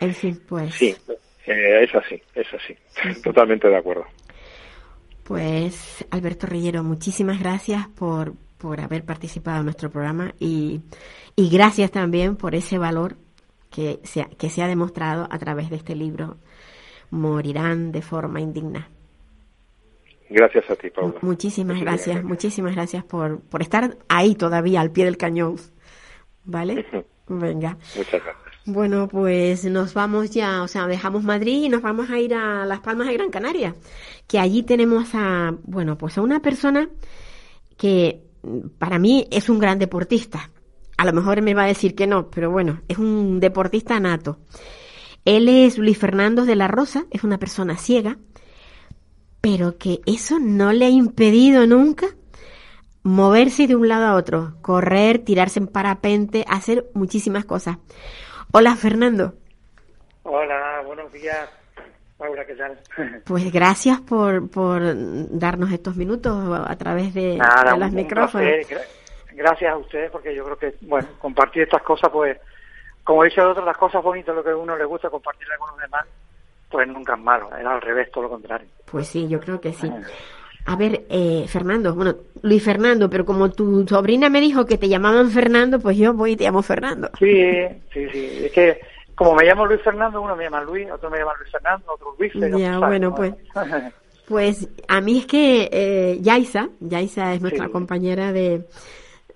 En 0.00 0.14
fin, 0.14 0.40
pues. 0.48 0.74
Sí, 0.74 0.94
eh, 1.46 1.82
es 1.82 1.94
así, 1.94 2.22
es 2.34 2.46
así. 2.54 3.20
Totalmente 3.22 3.68
de 3.68 3.76
acuerdo. 3.76 4.06
Pues 5.24 6.06
Alberto 6.10 6.46
Rillero, 6.46 6.82
muchísimas 6.82 7.38
gracias 7.40 7.86
por, 7.88 8.34
por 8.58 8.80
haber 8.80 9.04
participado 9.04 9.58
en 9.58 9.64
nuestro 9.64 9.90
programa 9.90 10.34
y, 10.38 10.80
y 11.36 11.48
gracias 11.48 11.90
también 11.90 12.36
por 12.36 12.54
ese 12.54 12.76
valor 12.78 13.16
que 13.70 14.00
se, 14.04 14.22
ha- 14.22 14.28
que 14.28 14.50
se 14.50 14.62
ha 14.62 14.66
demostrado 14.66 15.28
a 15.30 15.38
través 15.38 15.70
de 15.70 15.76
este 15.76 15.94
libro, 15.94 16.36
Morirán 17.10 17.90
de 17.92 18.02
forma 18.02 18.40
indigna. 18.40 18.88
Gracias 20.30 20.68
a 20.70 20.76
ti, 20.76 20.90
Paula. 20.90 21.14
Muchísimas 21.22 21.76
Muchísimas 21.76 21.80
gracias, 21.80 22.06
gracias. 22.06 22.24
muchísimas 22.24 22.74
gracias 22.74 23.04
por, 23.04 23.40
por 23.40 23.62
estar 23.62 23.96
ahí 24.08 24.34
todavía 24.34 24.80
al 24.82 24.90
pie 24.90 25.06
del 25.06 25.16
cañón. 25.16 25.56
¿Vale? 26.44 26.84
Venga. 27.28 27.78
Muchas 27.96 28.22
gracias. 28.22 28.36
Bueno, 28.66 29.08
pues 29.08 29.64
nos 29.64 29.94
vamos 29.94 30.30
ya, 30.30 30.62
o 30.62 30.68
sea, 30.68 30.86
dejamos 30.86 31.22
Madrid 31.24 31.62
y 31.64 31.68
nos 31.70 31.80
vamos 31.80 32.10
a 32.10 32.18
ir 32.18 32.34
a 32.34 32.66
Las 32.66 32.80
Palmas 32.80 33.06
de 33.06 33.14
Gran 33.14 33.30
Canaria, 33.30 33.74
que 34.26 34.38
allí 34.38 34.62
tenemos 34.62 35.08
a, 35.14 35.54
bueno, 35.62 35.96
pues 35.96 36.18
a 36.18 36.20
una 36.22 36.40
persona 36.40 36.90
que 37.78 38.20
para 38.78 38.98
mí 38.98 39.26
es 39.30 39.48
un 39.48 39.58
gran 39.58 39.78
deportista. 39.78 40.50
A 40.96 41.04
lo 41.04 41.12
mejor 41.12 41.42
me 41.42 41.54
va 41.54 41.64
a 41.64 41.68
decir 41.68 41.94
que 41.94 42.06
no, 42.06 42.30
pero 42.30 42.50
bueno, 42.50 42.82
es 42.88 42.98
un 42.98 43.40
deportista 43.40 43.98
nato. 44.00 44.38
Él 45.24 45.48
es 45.48 45.78
Luis 45.78 45.98
Fernando 45.98 46.44
de 46.44 46.56
la 46.56 46.68
Rosa, 46.68 47.04
es 47.10 47.24
una 47.24 47.38
persona 47.38 47.76
ciega, 47.76 48.18
pero 49.40 49.78
que 49.78 50.00
eso 50.06 50.38
no 50.40 50.72
le 50.72 50.86
ha 50.86 50.90
impedido 50.90 51.66
nunca 51.66 52.06
moverse 53.02 53.66
de 53.66 53.76
un 53.76 53.88
lado 53.88 54.06
a 54.06 54.14
otro, 54.14 54.56
correr, 54.60 55.18
tirarse 55.20 55.60
en 55.60 55.68
parapente, 55.68 56.44
hacer 56.48 56.90
muchísimas 56.94 57.44
cosas. 57.44 57.78
Hola 58.52 58.74
Fernando, 58.76 59.34
Hola, 60.30 60.82
buenos 60.84 61.10
días. 61.10 61.48
Paula, 62.18 62.44
¿qué 62.44 62.54
tal? 62.54 62.78
pues 63.24 63.50
gracias 63.52 64.00
por, 64.00 64.50
por 64.50 64.82
darnos 65.30 65.70
estos 65.72 65.96
minutos 65.96 66.34
a 66.68 66.76
través 66.76 67.14
de, 67.14 67.36
Nada, 67.36 67.72
de 67.74 67.78
los 67.78 67.92
micrófonos. 67.92 68.48
placer. 68.48 68.66
Gra- 68.78 68.86
Gracias 69.36 69.72
a 69.72 69.76
ustedes 69.76 70.10
porque 70.10 70.34
yo 70.34 70.44
creo 70.44 70.58
que, 70.58 70.74
bueno, 70.80 71.06
compartir 71.20 71.62
estas 71.62 71.82
cosas, 71.82 72.10
pues, 72.10 72.36
como 73.04 73.22
dice 73.22 73.40
el 73.40 73.46
otro, 73.46 73.64
las 73.64 73.76
cosas 73.76 74.02
bonitas, 74.02 74.34
lo 74.34 74.42
que 74.42 74.50
a 74.50 74.56
uno 74.56 74.76
le 74.76 74.84
gusta 74.84 75.08
compartirlas 75.10 75.58
con 75.58 75.70
los 75.70 75.80
demás, 75.80 76.04
pues 76.68 76.88
nunca 76.88 77.14
es 77.14 77.20
malo, 77.20 77.48
era 77.56 77.72
al 77.74 77.80
revés, 77.80 78.10
todo 78.10 78.24
lo 78.24 78.30
contrario. 78.30 78.66
Pues 78.90 79.06
sí, 79.06 79.28
yo 79.28 79.38
creo 79.38 79.60
que 79.60 79.72
sí. 79.72 79.88
A 80.66 80.74
ver, 80.74 81.02
eh, 81.08 81.44
Fernando, 81.48 81.94
bueno, 81.94 82.16
Luis 82.42 82.64
Fernando, 82.64 83.08
pero 83.08 83.24
como 83.24 83.48
tu 83.52 83.86
sobrina 83.86 84.28
me 84.28 84.40
dijo 84.40 84.66
que 84.66 84.76
te 84.76 84.88
llamaban 84.88 85.30
Fernando, 85.30 85.78
pues 85.78 85.96
yo 85.96 86.12
voy 86.14 86.32
y 86.32 86.36
te 86.36 86.42
llamo 86.44 86.62
Fernando. 86.62 87.08
Sí, 87.20 87.52
sí, 87.92 88.08
sí. 88.10 88.40
Es 88.46 88.52
que, 88.52 88.80
como 89.18 89.34
me 89.34 89.44
llamo 89.44 89.66
Luis 89.66 89.82
Fernando, 89.82 90.22
uno 90.22 90.34
me 90.36 90.44
llama 90.44 90.62
Luis, 90.62 90.88
otro 90.90 91.10
me 91.10 91.18
llama 91.18 91.32
Luis 91.38 91.50
Fernando, 91.52 91.92
otro 91.92 92.14
Luis. 92.18 92.32
Ya, 92.58 92.78
bueno, 92.78 93.10
¿no? 93.10 93.14
pues. 93.16 93.34
Pues 94.28 94.68
a 94.88 95.00
mí 95.00 95.20
es 95.20 95.26
que 95.26 95.70
eh, 95.72 96.18
Yaisa, 96.20 96.68
Yaisa 96.80 97.32
es 97.32 97.40
nuestra 97.40 97.64
Sí. 97.64 97.72
compañera 97.72 98.30
de, 98.30 98.66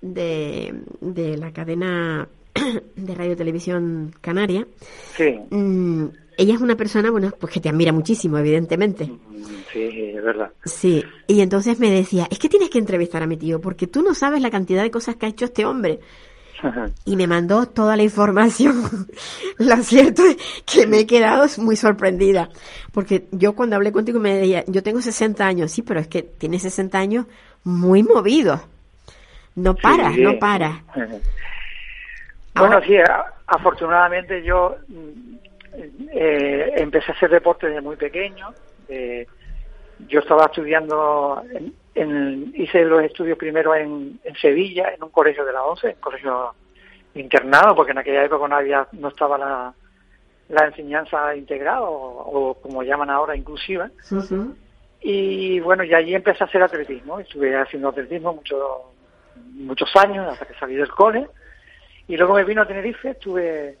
de, 0.01 0.71
de 1.01 1.35
la 1.35 1.51
cadena 1.51 2.27
de 2.95 3.15
radio 3.15 3.35
televisión 3.35 4.13
canaria. 4.21 4.67
sí, 5.17 5.35
Mm, 5.49 6.05
ella 6.37 6.53
es 6.53 6.61
una 6.61 6.75
persona, 6.75 7.09
bueno, 7.09 7.31
pues 7.39 7.51
que 7.51 7.59
te 7.59 7.69
admira 7.69 7.91
muchísimo, 7.91 8.37
evidentemente. 8.37 9.11
sí, 9.71 10.11
es 10.15 10.23
verdad. 10.23 10.51
Sí, 10.65 11.03
y 11.27 11.41
entonces 11.41 11.79
me 11.79 11.89
decía, 11.89 12.27
es 12.29 12.37
que 12.37 12.47
tienes 12.49 12.69
que 12.69 12.77
entrevistar 12.77 13.23
a 13.23 13.27
mi 13.27 13.37
tío, 13.37 13.59
porque 13.59 13.87
tú 13.87 14.03
no 14.03 14.13
sabes 14.13 14.43
la 14.43 14.51
cantidad 14.51 14.83
de 14.83 14.91
cosas 14.91 15.15
que 15.15 15.25
ha 15.25 15.29
hecho 15.29 15.45
este 15.45 15.65
hombre. 15.65 15.99
Y 17.05 17.15
me 17.15 17.27
mandó 17.27 17.65
toda 17.67 17.95
la 17.97 18.03
información. 18.03 18.83
Lo 19.57 19.77
cierto 19.77 20.23
es 20.25 20.37
que 20.65 20.87
me 20.87 20.99
he 20.99 21.05
quedado 21.07 21.45
muy 21.57 21.75
sorprendida, 21.75 22.49
porque 22.91 23.25
yo 23.31 23.53
cuando 23.53 23.75
hablé 23.75 23.91
contigo 23.91 24.19
me 24.19 24.35
decía, 24.35 24.63
yo 24.67 24.81
tengo 24.83 25.01
60 25.01 25.45
años, 25.45 25.71
sí, 25.71 25.81
pero 25.81 25.99
es 25.99 26.07
que 26.07 26.23
tiene 26.23 26.59
60 26.59 26.97
años 26.97 27.25
muy 27.63 28.03
movido. 28.03 28.61
No 29.55 29.75
para, 29.75 30.11
Sí. 30.13 30.21
no 30.21 30.39
para. 30.39 30.83
Bueno, 32.55 32.75
Ahora- 32.75 32.85
sí, 32.85 32.93
afortunadamente 33.47 34.43
yo 34.43 34.75
mm, 34.87 35.35
eh, 36.11 36.73
empecé 36.77 37.11
a 37.11 37.15
hacer 37.15 37.31
deporte 37.31 37.65
desde 37.67 37.81
muy 37.81 37.95
pequeño. 37.95 38.49
Eh, 38.87 39.25
yo 40.07 40.19
estaba 40.19 40.45
estudiando, 40.45 41.41
en, 41.51 41.73
en- 41.95 42.51
hice 42.55 42.83
los 42.85 43.03
estudios 43.03 43.37
primero 43.37 43.75
en, 43.75 44.19
en 44.23 44.35
Sevilla, 44.35 44.93
en 44.93 45.03
un 45.03 45.09
colegio 45.09 45.45
de 45.45 45.53
la 45.53 45.63
OCE, 45.63 45.89
en 45.91 45.95
colegio 45.97 46.53
internado, 47.15 47.75
porque 47.75 47.91
en 47.91 47.99
aquella 47.99 48.23
época 48.23 48.47
no, 48.47 48.55
había, 48.55 48.87
no 48.93 49.09
estaba 49.09 49.37
la, 49.37 49.73
la 50.49 50.65
enseñanza 50.65 51.35
integrada 51.35 51.81
o, 51.83 52.49
o 52.49 52.53
como 52.55 52.83
llaman 52.83 53.09
ahora 53.09 53.35
inclusiva. 53.35 53.89
Y 55.01 55.59
bueno, 55.59 55.83
y 55.83 55.93
allí 55.93 56.15
empecé 56.15 56.43
a 56.43 56.47
hacer 56.47 56.63
atletismo. 56.63 57.19
Estuve 57.19 57.55
haciendo 57.55 57.89
atletismo 57.89 58.33
muchos 58.33 58.61
muchos 59.55 59.93
años 59.95 60.27
hasta 60.31 60.45
que 60.45 60.53
salí 60.55 60.75
del 60.75 60.89
cole. 60.89 61.27
Y 62.07 62.17
luego 62.17 62.35
me 62.35 62.43
vino 62.43 62.61
a 62.61 62.67
Tenerife, 62.67 63.11
estuve, 63.11 63.77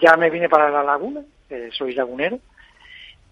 ya 0.00 0.16
me 0.16 0.30
vine 0.30 0.48
para 0.48 0.70
la 0.70 0.82
laguna, 0.82 1.22
eh, 1.50 1.68
soy 1.72 1.94
lagunero. 1.94 2.38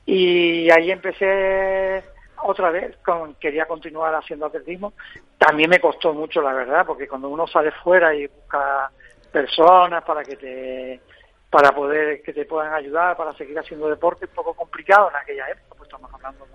Y 0.06 0.70
ahí 0.70 0.90
empecé 0.90 2.02
otra 2.42 2.70
vez, 2.70 2.96
con, 3.04 3.34
quería 3.34 3.66
continuar 3.66 4.14
haciendo 4.14 4.46
atletismo. 4.46 4.92
También 5.38 5.70
me 5.70 5.80
costó 5.80 6.12
mucho, 6.12 6.40
la 6.42 6.52
verdad, 6.52 6.84
porque 6.86 7.08
cuando 7.08 7.28
uno 7.28 7.46
sale 7.46 7.70
fuera 7.72 8.14
y 8.14 8.26
busca 8.26 8.90
personas 9.32 10.02
para 10.04 10.24
que 10.24 10.36
te 10.36 11.00
para 11.48 11.72
poder 11.72 12.22
que 12.22 12.32
te 12.32 12.44
puedan 12.44 12.72
ayudar 12.72 13.16
para 13.16 13.32
seguir 13.34 13.58
haciendo 13.58 13.88
deporte 13.88 14.24
es 14.24 14.30
un 14.30 14.36
poco 14.36 14.54
complicado 14.54 15.10
en 15.10 15.16
aquella 15.16 15.48
época, 15.48 15.74
pues 15.78 15.88
estamos 15.88 16.12
hablando 16.14 16.46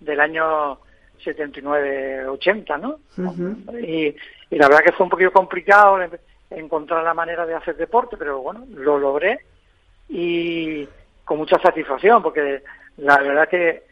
del 0.00 0.18
año 0.20 0.78
79-80, 1.24 2.80
¿no? 2.80 2.98
Ujú. 3.16 3.78
y, 3.78 4.06
y 4.50 4.56
la 4.56 4.68
verdad 4.68 4.84
que 4.84 4.92
fue 4.92 5.04
un 5.04 5.10
poquito 5.10 5.32
complicado 5.32 6.02
en- 6.02 6.18
encontrar 6.50 7.02
la 7.04 7.14
manera 7.14 7.46
de 7.46 7.54
hacer 7.54 7.76
deporte, 7.76 8.16
pero 8.16 8.40
bueno, 8.40 8.64
lo 8.74 8.98
logré 8.98 9.40
y 10.08 10.86
con 11.24 11.38
mucha 11.38 11.58
satisfacción, 11.60 12.22
porque 12.22 12.62
la 12.98 13.18
verdad 13.18 13.48
que 13.48 13.84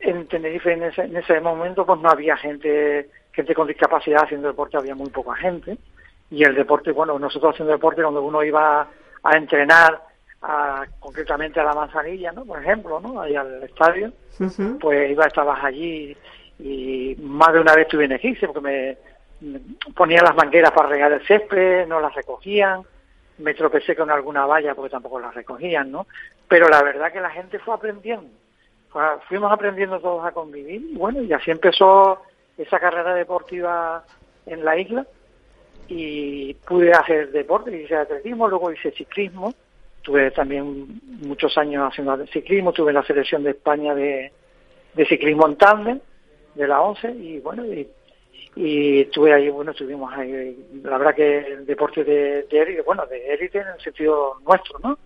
en, 0.00 0.16
en 0.16 0.26
Tenerife 0.26 0.72
en 0.72 0.84
ese, 0.84 1.02
en 1.02 1.16
ese 1.16 1.40
momento 1.40 1.86
pues 1.86 2.00
no 2.00 2.10
había 2.10 2.36
gente 2.36 3.08
gente 3.32 3.54
con 3.54 3.68
discapacidad 3.68 4.24
haciendo 4.24 4.48
deporte, 4.48 4.76
había 4.76 4.94
muy 4.94 5.10
poca 5.10 5.34
gente 5.36 5.78
y 6.30 6.44
el 6.44 6.54
deporte, 6.54 6.92
bueno, 6.92 7.18
nosotros 7.18 7.54
haciendo 7.54 7.72
deporte 7.72 8.02
cuando 8.02 8.22
uno 8.22 8.42
iba 8.42 8.88
a 9.22 9.36
entrenar 9.36 10.02
a, 10.42 10.84
concretamente 10.98 11.60
a 11.60 11.64
la 11.64 11.74
manzanilla, 11.74 12.32
¿no? 12.32 12.44
Por 12.44 12.60
ejemplo, 12.60 13.00
¿no? 13.00 13.20
Ahí 13.20 13.34
al 13.34 13.62
estadio, 13.62 14.12
pues 14.80 15.10
iba, 15.10 15.26
estabas 15.26 15.62
allí 15.64 16.16
y 16.58 17.16
más 17.20 17.52
de 17.52 17.60
una 17.60 17.74
vez 17.74 17.88
tuve 17.88 18.04
en 18.04 18.12
eclipse 18.12 18.46
porque 18.46 18.60
me, 19.40 19.60
ponían 19.94 20.24
las 20.24 20.36
mangueras 20.36 20.72
para 20.72 20.88
regar 20.88 21.12
el 21.12 21.26
césped, 21.26 21.86
no 21.86 22.00
las 22.00 22.14
recogían, 22.14 22.82
me 23.38 23.54
tropecé 23.54 23.96
con 23.96 24.10
alguna 24.10 24.46
valla 24.46 24.74
porque 24.74 24.90
tampoco 24.90 25.18
las 25.18 25.34
recogían, 25.34 25.90
¿no? 25.90 26.06
Pero 26.46 26.68
la 26.68 26.82
verdad 26.82 27.12
que 27.12 27.20
la 27.20 27.30
gente 27.30 27.58
fue 27.58 27.74
aprendiendo, 27.74 28.30
fuimos 29.28 29.52
aprendiendo 29.52 30.00
todos 30.00 30.24
a 30.24 30.32
convivir 30.32 30.82
y 30.90 30.96
bueno, 30.96 31.22
y 31.22 31.32
así 31.32 31.50
empezó 31.50 32.22
esa 32.58 32.78
carrera 32.78 33.14
deportiva 33.14 34.04
en 34.46 34.64
la 34.64 34.78
isla. 34.78 35.06
Y 35.88 36.54
pude 36.54 36.92
hacer 36.92 37.32
deporte, 37.32 37.82
hice 37.82 37.96
atletismo, 37.96 38.48
luego 38.48 38.70
hice 38.70 38.92
ciclismo, 38.92 39.52
tuve 40.02 40.30
también 40.30 41.00
muchos 41.22 41.58
años 41.58 41.90
haciendo 41.90 42.24
ciclismo, 42.28 42.72
tuve 42.72 42.92
la 42.92 43.02
selección 43.02 43.42
de 43.42 43.50
España 43.50 43.92
de, 43.94 44.32
de 44.94 45.06
ciclismo 45.06 45.48
en 45.48 45.56
tándem 45.56 46.00
de 46.54 46.68
la 46.68 46.80
11 46.80 47.10
y 47.10 47.40
bueno, 47.40 47.64
y, 47.66 47.88
y 48.56 49.00
estuve 49.00 49.32
ahí, 49.32 49.48
bueno, 49.48 49.72
estuvimos 49.72 50.12
ahí, 50.12 50.56
la 50.82 50.98
verdad 50.98 51.14
que 51.14 51.38
el 51.38 51.66
deporte 51.66 52.04
de, 52.04 52.46
élite, 52.50 52.82
bueno, 52.82 53.04
de 53.06 53.34
élite 53.34 53.58
en 53.58 53.68
el 53.68 53.80
sentido 53.80 54.36
nuestro, 54.46 54.78
¿no? 54.80 54.98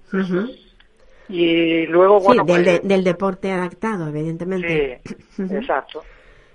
Y 1.28 1.86
luego, 1.86 2.20
Sí, 2.20 2.26
bueno, 2.26 2.44
del, 2.44 2.64
pues, 2.64 2.82
de- 2.82 2.88
del 2.88 3.04
deporte 3.04 3.50
adaptado, 3.50 4.08
evidentemente. 4.08 5.00
Sí, 5.04 5.42
exacto. 5.50 6.04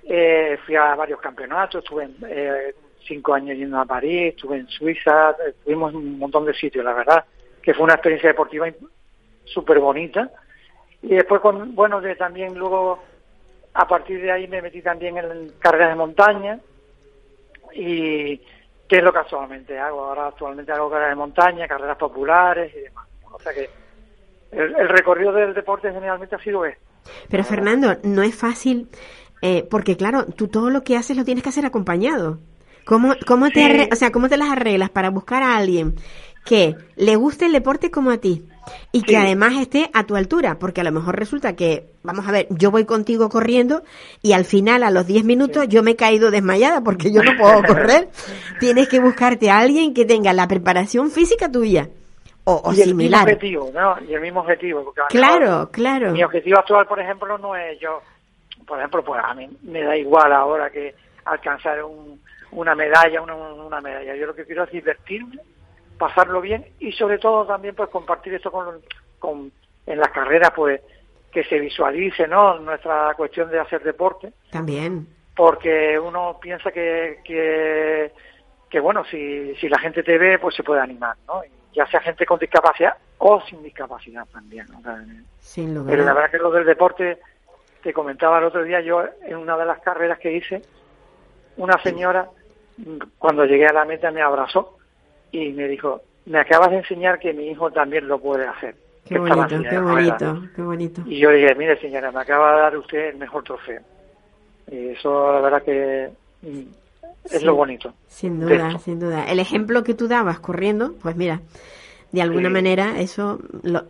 Eh, 0.03 0.57
fui 0.65 0.75
a 0.75 0.95
varios 0.95 1.19
campeonatos, 1.19 1.83
estuve 1.83 2.03
en, 2.05 2.15
eh, 2.27 2.73
cinco 3.07 3.33
años 3.33 3.57
yendo 3.57 3.79
a 3.79 3.85
París, 3.85 4.33
estuve 4.35 4.57
en 4.57 4.67
Suiza, 4.67 5.31
eh, 5.31 5.49
estuvimos 5.49 5.91
en 5.91 5.97
un 5.97 6.19
montón 6.19 6.45
de 6.45 6.53
sitios, 6.53 6.85
la 6.85 6.93
verdad, 6.93 7.25
que 7.61 7.73
fue 7.73 7.83
una 7.85 7.93
experiencia 7.95 8.29
deportiva 8.29 8.67
súper 9.45 9.79
bonita. 9.79 10.29
Y 11.01 11.15
después, 11.15 11.41
con, 11.41 11.73
bueno, 11.75 12.01
de, 12.01 12.15
también 12.15 12.53
luego, 12.55 12.99
a 13.73 13.87
partir 13.87 14.21
de 14.21 14.31
ahí 14.31 14.47
me 14.47 14.61
metí 14.61 14.81
también 14.81 15.17
en 15.17 15.53
carreras 15.59 15.89
de 15.89 15.95
montaña 15.95 16.59
y 17.73 18.37
que 18.87 18.97
es 18.97 19.03
lo 19.03 19.11
que 19.13 19.19
actualmente 19.19 19.77
hago. 19.79 20.03
Ahora 20.05 20.27
actualmente 20.27 20.71
hago 20.71 20.89
carreras 20.89 21.11
de 21.11 21.15
montaña, 21.15 21.67
carreras 21.67 21.97
populares 21.97 22.73
y 22.75 22.79
demás. 22.81 23.07
O 23.31 23.39
sea 23.39 23.53
que 23.53 23.69
el, 24.51 24.75
el 24.75 24.89
recorrido 24.89 25.31
del 25.33 25.53
deporte 25.53 25.91
generalmente 25.91 26.35
ha 26.35 26.39
sido 26.43 26.65
este. 26.65 26.81
Pero 27.29 27.43
Fernando, 27.43 27.97
no 28.03 28.23
es 28.23 28.35
fácil, 28.35 28.87
eh, 29.41 29.65
porque 29.69 29.95
claro, 29.97 30.25
tú 30.25 30.47
todo 30.47 30.69
lo 30.69 30.83
que 30.83 30.97
haces 30.97 31.15
lo 31.17 31.23
tienes 31.25 31.43
que 31.43 31.49
hacer 31.49 31.65
acompañado. 31.65 32.39
¿Cómo, 32.85 33.13
cómo, 33.27 33.49
te 33.51 33.83
Sí. 33.83 33.89
o 33.91 33.95
sea, 33.95 34.11
¿Cómo 34.11 34.29
te 34.29 34.37
las 34.37 34.49
arreglas 34.49 34.89
para 34.89 35.09
buscar 35.11 35.43
a 35.43 35.57
alguien 35.57 35.93
que 36.45 36.75
le 36.95 37.15
guste 37.17 37.45
el 37.45 37.51
deporte 37.51 37.91
como 37.91 38.09
a 38.09 38.17
ti 38.17 38.43
y 38.91 39.03
que 39.03 39.11
Sí. 39.11 39.15
además 39.15 39.53
esté 39.59 39.91
a 39.93 40.05
tu 40.05 40.15
altura? 40.15 40.57
Porque 40.57 40.81
a 40.81 40.83
lo 40.83 40.91
mejor 40.91 41.17
resulta 41.19 41.55
que, 41.55 41.85
vamos 42.01 42.27
a 42.27 42.31
ver, 42.31 42.47
yo 42.49 42.71
voy 42.71 42.85
contigo 42.85 43.29
corriendo 43.29 43.83
y 44.23 44.31
al 44.33 44.43
final, 44.45 44.81
a 44.83 44.89
los 44.89 45.05
10 45.05 45.23
minutos, 45.23 45.67
yo 45.67 45.83
me 45.83 45.91
he 45.91 45.95
caído 45.95 46.31
desmayada 46.31 46.81
porque 46.83 47.11
yo 47.11 47.21
no 47.21 47.31
puedo 47.37 47.61
correr. 47.67 48.09
Tienes 48.59 48.87
que 48.89 48.99
buscarte 48.99 49.51
a 49.51 49.59
alguien 49.59 49.93
que 49.93 50.05
tenga 50.05 50.33
la 50.33 50.47
preparación 50.47 51.11
física 51.11 51.51
tuya 51.51 51.89
o, 52.51 52.69
o 52.69 52.73
y 52.73 52.81
el 52.81 52.95
mismo 52.95 53.17
objetivo, 53.21 53.71
¿no? 53.73 53.95
Y 54.07 54.13
el 54.13 54.21
mismo 54.21 54.39
objetivo. 54.41 54.83
porque 54.85 55.01
Claro, 55.09 55.39
mejor 55.49 55.71
claro. 55.71 56.11
Mi 56.11 56.23
objetivo 56.23 56.59
actual, 56.59 56.85
por 56.87 56.99
ejemplo, 56.99 57.37
no 57.37 57.55
es 57.55 57.79
yo, 57.79 58.01
por 58.65 58.77
ejemplo, 58.79 59.03
pues 59.03 59.21
a 59.23 59.33
mí 59.33 59.49
me 59.63 59.83
da 59.83 59.95
igual 59.95 60.31
ahora 60.33 60.69
que 60.69 60.95
alcanzar 61.25 61.83
un- 61.83 62.21
una 62.51 62.73
medalla, 62.75 63.21
una, 63.21 63.35
una 63.35 63.79
medalla. 63.81 64.15
Yo 64.15 64.25
lo 64.25 64.33
que 64.35 64.45
quiero 64.45 64.63
es 64.63 64.71
divertirme, 64.71 65.37
pasarlo 65.97 66.41
bien 66.41 66.65
y 66.79 66.91
sobre 66.93 67.17
todo 67.19 67.45
también 67.45 67.75
pues 67.75 67.89
compartir 67.89 68.33
esto 68.33 68.51
con, 68.51 68.79
con 69.19 69.51
en 69.85 69.97
las 69.99 70.09
carreras, 70.11 70.51
pues 70.55 70.81
que 71.31 71.43
se 71.43 71.59
visualice, 71.59 72.27
¿no? 72.27 72.57
Nuestra 72.59 73.13
cuestión 73.15 73.51
de 73.51 73.59
hacer 73.59 73.83
deporte 73.83 74.31
También. 74.49 75.07
porque 75.35 75.99
uno 75.99 76.39
piensa 76.41 76.71
que, 76.71 77.19
que, 77.23 78.11
que, 78.69 78.79
bueno, 78.79 79.03
si, 79.05 79.53
si 79.57 79.69
la 79.69 79.77
gente 79.77 80.01
te 80.01 80.17
ve, 80.17 80.39
pues 80.39 80.55
se 80.55 80.63
puede 80.63 80.81
animar, 80.81 81.15
¿no? 81.27 81.41
Ya 81.73 81.85
sea 81.87 82.01
gente 82.01 82.25
con 82.25 82.39
discapacidad 82.39 82.95
o 83.19 83.41
sin 83.41 83.61
discapacidad 83.63 84.25
también. 84.31 84.65
¿no? 84.71 84.79
O 84.79 84.81
sea, 84.81 85.03
Sin 85.39 85.73
lugar. 85.73 85.91
Pero 85.91 86.05
la 86.05 86.13
verdad 86.13 86.31
que 86.31 86.37
lo 86.37 86.51
del 86.51 86.65
deporte, 86.65 87.19
te 87.83 87.93
comentaba 87.93 88.39
el 88.39 88.45
otro 88.45 88.63
día, 88.63 88.81
yo 88.81 89.03
en 89.25 89.37
una 89.37 89.57
de 89.57 89.65
las 89.65 89.79
carreras 89.79 90.19
que 90.19 90.33
hice, 90.33 90.61
una 91.57 91.81
señora, 91.83 92.29
cuando 93.17 93.45
llegué 93.45 93.67
a 93.67 93.73
la 93.73 93.85
meta, 93.85 94.11
me 94.11 94.21
abrazó 94.21 94.77
y 95.31 95.49
me 95.51 95.67
dijo, 95.67 96.01
me 96.25 96.39
acabas 96.39 96.71
de 96.71 96.77
enseñar 96.77 97.19
que 97.19 97.33
mi 97.33 97.47
hijo 97.47 97.71
también 97.71 98.07
lo 98.07 98.19
puede 98.19 98.47
hacer. 98.47 98.75
Qué 99.05 99.17
bonito, 99.17 99.47
qué 99.47 99.79
ruedas". 99.79 100.21
bonito, 100.21 100.47
qué 100.55 100.61
bonito. 100.61 101.01
Y 101.05 101.19
yo 101.19 101.31
dije, 101.31 101.55
mire 101.55 101.79
señora, 101.79 102.11
me 102.11 102.21
acaba 102.21 102.53
de 102.55 102.61
dar 102.61 102.77
usted 102.77 103.09
el 103.09 103.17
mejor 103.17 103.43
trofeo. 103.43 103.81
Y 104.71 104.89
eso 104.89 105.33
la 105.33 105.41
verdad 105.41 105.63
que 105.63 106.09
mm, 106.43 106.61
es 107.31 107.39
Sí. 107.39 107.45
lo 107.45 107.55
bonito. 107.55 107.93
Sin 108.07 108.39
duda, 108.39 108.77
sin 108.79 108.99
duda. 108.99 109.25
El 109.25 109.39
ejemplo 109.39 109.83
que 109.83 109.93
tú 109.93 110.07
dabas 110.07 110.39
corriendo, 110.39 110.95
pues 111.01 111.15
mira, 111.15 111.41
de 112.11 112.21
alguna 112.21 112.47
Sí. 112.49 112.53
manera 112.53 112.99
eso 112.99 113.39
lo, 113.63 113.85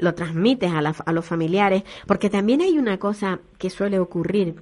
lo 0.00 0.14
transmites 0.14 0.72
a, 0.72 0.82
la- 0.82 0.94
a 1.06 1.12
los 1.12 1.24
familiares, 1.24 1.84
porque 2.06 2.28
también 2.30 2.60
hay 2.62 2.78
una 2.78 2.98
cosa 2.98 3.38
que 3.58 3.70
suele 3.70 3.98
ocurrir. 3.98 4.56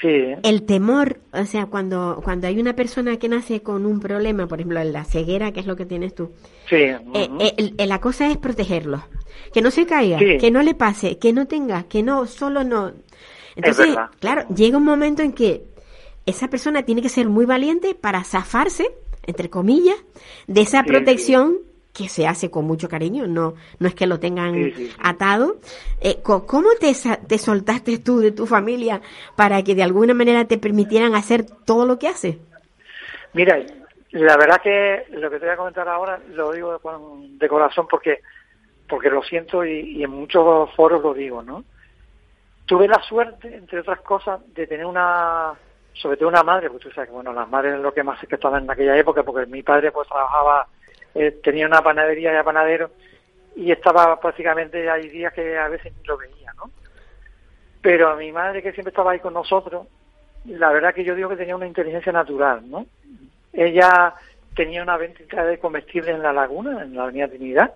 Sí, 0.00 0.08
El 0.42 0.64
temor, 0.64 1.20
o 1.32 1.44
sea, 1.44 1.66
cuando, 1.66 2.20
cuando 2.24 2.48
hay 2.48 2.58
una 2.58 2.74
persona 2.74 3.18
que 3.18 3.28
nace 3.28 3.62
con 3.62 3.86
un 3.86 4.00
problema, 4.00 4.48
por 4.48 4.58
ejemplo, 4.58 4.82
la 4.82 5.04
ceguera, 5.04 5.52
que 5.52 5.60
es 5.60 5.66
lo 5.66 5.76
que 5.76 5.86
tienes 5.86 6.12
tú, 6.12 6.32
sí. 6.68 6.74
eh, 6.74 6.98
eh, 7.14 7.54
el- 7.56 7.74
eh, 7.78 7.86
la 7.86 8.00
cosa 8.00 8.26
es 8.28 8.36
protegerlo. 8.36 9.04
Que 9.54 9.62
no 9.62 9.70
se 9.70 9.86
caiga, 9.86 10.18
Sí. 10.18 10.38
que 10.38 10.50
no 10.50 10.60
le 10.62 10.74
pase, 10.74 11.18
que 11.18 11.32
no 11.32 11.46
tenga, 11.46 11.84
que 11.84 12.02
no, 12.02 12.26
solo 12.26 12.64
no. 12.64 12.90
Entonces, 13.54 13.94
claro, 14.18 14.42
llega 14.52 14.76
un 14.78 14.84
momento 14.84 15.22
en 15.22 15.32
que 15.34 15.62
esa 16.26 16.48
persona 16.48 16.82
tiene 16.84 17.02
que 17.02 17.08
ser 17.08 17.28
muy 17.28 17.46
valiente 17.46 17.94
para 17.94 18.24
zafarse, 18.24 18.90
entre 19.26 19.50
comillas, 19.50 19.96
de 20.46 20.60
esa 20.62 20.84
Sí, 20.84 20.88
protección 20.88 21.58
que 21.92 22.08
se 22.08 22.26
hace 22.26 22.50
con 22.50 22.64
mucho 22.64 22.88
cariño, 22.88 23.26
no, 23.26 23.54
no 23.78 23.88
es 23.88 23.94
que 23.94 24.06
lo 24.06 24.18
tengan 24.18 24.72
Sí, 24.74 24.90
atado. 24.98 25.56
Eh, 26.00 26.20
¿Cómo 26.22 26.68
te, 26.80 26.92
te 27.28 27.38
soltaste 27.38 27.98
tú 27.98 28.20
de 28.20 28.32
tu 28.32 28.46
familia 28.46 29.02
para 29.36 29.62
que 29.62 29.74
de 29.74 29.82
alguna 29.82 30.14
manera 30.14 30.46
te 30.46 30.56
permitieran 30.58 31.14
hacer 31.14 31.44
todo 31.44 31.84
lo 31.84 31.98
que 31.98 32.08
haces? 32.08 32.36
Mira, 33.34 33.58
la 34.10 34.36
verdad 34.36 34.60
que 34.62 35.04
lo 35.10 35.30
que 35.30 35.38
te 35.38 35.46
voy 35.46 35.54
a 35.54 35.56
comentar 35.56 35.88
ahora 35.88 36.20
lo 36.30 36.52
digo 36.52 36.78
de 37.38 37.48
corazón 37.48 37.86
porque 37.88 38.20
porque 38.88 39.08
lo 39.08 39.22
siento 39.22 39.64
y, 39.64 39.96
y 39.96 40.04
en 40.04 40.10
muchos 40.10 40.70
foros 40.74 41.02
lo 41.02 41.14
digo, 41.14 41.42
¿no? 41.42 41.64
Tuve 42.66 42.86
la 42.88 43.00
suerte, 43.02 43.54
entre 43.56 43.80
otras 43.80 44.00
cosas, 44.02 44.40
de 44.54 44.66
tener 44.66 44.84
una, 44.84 45.54
sobre 45.94 46.16
todo 46.16 46.28
una 46.28 46.42
madre, 46.42 46.68
porque 46.68 46.84
tú 46.84 46.94
sabes 46.94 47.08
que, 47.08 47.14
bueno, 47.14 47.32
las 47.32 47.48
madres 47.48 47.74
es 47.74 47.80
lo 47.80 47.92
que 47.92 48.02
más 48.02 48.18
se 48.20 48.26
que 48.26 48.36
estaban 48.36 48.64
en 48.64 48.70
aquella 48.70 48.96
época, 48.96 49.22
porque 49.22 49.46
mi 49.46 49.62
padre 49.62 49.92
pues 49.92 50.08
trabajaba, 50.08 50.66
eh, 51.14 51.38
tenía 51.42 51.66
una 51.66 51.82
panadería 51.82 52.32
de 52.32 52.44
panadero 52.44 52.90
y 53.54 53.70
estaba 53.70 54.18
prácticamente, 54.18 54.88
hay 54.88 55.08
días 55.08 55.32
que 55.32 55.56
a 55.58 55.68
veces 55.68 55.92
ni 55.94 56.04
lo 56.04 56.16
veía, 56.16 56.52
¿no? 56.56 56.70
Pero 57.80 58.10
a 58.10 58.16
mi 58.16 58.32
madre 58.32 58.62
que 58.62 58.72
siempre 58.72 58.90
estaba 58.90 59.12
ahí 59.12 59.20
con 59.20 59.34
nosotros, 59.34 59.86
la 60.46 60.72
verdad 60.72 60.94
que 60.94 61.04
yo 61.04 61.14
digo 61.14 61.28
que 61.28 61.36
tenía 61.36 61.56
una 61.56 61.66
inteligencia 61.66 62.12
natural, 62.12 62.68
¿no? 62.68 62.86
Ella 63.52 64.14
tenía 64.54 64.82
una 64.82 64.96
venta 64.96 65.44
de 65.44 65.58
comestibles 65.58 66.14
en 66.14 66.22
la 66.22 66.32
laguna, 66.32 66.82
en 66.82 66.94
la 66.94 67.04
Avenida 67.04 67.28
Trinidad, 67.28 67.74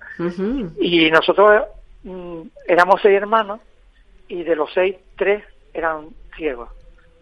y 0.78 1.10
nosotros 1.10 1.64
mm, 2.04 2.40
éramos 2.66 3.00
seis 3.02 3.16
hermanos 3.16 3.60
y 4.28 4.42
de 4.42 4.56
los 4.56 4.72
seis, 4.72 4.96
tres 5.16 5.44
eran 5.72 6.08
ciegos. 6.36 6.70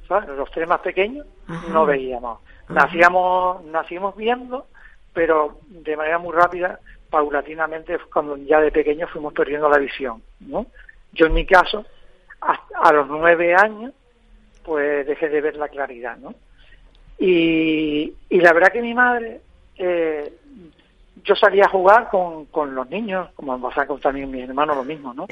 ¿Sabes? 0.08 0.28
Los 0.30 0.50
tres 0.50 0.68
más 0.68 0.80
pequeños 0.80 1.26
Ajá. 1.46 1.72
no 1.72 1.86
veíamos. 1.86 2.40
Nacíamos, 2.68 3.64
nacimos 3.64 4.16
viendo, 4.16 4.66
pero 5.12 5.58
de 5.68 5.96
manera 5.96 6.18
muy 6.18 6.32
rápida, 6.32 6.80
paulatinamente, 7.10 7.98
cuando 8.12 8.36
ya 8.36 8.60
de 8.60 8.72
pequeños 8.72 9.10
fuimos 9.10 9.32
perdiendo 9.32 9.68
la 9.68 9.78
visión. 9.78 10.22
¿no? 10.40 10.66
Yo 11.12 11.26
en 11.26 11.34
mi 11.34 11.46
caso, 11.46 11.84
a, 12.40 12.92
los 12.92 13.06
nueve 13.08 13.54
años, 13.54 13.92
pues 14.64 15.06
dejé 15.06 15.28
de 15.28 15.40
ver 15.40 15.56
la 15.56 15.68
claridad. 15.68 16.16
¿no? 16.16 16.34
Y, 17.18 18.12
y 18.28 18.40
la 18.40 18.52
verdad 18.52 18.72
que 18.72 18.82
mi 18.82 18.94
madre, 18.94 19.40
eh, 19.76 20.32
yo 21.22 21.36
salía 21.36 21.66
a 21.66 21.70
jugar 21.70 22.08
con, 22.10 22.46
con 22.46 22.74
los 22.74 22.88
niños, 22.90 23.28
como 23.34 23.60
pasaba 23.60 23.86
con 23.86 24.00
también 24.00 24.30
mis 24.30 24.48
hermanos 24.48 24.76
lo 24.76 24.84
mismo, 24.84 25.14
¿no? 25.14 25.26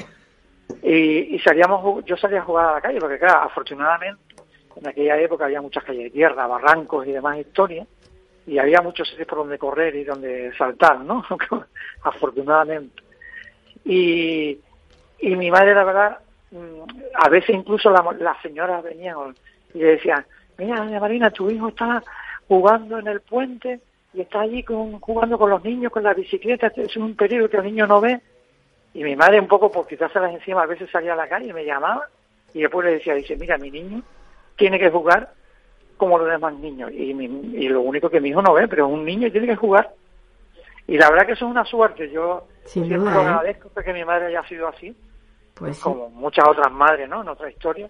Y, 0.81 1.35
y 1.35 1.39
salíamos, 1.39 2.03
yo 2.05 2.17
salía 2.17 2.39
a 2.39 2.45
jugar 2.45 2.65
a 2.65 2.73
la 2.73 2.81
calle, 2.81 2.99
porque 2.99 3.19
claro, 3.19 3.41
afortunadamente, 3.43 4.32
en 4.75 4.87
aquella 4.87 5.19
época 5.19 5.45
había 5.45 5.61
muchas 5.61 5.83
calles 5.83 6.03
de 6.05 6.09
tierra, 6.09 6.47
barrancos 6.47 7.05
y 7.07 7.11
demás 7.11 7.37
historias, 7.37 7.87
y 8.45 8.57
había 8.57 8.81
muchos 8.81 9.07
sitios 9.09 9.27
por 9.27 9.39
donde 9.39 9.57
correr 9.57 9.95
y 9.95 10.03
donde 10.03 10.51
saltar, 10.57 10.99
¿no? 10.99 11.23
afortunadamente. 12.03 13.01
Y, 13.85 14.59
y 15.19 15.35
mi 15.35 15.51
madre, 15.51 15.73
la 15.73 15.83
verdad, 15.83 16.17
mm, 16.51 16.81
a 17.15 17.29
veces 17.29 17.55
incluso 17.55 17.89
la- 17.89 18.15
las 18.19 18.41
señoras 18.41 18.83
venían 18.83 19.17
y 19.73 19.79
le 19.79 19.85
decían, 19.85 20.25
mira, 20.57 20.77
doña 20.77 20.99
Marina, 20.99 21.31
tu 21.31 21.49
hijo 21.49 21.69
está 21.69 22.03
jugando 22.47 22.99
en 22.99 23.07
el 23.07 23.21
puente 23.21 23.79
y 24.13 24.21
está 24.21 24.41
allí 24.41 24.63
con, 24.63 24.99
jugando 24.99 25.37
con 25.37 25.49
los 25.49 25.63
niños, 25.63 25.91
con 25.91 26.03
la 26.03 26.13
bicicleta, 26.13 26.67
este 26.67 26.83
es 26.83 26.97
un 26.97 27.15
peligro 27.15 27.49
que 27.49 27.57
el 27.57 27.63
niño 27.63 27.87
no 27.87 27.99
ve. 28.01 28.19
Y 28.93 29.03
mi 29.03 29.15
madre 29.15 29.39
un 29.39 29.47
poco 29.47 29.71
por 29.71 29.87
quitárselas 29.87 30.33
encima, 30.33 30.61
a 30.63 30.67
veces 30.67 30.89
salía 30.91 31.13
a 31.13 31.17
la 31.17 31.27
calle 31.27 31.47
y 31.47 31.53
me 31.53 31.65
llamaba 31.65 32.07
y 32.53 32.61
después 32.61 32.85
le 32.85 32.93
decía, 32.93 33.15
dice, 33.15 33.35
mira, 33.37 33.57
mi 33.57 33.71
niño 33.71 34.03
tiene 34.55 34.79
que 34.79 34.89
jugar 34.89 35.33
como 35.97 36.17
los 36.17 36.27
demás 36.29 36.53
niños. 36.55 36.91
Y, 36.91 37.13
mi- 37.13 37.55
y 37.55 37.67
lo 37.69 37.81
único 37.81 38.09
que 38.09 38.19
mi 38.19 38.29
hijo 38.29 38.41
no 38.41 38.53
ve, 38.53 38.67
pero 38.67 38.87
es 38.87 38.91
un 38.93 39.05
niño 39.05 39.27
y 39.27 39.31
tiene 39.31 39.47
que 39.47 39.55
jugar. 39.55 39.91
Y 40.87 40.97
la 40.97 41.09
verdad 41.09 41.25
que 41.25 41.31
eso 41.33 41.45
es 41.45 41.51
una 41.51 41.65
suerte. 41.65 42.09
Yo 42.11 42.45
Sin 42.65 42.85
siempre 42.85 42.97
duda, 43.11 43.13
lo 43.15 43.21
¿eh? 43.21 43.25
agradezco 43.25 43.69
porque 43.73 43.93
mi 43.93 44.03
madre 44.03 44.27
haya 44.27 44.43
sido 44.47 44.67
así 44.67 44.95
Pues 45.53 45.77
sí. 45.77 45.83
como 45.83 46.09
muchas 46.09 46.47
otras 46.47 46.71
madres, 46.71 47.07
¿no? 47.07 47.21
En 47.21 47.29
otra 47.29 47.49
historia. 47.49 47.89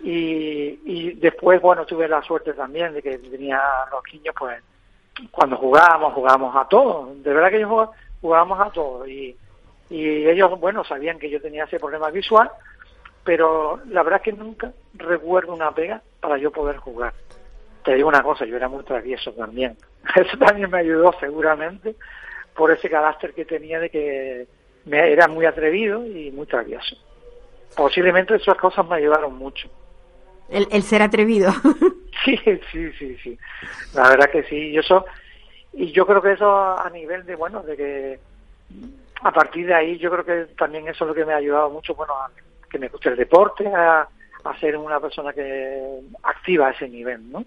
Y, 0.00 0.78
y 0.84 1.12
después, 1.14 1.60
bueno, 1.62 1.86
tuve 1.86 2.06
la 2.08 2.22
suerte 2.22 2.52
también 2.52 2.92
de 2.92 3.02
que 3.02 3.16
tenía 3.18 3.60
los 3.90 4.02
niños, 4.12 4.34
pues, 4.38 4.62
cuando 5.30 5.56
jugábamos, 5.56 6.12
jugábamos 6.12 6.54
a 6.54 6.68
todo. 6.68 7.14
De 7.16 7.32
verdad 7.32 7.48
que 7.48 7.56
ellos 7.56 7.70
jugá- 7.70 7.90
jugábamos 8.20 8.60
a 8.60 8.70
todo. 8.70 9.06
Y, 9.08 9.34
y 9.88 10.28
ellos, 10.28 10.60
bueno, 10.60 10.84
sabían 10.84 11.18
que 11.18 11.30
yo 11.30 11.40
tenía 11.40 11.64
ese 11.64 11.78
problema 11.80 12.10
visual, 12.10 12.50
pero 13.26 13.80
la 13.88 14.04
verdad 14.04 14.22
que 14.22 14.32
nunca 14.32 14.72
recuerdo 14.94 15.52
una 15.52 15.72
pega 15.72 16.00
para 16.20 16.38
yo 16.38 16.52
poder 16.52 16.76
jugar. 16.76 17.12
te 17.84 17.94
digo 17.94 18.08
una 18.08 18.22
cosa, 18.22 18.46
yo 18.46 18.56
era 18.56 18.68
muy 18.68 18.84
travieso 18.84 19.32
también. 19.32 19.76
Eso 20.14 20.38
también 20.38 20.70
me 20.70 20.78
ayudó 20.78 21.12
seguramente 21.18 21.96
por 22.54 22.70
ese 22.70 22.88
carácter 22.88 23.34
que 23.34 23.44
tenía 23.44 23.80
de 23.80 23.90
que 23.90 24.46
me 24.86 25.12
era 25.12 25.26
muy 25.26 25.44
atrevido 25.44 26.06
y 26.06 26.30
muy 26.30 26.46
travieso. 26.46 26.96
Posiblemente 27.76 28.36
esas 28.36 28.56
cosas 28.56 28.88
me 28.88 28.96
ayudaron 28.96 29.36
mucho. 29.36 29.68
El, 30.48 30.68
el 30.70 30.82
ser 30.82 31.02
atrevido. 31.02 31.52
Sí, 32.24 32.36
sí, 32.72 32.90
sí, 32.98 33.16
sí. 33.22 33.38
La 33.94 34.08
verdad 34.08 34.30
que 34.30 34.42
sí. 34.44 34.70
Y 34.70 34.78
eso, 34.78 35.04
y 35.74 35.92
yo 35.92 36.04
creo 36.06 36.20
que 36.20 36.32
eso 36.32 36.50
a 36.50 36.90
nivel 36.90 37.24
de, 37.24 37.36
bueno, 37.36 37.62
de 37.62 37.76
que 37.76 38.18
a 39.22 39.30
partir 39.30 39.66
de 39.66 39.74
ahí 39.74 39.98
yo 39.98 40.10
creo 40.10 40.24
que 40.24 40.54
también 40.54 40.88
eso 40.88 41.04
es 41.04 41.08
lo 41.08 41.14
que 41.14 41.24
me 41.24 41.34
ha 41.34 41.36
ayudado 41.36 41.70
mucho, 41.70 41.94
bueno, 41.94 42.14
a 42.14 42.30
que 42.76 42.80
me 42.80 42.88
guste 42.88 43.08
el 43.08 43.16
deporte, 43.16 43.66
a, 43.66 44.06
a 44.44 44.60
ser 44.60 44.76
una 44.76 45.00
persona 45.00 45.32
que 45.32 46.00
activa 46.22 46.68
a 46.68 46.70
ese 46.70 46.88
nivel, 46.88 47.30
¿no? 47.30 47.44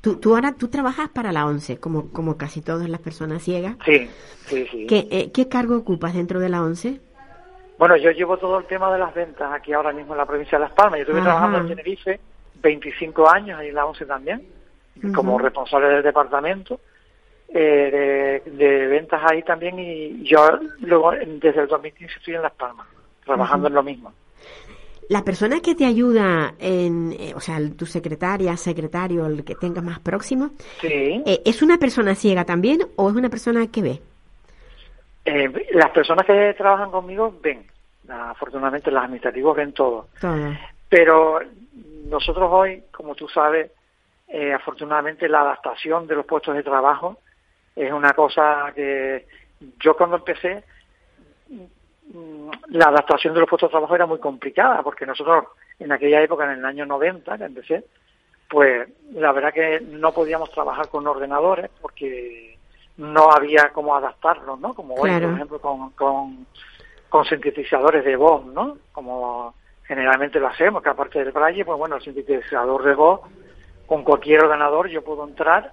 Tú, 0.00 0.16
tú 0.20 0.34
ahora 0.34 0.52
tú 0.52 0.68
trabajas 0.68 1.08
para 1.08 1.32
la 1.32 1.46
ONCE, 1.46 1.78
como, 1.78 2.12
como 2.12 2.36
casi 2.36 2.60
todas 2.60 2.88
las 2.88 3.00
personas 3.00 3.42
ciegas. 3.42 3.76
Sí, 3.84 4.08
sí, 4.46 4.66
sí. 4.70 4.86
¿Qué, 4.86 5.08
eh, 5.10 5.32
¿Qué 5.32 5.48
cargo 5.48 5.76
ocupas 5.76 6.14
dentro 6.14 6.38
de 6.38 6.48
la 6.48 6.62
ONCE? 6.62 7.00
Bueno, 7.78 7.96
yo 7.96 8.12
llevo 8.12 8.36
todo 8.36 8.58
el 8.58 8.66
tema 8.66 8.92
de 8.92 9.00
las 9.00 9.12
ventas 9.12 9.52
aquí 9.52 9.72
ahora 9.72 9.92
mismo 9.92 10.14
en 10.14 10.18
la 10.18 10.26
provincia 10.26 10.58
de 10.58 10.64
Las 10.64 10.72
Palmas. 10.72 10.98
Yo 10.98 11.02
estuve 11.02 11.18
Ajá. 11.18 11.30
trabajando 11.30 11.58
en 11.58 11.66
Tenerife 11.66 12.20
25 12.62 13.28
años, 13.28 13.58
ahí 13.58 13.68
en 13.68 13.74
la 13.74 13.86
ONCE 13.86 14.06
también, 14.06 14.46
como 15.12 15.36
responsable 15.38 15.88
del 15.88 16.02
departamento 16.04 16.78
eh, 17.48 18.42
de, 18.44 18.50
de 18.52 18.86
ventas 18.86 19.20
ahí 19.28 19.42
también. 19.42 19.78
Y 19.80 20.22
yo 20.22 20.48
luego, 20.80 21.10
desde 21.10 21.60
el 21.60 21.66
2015 21.66 22.14
estoy 22.18 22.34
en 22.34 22.42
Las 22.42 22.52
Palmas, 22.52 22.86
trabajando 23.24 23.66
en 23.66 23.74
lo 23.74 23.82
mismo. 23.82 24.12
La 25.08 25.22
persona 25.22 25.60
que 25.60 25.74
te 25.74 25.84
ayuda, 25.84 26.54
en, 26.58 27.12
eh, 27.12 27.32
o 27.34 27.40
sea, 27.40 27.58
tu 27.76 27.84
secretaria, 27.86 28.56
secretario, 28.56 29.26
el 29.26 29.44
que 29.44 29.54
tengas 29.54 29.84
más 29.84 30.00
próximo, 30.00 30.50
Sí. 30.80 31.22
eh, 31.26 31.42
¿es 31.44 31.62
una 31.62 31.76
persona 31.78 32.14
ciega 32.14 32.44
también 32.44 32.80
o 32.96 33.10
es 33.10 33.14
una 33.16 33.28
persona 33.28 33.66
que 33.70 33.82
ve? 33.82 34.00
Eh, 35.26 35.50
las 35.72 35.90
personas 35.90 36.26
que 36.26 36.54
trabajan 36.56 36.90
conmigo 36.90 37.34
ven. 37.42 37.66
Afortunadamente, 38.08 38.90
los 38.90 39.02
administrativos 39.02 39.56
ven 39.56 39.72
todo. 39.72 40.08
Todo. 40.20 40.52
Pero 40.88 41.40
nosotros 42.08 42.48
hoy, 42.52 42.82
como 42.90 43.14
tú 43.14 43.28
sabes, 43.28 43.70
afortunadamente 44.54 45.28
la 45.28 45.42
adaptación 45.42 46.06
de 46.06 46.16
los 46.16 46.26
puestos 46.26 46.54
de 46.56 46.62
trabajo 46.62 47.18
es 47.76 47.92
una 47.92 48.12
cosa 48.12 48.72
que 48.74 49.26
yo 49.80 49.96
cuando 49.96 50.16
empecé, 50.16 50.64
la 52.68 52.86
adaptación 52.86 53.34
de 53.34 53.40
los 53.40 53.48
puestos 53.48 53.68
de 53.68 53.72
trabajo 53.72 53.94
era 53.94 54.06
muy 54.06 54.18
complicada, 54.18 54.82
porque 54.82 55.06
nosotros 55.06 55.44
en 55.78 55.90
aquella 55.92 56.22
época, 56.22 56.44
en 56.44 56.58
el 56.58 56.64
año 56.64 56.86
90 56.86 57.38
que 57.38 57.44
empecé, 57.44 57.84
pues 58.48 58.88
la 59.12 59.32
verdad 59.32 59.52
que 59.52 59.80
no 59.80 60.12
podíamos 60.12 60.50
trabajar 60.50 60.88
con 60.88 61.06
ordenadores 61.06 61.70
porque 61.80 62.56
no 62.98 63.30
había 63.32 63.70
cómo 63.72 63.96
adaptarlos, 63.96 64.60
¿no? 64.60 64.74
Como 64.74 64.94
hoy, 64.94 65.10
Claro. 65.10 65.26
por 65.26 65.34
ejemplo, 65.34 65.60
con, 65.60 65.90
con, 65.90 66.46
con 67.08 67.24
sintetizadores 67.24 68.04
de 68.04 68.16
voz, 68.16 68.44
¿no? 68.46 68.78
Como 68.92 69.54
generalmente 69.84 70.38
lo 70.38 70.48
hacemos, 70.48 70.82
que 70.82 70.90
aparte 70.90 71.18
del 71.18 71.32
braille, 71.32 71.64
pues 71.64 71.78
bueno, 71.78 71.96
el 71.96 72.02
sintetizador 72.02 72.84
de 72.84 72.94
voz, 72.94 73.20
con 73.86 74.02
cualquier 74.04 74.44
ordenador 74.44 74.88
yo 74.88 75.02
puedo 75.02 75.26
entrar 75.26 75.72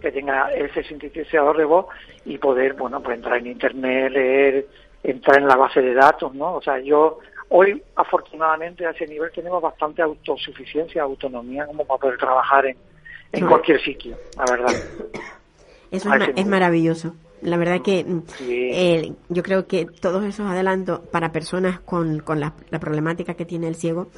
que 0.00 0.12
tenga 0.12 0.52
ese 0.52 0.84
sintetizador 0.84 1.56
de 1.56 1.64
voz 1.64 1.86
y 2.24 2.38
poder, 2.38 2.74
bueno, 2.74 3.02
pues 3.02 3.16
entrar 3.16 3.38
en 3.38 3.46
internet, 3.48 4.12
leer, 4.12 4.66
entrar 5.02 5.38
en 5.38 5.46
la 5.48 5.56
base 5.56 5.80
de 5.80 5.94
datos, 5.94 6.34
¿no? 6.34 6.54
O 6.54 6.62
sea, 6.62 6.78
yo 6.80 7.18
hoy 7.50 7.82
afortunadamente 7.96 8.86
a 8.86 8.90
ese 8.90 9.06
nivel 9.06 9.30
tenemos 9.32 9.62
bastante 9.62 10.02
autosuficiencia, 10.02 11.02
autonomía 11.02 11.66
como 11.66 11.84
para 11.84 11.98
poder 12.00 12.18
trabajar 12.18 12.66
en, 12.66 12.76
en 13.32 13.46
cualquier 13.46 13.80
sitio, 13.82 14.16
la 14.36 14.44
verdad. 14.50 14.72
Eso 15.90 16.12
es, 16.12 16.28
es 16.36 16.46
maravilloso. 16.46 17.14
La 17.40 17.56
verdad 17.56 17.80
que 17.82 18.04
mm, 18.04 18.22
Sí. 18.36 18.70
eh, 18.72 19.12
yo 19.30 19.42
creo 19.42 19.66
que 19.66 19.86
todos 19.86 20.24
esos 20.24 20.46
adelantos 20.46 21.00
para 21.10 21.32
personas 21.32 21.80
con, 21.80 22.18
con 22.20 22.40
la, 22.40 22.52
la 22.70 22.78
problemática 22.78 23.34
que 23.34 23.46
tiene 23.46 23.68
el 23.68 23.74
ciego 23.76 24.08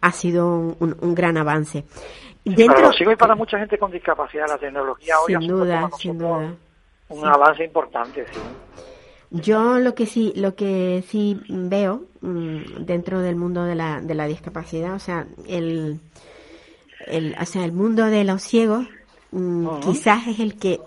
ha 0.00 0.10
sido 0.12 0.48
un, 0.48 0.76
un- 0.80 0.96
un 1.00 1.14
gran 1.14 1.36
avance. 1.36 1.82
para 2.44 2.56
Dentro, 2.56 2.80
los 2.80 2.96
ciegos 2.96 3.14
y 3.14 3.16
para 3.16 3.34
mucha 3.36 3.58
gente 3.58 3.78
con 3.78 3.90
discapacidad, 3.92 4.48
la 4.48 4.58
tecnología 4.58 5.14
hoy 5.20 5.34
sin 5.36 5.46
duda, 5.48 5.82
para 5.82 5.96
sin 5.96 6.18
duda. 6.18 6.54
un 7.10 7.20
Sí. 7.20 7.26
avance 7.26 7.64
importante, 7.64 8.24
sí. 8.32 8.40
Yo 9.42 9.78
lo 9.80 9.94
que 9.94 10.06
sí, 10.06 10.32
lo 10.36 10.54
que 10.54 11.04
sí 11.08 11.40
veo 11.48 12.04
mm, 12.20 12.84
dentro 12.86 13.20
del 13.20 13.36
mundo 13.36 13.64
de 13.64 13.74
la, 13.74 14.00
de 14.00 14.14
la 14.14 14.26
discapacidad, 14.26 14.94
o 14.94 14.98
sea, 15.00 15.26
el, 15.48 15.98
el, 17.06 17.34
o 17.40 17.46
sea, 17.46 17.64
el 17.64 17.72
mundo 17.72 18.06
de 18.06 18.24
los 18.24 18.42
ciegos 18.42 18.86
mm, 19.32 19.66
quizás 19.80 20.26
es 20.28 20.40
el 20.40 20.54
que 20.56 20.80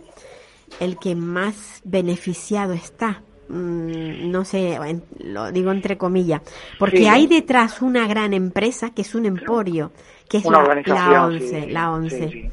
el 0.79 0.97
que 0.99 1.15
más 1.15 1.81
beneficiado 1.83 2.73
está. 2.73 3.21
Mm, 3.49 4.29
no 4.31 4.43
sé, 4.45 4.73
en- 4.75 5.03
lo 5.19 5.51
digo 5.51 5.71
entre 5.71 5.97
comillas, 5.97 6.41
porque 6.77 6.99
Sí. 6.99 7.05
hay 7.07 7.27
detrás 7.27 7.81
una 7.81 8.07
gran 8.07 8.33
empresa 8.33 8.91
que 8.91 9.01
es 9.03 9.15
un 9.15 9.25
emporio, 9.25 9.91
que 10.29 10.37
es 10.37 10.45
Una 10.45 10.59
la, 10.85 11.25
ONCE, 11.25 11.65
sí, 11.65 11.71
la 11.71 11.91
ONCE. 11.91 12.29
sí, 12.29 12.51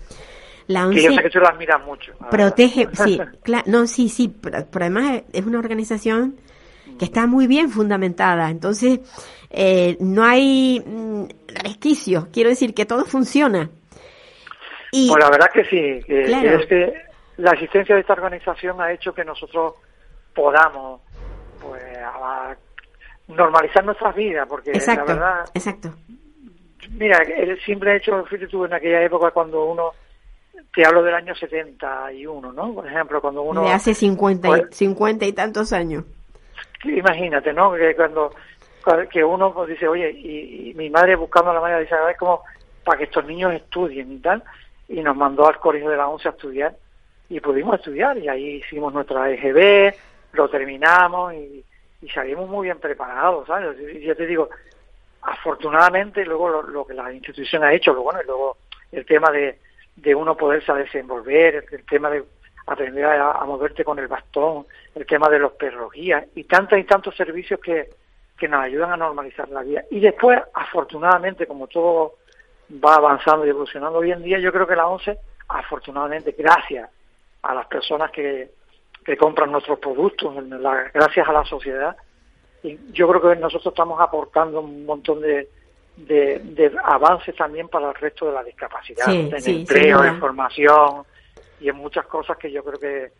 La 0.66 0.88
Que 0.90 1.02
yo 1.02 1.08
ONCE 1.08 1.16
sé 1.16 1.22
que 1.22 1.30
tú 1.30 1.38
lo 1.40 1.48
admiras 1.48 1.84
mucho. 1.84 2.12
la 2.20 2.30
protege, 2.30 2.88
sí, 2.94 3.20
cla- 3.44 3.64
no, 3.66 3.86
sí, 3.86 4.08
sí, 4.08 4.28
pero, 4.28 4.64
pero 4.70 4.84
además 4.86 5.22
es 5.32 5.44
una 5.44 5.58
organización 5.58 6.36
que 6.98 7.04
está 7.06 7.26
muy 7.26 7.46
bien 7.46 7.70
fundamentada, 7.70 8.50
entonces 8.50 9.00
eh, 9.50 9.96
no 10.00 10.22
hay 10.24 10.80
mm, 10.84 11.24
resquicios, 11.48 12.26
quiero 12.32 12.50
decir 12.50 12.72
que 12.74 12.86
todo 12.86 13.04
funciona. 13.04 13.68
Y 14.92 15.08
Pues 15.08 15.22
la 15.24 15.30
verdad 15.30 15.50
que 15.52 15.64
sí, 15.64 16.04
que, 16.06 16.22
Claro. 16.24 16.58
es 16.60 16.66
que 16.66 16.92
la 17.38 17.50
existencia 17.52 17.94
de 17.96 18.02
esta 18.02 18.12
organización 18.12 18.80
ha 18.80 18.92
hecho 18.92 19.12
que 19.12 19.24
nosotros 19.24 19.74
podamos 20.34 21.00
pues 21.60 21.82
a- 21.98 22.54
normalizar 23.28 23.84
nuestras 23.84 24.14
vidas, 24.14 24.46
porque 24.48 24.70
exacto, 24.72 25.04
la 25.04 25.14
verdad, 25.14 25.44
exacto, 25.54 25.94
mira, 26.90 27.18
el 27.22 27.58
simple 27.64 27.96
hecho, 27.96 28.24
fíjate 28.26 28.48
tú, 28.48 28.64
en 28.66 28.74
aquella 28.74 29.02
época 29.02 29.30
cuando 29.30 29.64
uno, 29.64 29.92
te 30.74 30.84
hablo 30.84 31.02
del 31.02 31.14
año 31.14 31.34
71, 31.34 32.52
¿no? 32.52 32.74
Por 32.74 32.86
ejemplo, 32.86 33.20
cuando 33.20 33.42
uno... 33.42 33.62
de 33.62 33.70
hace 33.70 33.94
50 33.94 34.48
y, 34.48 34.50
pues, 34.50 34.76
50 34.76 35.24
y 35.26 35.32
tantos 35.32 35.72
años. 35.72 36.04
imagínate, 36.84 37.52
¿no? 37.52 37.72
Que 37.72 37.94
cuando 37.94 38.32
que 39.10 39.24
uno 39.24 39.52
pues, 39.54 39.70
dice, 39.70 39.88
oye, 39.88 40.10
y, 40.10 40.70
y 40.70 40.74
mi 40.74 40.90
madre 40.90 41.16
buscando 41.16 41.54
la 41.54 41.60
manera 41.60 41.80
dice, 41.80 41.94
a 41.94 42.04
ver 42.04 42.16
cómo 42.16 42.42
para 42.84 42.98
que 42.98 43.04
estos 43.04 43.24
niños 43.24 43.54
estudien 43.54 44.12
y 44.12 44.18
tal, 44.18 44.42
y 44.88 45.00
nos 45.00 45.16
mandó 45.16 45.48
al 45.48 45.58
colegio 45.58 45.88
de 45.88 45.96
la 45.96 46.08
ONCE 46.08 46.28
a 46.28 46.32
estudiar 46.32 46.76
y 47.30 47.40
pudimos 47.40 47.76
estudiar 47.76 48.18
y 48.18 48.28
ahí 48.28 48.56
hicimos 48.56 48.92
nuestra 48.92 49.30
EGB, 49.30 49.94
lo 50.32 50.48
terminamos 50.50 51.32
y, 51.32 51.64
y 52.02 52.08
salimos 52.10 52.48
muy 52.48 52.66
bien 52.66 52.78
preparados, 52.78 53.46
¿sabes? 53.46 53.76
Y 53.80 54.00
yo 54.00 54.14
te 54.14 54.26
digo, 54.26 54.50
afortunadamente 55.22 56.24
luego 56.26 56.50
lo, 56.50 56.62
lo 56.62 56.86
que 56.86 56.92
la 56.92 57.10
institución 57.10 57.64
ha 57.64 57.72
hecho, 57.72 57.94
lo 57.94 58.02
bueno, 58.02 58.20
y 58.22 58.26
luego 58.26 58.58
el 58.92 59.06
tema 59.06 59.30
de, 59.30 59.58
de 59.96 60.14
uno 60.14 60.36
poderse 60.36 60.72
desenvolver, 60.72 61.66
el, 61.70 61.84
tema 61.86 62.10
de 62.10 62.24
aprender 62.66 63.04
a, 63.04 63.44
moverte 63.44 63.84
con 63.84 63.98
el 63.98 64.08
bastón, 64.08 64.66
el 64.94 65.06
tema 65.06 65.28
de 65.28 65.38
los 65.38 65.52
perros 65.52 65.92
guías 65.92 66.24
y 66.34 66.44
tantos 66.44 66.78
y 66.78 66.84
tantos 66.84 67.16
servicios 67.16 67.60
que, 67.60 67.90
que 68.36 68.48
nos 68.48 68.62
ayudan 68.62 68.92
a 68.92 68.96
normalizar 68.96 69.48
la 69.48 69.62
vida. 69.62 69.84
Y 69.90 70.00
después, 70.00 70.40
afortunadamente, 70.52 71.46
como 71.46 71.66
todo 71.68 72.14
va 72.84 72.96
avanzando 72.96 73.46
y 73.46 73.50
evolucionando 73.50 73.98
hoy 73.98 74.12
en 74.12 74.22
día, 74.22 74.38
yo 74.38 74.52
creo 74.52 74.66
que 74.66 74.76
la 74.76 74.86
ONCE, 74.86 75.18
afortunadamente, 75.48 76.34
gracias 76.36 76.90
a 77.42 77.54
las 77.54 77.66
personas 77.66 78.10
que, 78.10 78.50
que 79.04 79.16
compran 79.16 79.52
nuestros 79.52 79.78
productos, 79.78 80.34
gracias 80.92 81.28
a 81.28 81.32
la 81.32 81.44
sociedad, 81.44 81.96
y 82.62 82.78
yo 82.92 83.06
creo 83.08 83.20
que 83.20 83.40
nosotros 83.40 83.72
estamos 83.72 84.00
aportando 84.00 84.60
un 84.60 84.86
montón 84.86 85.20
de, 85.20 85.48
de, 85.96 86.40
de 86.40 86.72
avances 86.84 87.34
también 87.36 87.68
para 87.68 87.88
el 87.90 87.94
resto 87.94 88.26
de 88.26 88.32
la 88.32 88.42
discapacidad, 88.42 89.06
Sí, 89.06 89.28
en 89.32 89.42
sí, 89.42 89.50
empleo, 89.60 90.04
en 90.04 90.18
formación 90.20 91.04
y 91.60 91.68
en 91.68 91.76
muchas 91.76 92.06
cosas 92.06 92.36
que 92.36 92.50
yo 92.50 92.62
creo 92.64 92.78
que... 92.80 93.12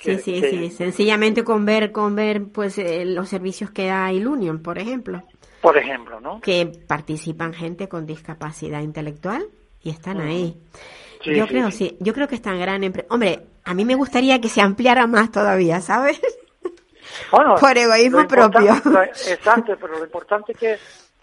Sí, 0.00 0.10
que- 0.16 0.18
sí, 0.18 0.40
que- 0.40 0.50
sí, 0.50 0.70
sencillamente 0.70 1.42
con 1.44 1.64
ver, 1.64 1.90
con 1.92 2.14
ver 2.14 2.44
pues 2.52 2.78
eh, 2.78 3.04
los 3.04 3.28
servicios 3.28 3.70
que 3.70 3.86
da 3.86 4.12
Ilunion, 4.12 4.62
por 4.62 4.78
ejemplo, 4.78 5.22
Por 5.60 5.76
ejemplo, 5.76 6.20
¿no? 6.20 6.40
que 6.40 6.70
participan 6.86 7.52
gente 7.52 7.88
con 7.88 8.06
discapacidad 8.06 8.80
intelectual 8.80 9.46
y 9.82 9.90
están 9.90 10.20
ahí. 10.20 10.56
Sí, 11.24 11.34
yo 11.34 11.44
sí, 11.44 11.48
creo, 11.50 11.70
sí. 11.72 11.76
sí, 11.90 11.96
yo 12.00 12.14
creo 12.14 12.28
que 12.28 12.36
están 12.36 12.60
gran 12.60 12.82
empre- 12.82 13.06
Hombre, 13.10 13.40
a 13.64 13.74
mí 13.74 13.84
me 13.84 13.96
gustaría 13.96 14.40
que 14.40 14.48
se 14.48 14.60
ampliara 14.60 15.06
más 15.08 15.32
todavía, 15.32 15.80
¿sabes? 15.80 16.20
Bueno, 17.32 17.56
Por 17.60 17.76
egoísmo 17.76 18.26
propio. 18.28 18.74
lo- 18.84 19.02
exacto, 19.02 19.76
pero 19.80 19.98
lo 19.98 20.04
importante 20.04 20.52
es 20.52 20.58
que, 20.58 20.76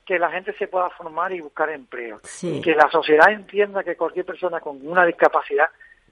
que 0.05 0.19
la 0.19 0.29
gente 0.31 0.53
se 0.57 0.67
pueda 0.67 0.89
formar 0.91 1.33
y 1.33 1.41
buscar 1.41 1.69
empleo. 1.69 2.19
Sí. 2.23 2.61
Que 2.61 2.75
la 2.75 2.89
sociedad 2.89 3.31
entienda 3.31 3.83
que 3.83 3.95
cualquier 3.95 4.25
persona 4.25 4.59
con 4.59 4.79
una 4.87 5.05
discapacidad 5.05 5.67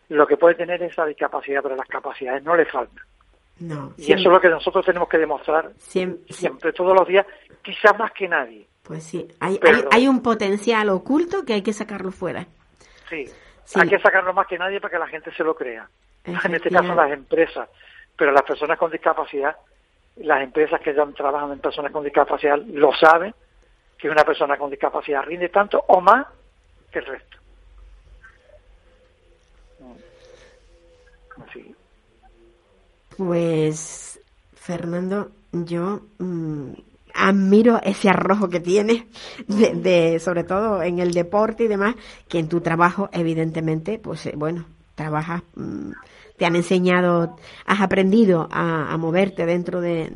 lo 0.09 0.27
que 0.27 0.37
puede 0.37 0.55
tener 0.55 0.81
es 0.83 0.91
esa 0.91 1.05
discapacidad, 1.05 1.61
pero 1.63 1.75
las 1.75 1.87
capacidades 1.87 2.43
no 2.43 2.55
le 2.55 2.65
faltan. 2.65 3.03
No, 3.59 3.93
Y 3.97 4.11
eso 4.11 4.15
es 4.15 4.25
lo 4.25 4.41
que 4.41 4.49
nosotros 4.49 4.85
tenemos 4.85 5.07
que 5.07 5.17
demostrar 5.17 5.71
siempre, 5.77 6.33
siempre, 6.33 6.73
todos 6.73 6.93
los 6.97 7.07
días, 7.07 7.25
quizás 7.61 7.97
más 7.97 8.11
que 8.11 8.27
nadie. 8.27 8.67
pues 8.83 9.03
sí, 9.03 9.27
hay, 9.39 9.53
hay, 9.53 9.59
Pero- 9.59 9.89
hay 9.91 10.07
un 10.07 10.21
potencial 10.21 10.89
oculto 10.89 11.45
que 11.45 11.53
hay 11.53 11.61
que 11.61 11.71
sacarlo 11.71 12.11
fuera. 12.11 12.45
Sí, 13.09 13.25
Hay 13.75 13.87
que 13.87 13.99
sacarlo 13.99 14.33
más 14.33 14.47
que 14.47 14.57
nadie 14.57 14.81
para 14.81 14.91
que 14.91 14.99
la 14.99 15.07
gente 15.07 15.31
se 15.33 15.43
lo 15.43 15.55
crea. 15.55 15.87
En 16.25 16.35
este 16.53 16.69
caso 16.69 16.93
las 16.95 17.11
empresas, 17.11 17.69
pero 18.17 18.31
las 18.31 18.43
personas 18.43 18.77
con 18.77 18.91
discapacidad, 18.91 19.55
las 20.17 20.41
empresas 20.43 20.81
que 20.81 20.93
ya 20.93 21.05
trabajan 21.15 21.51
en 21.53 21.59
personas 21.59 21.91
con 21.91 22.03
discapacidad 22.03 22.57
lo 22.57 22.91
saben, 22.93 23.33
que 24.03 24.09
una 24.09 24.25
persona 24.25 24.57
con 24.57 24.69
discapacidad 24.69 25.23
rinde 25.23 25.47
tanto 25.47 25.81
o 25.87 26.01
más 26.01 26.27
que 26.91 26.99
el 26.99 27.05
resto. 27.05 27.37
Pues, 33.15 34.19
Fernando, 34.55 35.31
yo 35.53 36.01
mm, 36.17 36.73
admiro 37.13 37.79
ese 37.81 38.09
arrojo 38.09 38.49
que 38.49 38.59
tienes, 38.59 39.05
sobre 40.21 40.43
todo 40.43 40.83
en 40.83 40.99
el 40.99 41.13
deporte 41.13 41.63
y 41.63 41.67
demás, 41.67 41.95
que 42.27 42.39
en 42.39 42.49
tu 42.49 42.59
trabajo, 42.59 43.09
evidentemente, 43.13 43.99
pues 43.99 44.25
eh, 44.25 44.33
bueno, 44.35 44.65
trabajas, 44.95 45.43
mm, 45.55 45.91
te 46.37 46.45
han 46.45 46.55
enseñado, 46.55 47.35
has 47.65 47.81
aprendido 47.81 48.47
a, 48.51 48.95
moverte 48.97 49.45
dentro 49.45 49.81
de, 49.81 50.09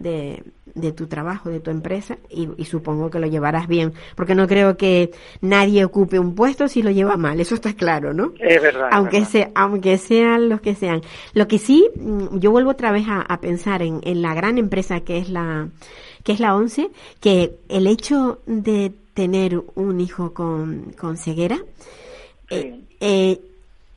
de, 0.74 0.92
tu 0.92 1.08
trabajo, 1.08 1.50
de 1.50 1.60
tu 1.60 1.72
empresa, 1.72 2.18
y, 2.30 2.66
supongo 2.66 3.10
que 3.10 3.20
lo 3.20 3.28
llevarás 3.28 3.68
bien, 3.68 3.94
porque 4.16 4.36
no 4.36 4.48
creo 4.48 4.78
que 4.78 5.12
nadie 5.42 5.86
ocupe 5.86 6.20
un 6.20 6.36
puesto 6.36 6.68
si 6.68 6.82
lo 6.82 6.92
lleva 6.92 7.18
mal, 7.18 7.40
eso 7.40 7.56
está 7.56 7.74
claro, 7.74 8.14
¿no? 8.14 8.34
Es 8.40 8.62
verdad. 8.62 8.90
Aunque, 8.92 9.26
Sea, 9.26 9.52
aunque 9.56 9.98
sean 9.98 10.50
los 10.50 10.62
que 10.62 10.76
sean. 10.76 11.02
Lo 11.34 11.48
que 11.48 11.60
sí, 11.60 11.90
mm, 11.96 12.40
yo 12.40 12.52
vuelvo 12.52 12.72
otra 12.72 12.92
vez 12.92 13.06
a, 13.08 13.40
pensar 13.40 13.82
en, 13.82 14.02
en 14.04 14.22
la 14.22 14.34
gran 14.34 14.58
empresa 14.58 15.02
que 15.02 15.18
es 15.18 15.30
la 15.30 15.70
que 16.28 16.34
es 16.34 16.42
la 16.42 16.58
ONCE, 16.58 16.92
que 17.22 17.58
el 17.70 17.88
hecho 17.88 18.42
de 18.46 18.92
tener 19.14 19.64
un 19.76 20.02
hijo 20.02 20.34
con, 20.34 20.94
con 21.00 21.16
ceguera, 21.16 21.58
eh, 22.50 22.82
eh, 23.00 23.40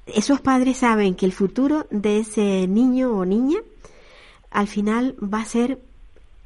esos 0.06 0.40
padres 0.40 0.78
saben 0.78 1.14
que 1.14 1.26
el 1.26 1.32
futuro 1.32 1.86
de 1.90 2.18
ese 2.18 2.66
niño 2.66 3.12
o 3.12 3.24
niña 3.24 3.60
al 4.50 4.66
final 4.66 5.14
va 5.22 5.40
a 5.40 5.44
ser 5.44 5.78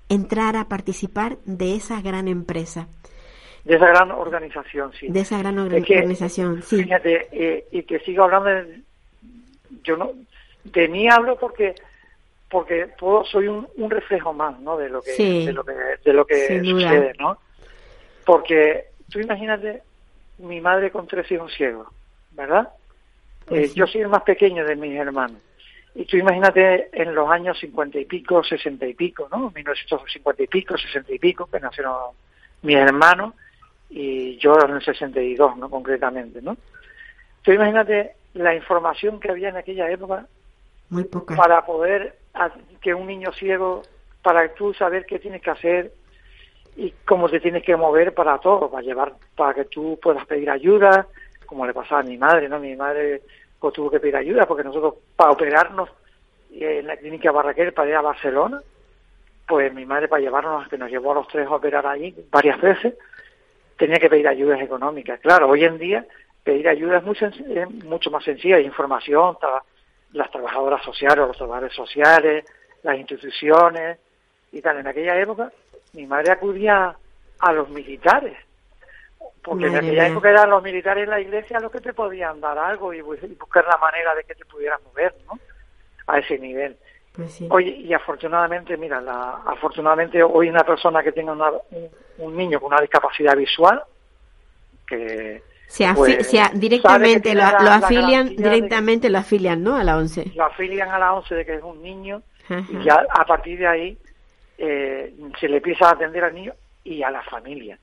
entrar 0.09 0.57
a 0.57 0.69
participar 0.69 1.39
de 1.45 1.75
esa 1.75 2.01
gran 2.03 2.29
empresa. 2.29 2.89
De 3.65 3.77
esa 3.77 3.87
gran 3.87 4.11
organización, 4.11 4.93
sí. 4.93 5.09
De 5.09 5.21
esa 5.21 5.39
gran 5.39 5.59
organización, 5.59 6.63
sí. 6.63 6.83
Fíjate, 6.83 7.29
eh, 7.33 7.67
y 7.73 7.83
que 7.85 7.99
sigo 8.01 8.25
hablando, 8.25 8.51
de, 8.51 8.83
yo 9.83 9.97
no, 9.97 10.13
de 10.65 10.89
mí 10.89 11.09
hablo 11.09 11.37
porque 11.37 11.75
porque 12.51 12.87
todo 12.99 13.25
soy 13.25 13.49
un, 13.49 13.67
un 13.79 13.91
reflejo 13.91 14.33
más, 14.33 14.61
¿no? 14.61 14.77
De 14.77 14.89
lo 14.89 15.03
que, 15.03 15.13
de 15.13 15.53
lo 15.53 15.65
que, 15.65 15.73
de 16.05 16.13
lo 16.13 16.25
que 16.25 16.63
sucede, 16.63 17.13
¿no? 17.19 17.37
Porque 18.25 18.85
tú 19.11 19.19
imagínate 19.19 19.83
mi 20.39 20.61
madre 20.61 20.93
con 20.93 21.09
tres 21.09 21.29
hijos 21.33 21.53
ciegos, 21.57 21.89
¿verdad? 22.31 22.69
Pues 23.47 23.71
eh, 23.71 23.75
yo 23.75 23.87
soy 23.87 24.03
el 24.03 24.09
más 24.09 24.23
pequeño 24.23 24.65
de 24.65 24.77
mis 24.77 24.97
hermanos. 24.97 25.39
Y 25.95 26.05
tú 26.07 26.17
imagínate 26.17 26.89
en 26.93 27.15
los 27.15 27.29
años 27.31 27.59
cincuenta 27.59 27.99
y 27.99 28.05
pico, 28.05 28.43
sesenta 28.43 28.87
y 28.87 28.95
pico, 28.95 29.29
¿no? 29.31 29.53
1950 29.55 30.43
y 30.43 30.47
pico, 30.49 30.77
sesenta 30.77 31.13
y 31.13 31.19
pico, 31.19 31.47
que 31.47 31.61
nacieron 31.61 31.95
mis 32.63 32.77
hermanos 32.77 33.35
y 33.91 34.37
yo 34.39 34.59
en 34.61 34.75
el 34.75 34.85
62, 34.85 35.57
¿no? 35.57 35.71
Concretamente, 35.71 36.43
¿no? 36.43 36.57
Tú 37.43 37.53
imagínate 37.53 38.17
la 38.33 38.55
información 38.55 39.21
que 39.21 39.31
había 39.31 39.51
en 39.51 39.57
aquella 39.57 39.89
época 39.91 40.27
Muy 40.89 41.05
poca. 41.05 41.37
para 41.37 41.65
poder 41.65 42.19
que 42.81 42.95
un 42.95 43.07
niño 43.07 43.33
ciego, 43.33 43.83
para 44.23 44.53
tú 44.55 44.75
saber 44.75 45.07
qué 45.07 45.21
tienes 45.21 45.43
que 45.43 45.51
hacer 45.51 45.93
y 46.77 46.93
cómo 47.05 47.29
te 47.29 47.39
tienes 47.39 47.63
que 47.63 47.77
mover 47.77 48.15
para 48.15 48.39
todo, 48.39 48.69
para 48.69 48.83
llevar, 48.83 49.13
para 49.37 49.55
que 49.55 49.67
tú 49.67 49.97
puedas 50.03 50.27
pedir 50.27 50.51
ayuda, 50.51 51.07
como 51.47 51.67
le 51.67 51.75
pasaba 51.75 52.01
a 52.01 52.05
mi 52.05 52.17
madre, 52.17 52.49
¿no? 52.49 52.59
Mi 52.59 52.77
madre 52.77 53.23
pues, 53.59 53.75
tuvo 53.75 53.91
que 53.91 54.01
pedir 54.01 54.17
ayuda 54.17 54.47
porque 54.47 54.65
nosotros, 54.65 54.95
para 55.17 55.33
operarnos 55.33 55.91
en 56.53 56.87
la 56.87 56.97
clínica 56.97 57.33
Barraquer, 57.33 57.75
para 57.75 57.89
ir 57.89 57.97
a 57.97 58.03
Barcelona, 58.03 58.61
pues 59.47 59.73
mi 59.75 59.85
madre 59.85 60.09
para 60.09 60.23
llevarnos, 60.23 60.69
que 60.69 60.79
nos 60.79 60.91
llevó 60.91 61.13
a 61.13 61.17
los 61.17 61.29
tres 61.29 61.47
a 61.47 61.55
operar 61.55 61.87
allí 61.87 62.15
varias 62.31 62.61
veces, 62.61 62.95
tenía 63.77 63.99
que 63.99 64.09
pedir 64.09 64.29
ayudas 64.29 64.61
económicas. 64.61 65.21
Claro, 65.21 65.49
hoy 65.49 65.65
en 65.65 65.79
día 65.79 66.07
pedir 66.43 66.69
ayuda 66.69 66.99
es, 66.99 67.05
muy 67.05 67.17
es 67.17 67.71
mucho 67.85 68.11
más 68.11 68.23
sencilla, 68.23 68.57
hay 68.57 68.67
información, 68.67 69.37
las 70.13 70.31
trabajadoras 70.31 70.83
sociales, 70.85 71.27
los 71.27 71.37
trabajadores 71.37 71.75
sociales, 71.75 72.45
las 72.83 72.99
instituciones 72.99 73.99
y 74.53 74.61
tal. 74.61 74.79
En 74.79 74.87
aquella 74.87 75.19
época 75.19 75.51
mi 75.95 76.07
madre 76.07 76.33
acudía 76.33 76.95
a 77.39 77.53
los 77.53 77.69
militares, 77.71 78.37
porque 79.45 79.67
en 79.67 79.77
aquella 79.77 80.09
época 80.09 80.31
eran 80.31 80.51
los 80.51 80.63
militares 80.63 81.05
en 81.05 81.11
la 81.11 81.21
iglesia 81.21 81.61
los 81.61 81.71
que 81.71 81.81
te 81.81 81.93
podían 81.93 82.41
dar 82.41 82.59
algo 82.59 82.95
y, 82.95 83.03
buscar 83.03 83.65
la 83.67 83.77
manera 83.77 84.15
de 84.15 84.25
que 84.25 84.35
te 84.35 84.45
pudieras 84.47 84.81
mover, 84.83 85.15
¿no? 85.27 85.39
A 86.07 86.19
ese 86.19 86.39
nivel. 86.39 86.77
Pues 87.13 87.45
Oye, 87.51 87.71
y 87.71 87.93
afortunadamente, 87.93 88.77
mira, 88.77 89.01
la, 89.01 89.43
afortunadamente 89.47 90.23
hoy 90.23 90.49
una 90.49 90.65
persona 90.65 91.03
que 91.03 91.13
tenga 91.13 91.33
un 92.19 92.37
niño 92.37 92.59
con 92.59 92.73
una 92.73 92.81
discapacidad 92.81 93.37
visual, 93.37 93.83
que 94.87 95.43
se, 95.67 95.93
pues, 95.95 96.33
directamente 96.55 97.35
lo, 97.35 97.45
afilian, 97.45 98.35
directamente 98.35 99.11
lo 99.11 99.19
afilian, 99.19 99.63
¿no? 99.63 99.77
A 99.77 99.85
la 99.85 99.99
ONCE. 99.99 100.33
Lo 100.35 100.45
afilian 100.45 100.89
a 100.89 100.99
la 100.99 101.13
ONCE 101.13 101.35
de 101.35 101.45
que 101.45 101.55
es 101.55 101.63
un 101.63 101.83
niño 101.83 102.23
y 102.49 102.83
ya 102.83 103.05
a 103.11 103.25
partir 103.25 103.59
de 103.59 103.67
ahí 103.67 103.99
eh, 104.59 105.15
se 105.39 105.49
le 105.49 105.59
empieza 105.59 105.89
a 105.89 105.93
atender 105.93 106.25
al 106.25 106.35
niño 106.35 106.55
y 106.83 107.03
a 107.03 107.11
la 107.11 107.23
familia 107.23 107.79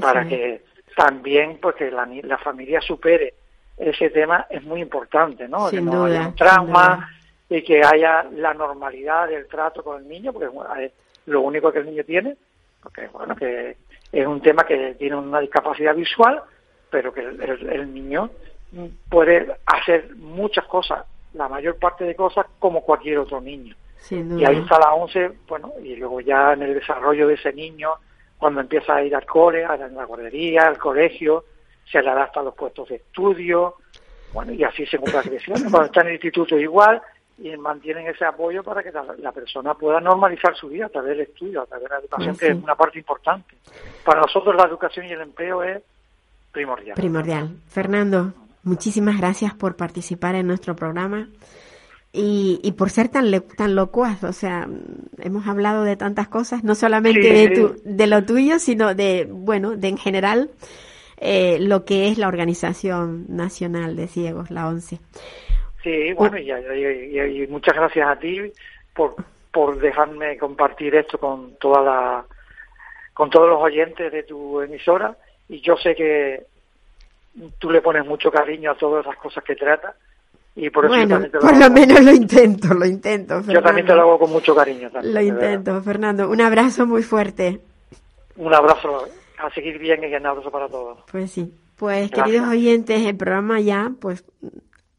para 0.00 0.26
que 0.28 0.62
también 0.96 1.58
pues 1.60 1.76
que 1.76 1.90
la, 1.90 2.08
la, 2.22 2.38
familia 2.38 2.80
supere 2.80 3.34
ese 3.76 4.10
tema 4.10 4.46
es 4.50 4.62
muy 4.62 4.80
importante, 4.80 5.48
¿no? 5.48 5.70
que 5.70 5.80
no 5.80 6.04
haya 6.04 6.28
un 6.28 6.34
trauma 6.34 7.10
y 7.48 7.62
que 7.62 7.82
haya 7.82 8.24
la 8.34 8.54
normalidad 8.54 9.28
del 9.28 9.46
trato 9.48 9.82
con 9.82 10.02
el 10.02 10.08
niño, 10.08 10.32
porque 10.32 10.48
es 10.84 10.92
lo 11.26 11.40
único 11.40 11.72
que 11.72 11.80
el 11.80 11.86
niño 11.86 12.04
tiene, 12.04 12.36
porque 12.82 13.08
bueno, 13.08 13.34
que 13.34 13.76
es 14.12 14.26
un 14.26 14.40
tema 14.40 14.64
que 14.64 14.94
tiene 14.94 15.16
una 15.16 15.40
discapacidad 15.40 15.94
visual, 15.94 16.42
pero 16.90 17.12
que 17.12 17.20
el, 17.20 17.92
niño 17.92 18.30
puede 19.08 19.52
hacer 19.66 20.14
muchas 20.16 20.64
cosas, 20.66 21.04
la 21.34 21.48
mayor 21.48 21.76
parte 21.76 22.04
de 22.04 22.14
cosas 22.14 22.46
como 22.58 22.82
cualquier 22.82 23.18
otro 23.18 23.40
niño. 23.40 23.74
Y 24.10 24.44
ahí 24.44 24.56
está 24.56 24.78
la 24.78 24.94
once, 24.94 25.30
bueno, 25.46 25.72
y 25.82 25.94
luego 25.96 26.20
ya 26.20 26.54
en 26.54 26.62
el 26.62 26.74
desarrollo 26.74 27.28
de 27.28 27.34
ese 27.34 27.52
niño, 27.52 27.90
cuando 28.40 28.62
empieza 28.62 28.96
a 28.96 29.04
ir 29.04 29.14
al 29.14 29.26
cole, 29.26 29.64
a 29.64 29.76
la 29.76 30.04
guardería, 30.06 30.62
al 30.62 30.78
colegio, 30.78 31.44
se 31.84 32.02
le 32.02 32.08
adapta 32.08 32.40
a 32.40 32.44
los 32.44 32.54
puestos 32.54 32.88
de 32.88 32.96
estudio, 32.96 33.76
bueno, 34.32 34.52
y 34.52 34.64
así 34.64 34.86
se 34.86 34.96
va 34.96 35.22
creciendo. 35.22 35.60
Cuando 35.70 35.84
está 35.84 36.00
en 36.00 36.06
el 36.08 36.12
instituto 36.14 36.58
igual, 36.58 37.02
y 37.38 37.56
mantienen 37.56 38.06
ese 38.06 38.24
apoyo 38.24 38.62
para 38.62 38.82
que 38.82 38.90
la, 38.92 39.32
persona 39.32 39.74
pueda 39.74 40.00
normalizar 40.00 40.54
su 40.56 40.68
vida 40.68 40.86
a 40.86 40.88
través 40.88 41.10
del 41.10 41.20
estudio, 41.20 41.62
a 41.62 41.66
través 41.66 41.84
de 41.84 41.94
la 41.94 42.00
educación, 42.00 42.36
que 42.36 42.48
es 42.48 42.62
una 42.62 42.74
parte 42.74 42.98
importante. 42.98 43.54
Para 44.04 44.20
nosotros 44.20 44.54
la 44.54 44.64
educación 44.64 45.06
y 45.06 45.12
el 45.12 45.22
empleo 45.22 45.62
es 45.62 45.82
primordial. 46.52 46.96
Primordial. 46.96 47.56
Fernando, 47.68 48.34
muchísimas 48.62 49.18
gracias 49.18 49.54
por 49.54 49.76
participar 49.76 50.34
en 50.34 50.46
nuestro 50.46 50.76
programa 50.76 51.28
y, 52.12 52.60
y 52.62 52.72
por 52.72 52.90
ser 52.90 53.08
tan 53.08 53.30
tan 53.56 53.74
locuaz. 53.74 54.24
O 54.24 54.32
sea, 54.32 54.68
hemos 55.18 55.46
hablado 55.46 55.84
de 55.84 55.96
tantas 55.96 56.28
cosas, 56.28 56.64
no 56.64 56.74
solamente 56.74 57.32
de, 57.32 57.48
tu, 57.50 57.80
de 57.84 58.06
lo 58.06 58.24
tuyo, 58.24 58.58
sino 58.58 58.94
de, 58.94 59.26
bueno, 59.30 59.76
de 59.76 59.88
en 59.88 59.98
general 59.98 60.50
eh, 61.18 61.58
lo 61.60 61.84
que 61.84 62.08
es 62.08 62.18
la 62.18 62.28
Organización 62.28 63.26
Nacional 63.28 63.96
de 63.96 64.08
Ciegos, 64.08 64.50
la 64.50 64.66
ONCE. 64.68 64.98
Sí, 65.82 66.12
bueno, 66.12 66.36
y, 66.38 66.50
y, 66.50 67.46
muchas 67.46 67.74
gracias 67.74 68.06
a 68.06 68.16
ti 68.16 68.38
por, 68.94 69.14
por 69.52 69.78
dejarme 69.78 70.36
compartir 70.36 70.94
esto 70.94 71.18
con 71.18 71.56
toda 71.56 71.82
la 71.82 72.24
con 73.14 73.28
todos 73.28 73.48
los 73.48 73.60
oyentes 73.60 74.10
de 74.12 74.22
tu 74.22 74.60
emisora 74.60 75.16
y 75.48 75.60
yo 75.60 75.76
sé 75.76 75.94
que 75.94 76.46
tú 77.58 77.70
le 77.70 77.82
pones 77.82 78.06
mucho 78.06 78.30
cariño 78.30 78.70
a 78.70 78.76
todas 78.76 79.04
las 79.04 79.16
cosas 79.16 79.44
que 79.44 79.56
trata 79.56 79.94
y 80.56 80.68
por 80.70 80.84
eso 80.84 80.94
bueno, 80.94 81.18
lo 81.18 81.40
por 81.40 81.56
lo 81.56 81.70
menos 81.70 82.00
lo 82.02 82.12
intento, 82.12 82.74
lo 82.74 82.84
intento. 82.84 83.34
Fernando. 83.36 83.52
Yo 83.52 83.62
también 83.62 83.86
te 83.86 83.94
lo 83.94 84.02
hago 84.02 84.18
con 84.18 84.30
mucho 84.30 84.54
cariño. 84.54 84.90
lo 85.02 85.20
intento, 85.20 85.80
Fernando. 85.82 86.28
Un 86.28 86.40
abrazo 86.40 86.86
muy 86.86 87.02
fuerte. 87.02 87.60
Un 88.36 88.52
abrazo, 88.54 89.06
a 89.38 89.50
seguir 89.50 89.78
bien 89.78 90.02
y 90.04 90.14
un 90.14 90.26
abrazo 90.26 90.50
para 90.50 90.68
todos. 90.68 90.98
Pues 91.10 91.30
sí. 91.30 91.52
Pues 91.76 92.10
queridos 92.10 92.46
oyentes, 92.48 93.06
el 93.06 93.16
programa 93.16 93.60
ya 93.60 93.92
pues 94.00 94.24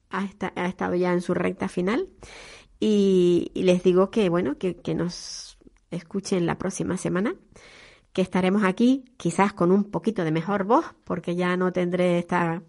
ha, 0.10 0.26
ha, 0.56 0.66
estado 0.66 0.96
ya 0.96 1.14
en 1.14 1.22
su 1.22 1.36
recta 1.36 1.68
final 1.68 2.08
y, 2.80 3.52
y 3.54 3.64
les 3.64 3.84
digo 3.84 4.10
que 4.10 4.30
bueno, 4.30 4.58
que, 4.58 4.78
que 4.78 4.96
nos 4.96 5.60
escuchen 5.92 6.48
la 6.48 6.58
próxima 6.58 6.98
semana 6.98 7.36
que 8.14 8.22
estaremos 8.22 8.64
aquí, 8.64 9.06
quizás 9.18 9.54
con 9.54 9.72
un 9.72 9.90
poquito 9.90 10.24
de 10.24 10.32
mejor 10.32 10.66
voz, 10.66 10.86
porque 11.06 11.36
ya 11.36 11.56
no 11.56 11.72
tendré 11.72 12.20
esta, 12.20 12.62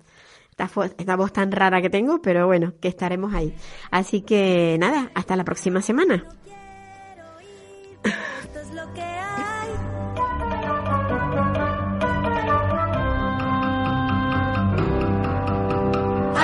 esta, 0.64 1.16
voz 1.16 1.32
tan 1.32 1.52
rara 1.52 1.80
que 1.82 1.90
tengo, 1.90 2.20
pero 2.22 2.46
bueno, 2.46 2.74
que 2.80 2.88
estaremos 2.88 3.34
ahí. 3.34 3.54
Así 3.90 4.22
que 4.22 4.76
nada, 4.78 5.10
hasta 5.14 5.36
la 5.36 5.44
próxima 5.44 5.80
semana. 5.82 6.24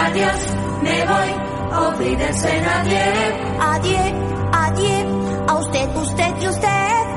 adiós, 0.09 0.57
me 0.83 1.07
voy, 1.07 1.31
olvídense 1.87 2.61
nadie. 2.63 3.03
Adiós, 3.61 4.13
adiós, 4.53 5.49
a 5.49 5.55
usted, 5.59 5.97
usted 5.97 6.35
y 6.41 6.49
usted. 6.49 7.08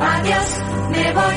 Adiós, 0.00 0.62
me 0.90 1.12
voy, 1.12 1.36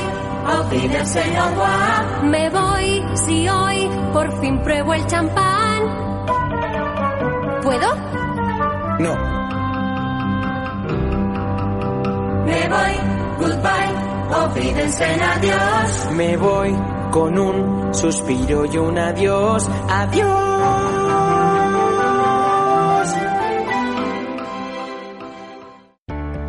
olvídense 0.58 1.22
no 1.34 2.28
Me 2.28 2.50
voy, 2.50 3.04
si 3.14 3.48
hoy 3.48 3.90
por 4.12 4.40
fin 4.40 4.58
pruebo 4.62 4.94
el 4.94 5.06
champán. 5.06 5.82
¿Puedo? 7.62 7.94
No. 8.98 9.14
Me 12.44 12.68
voy, 12.68 12.94
goodbye, 13.38 14.36
olvídense 14.44 15.04
adiós. 15.04 16.10
Me 16.12 16.36
voy 16.36 16.76
con 17.10 17.38
un 17.38 17.94
suspiro 17.94 18.64
y 18.66 18.76
un 18.76 18.98
adiós. 18.98 19.68
Adiós. 19.88 20.93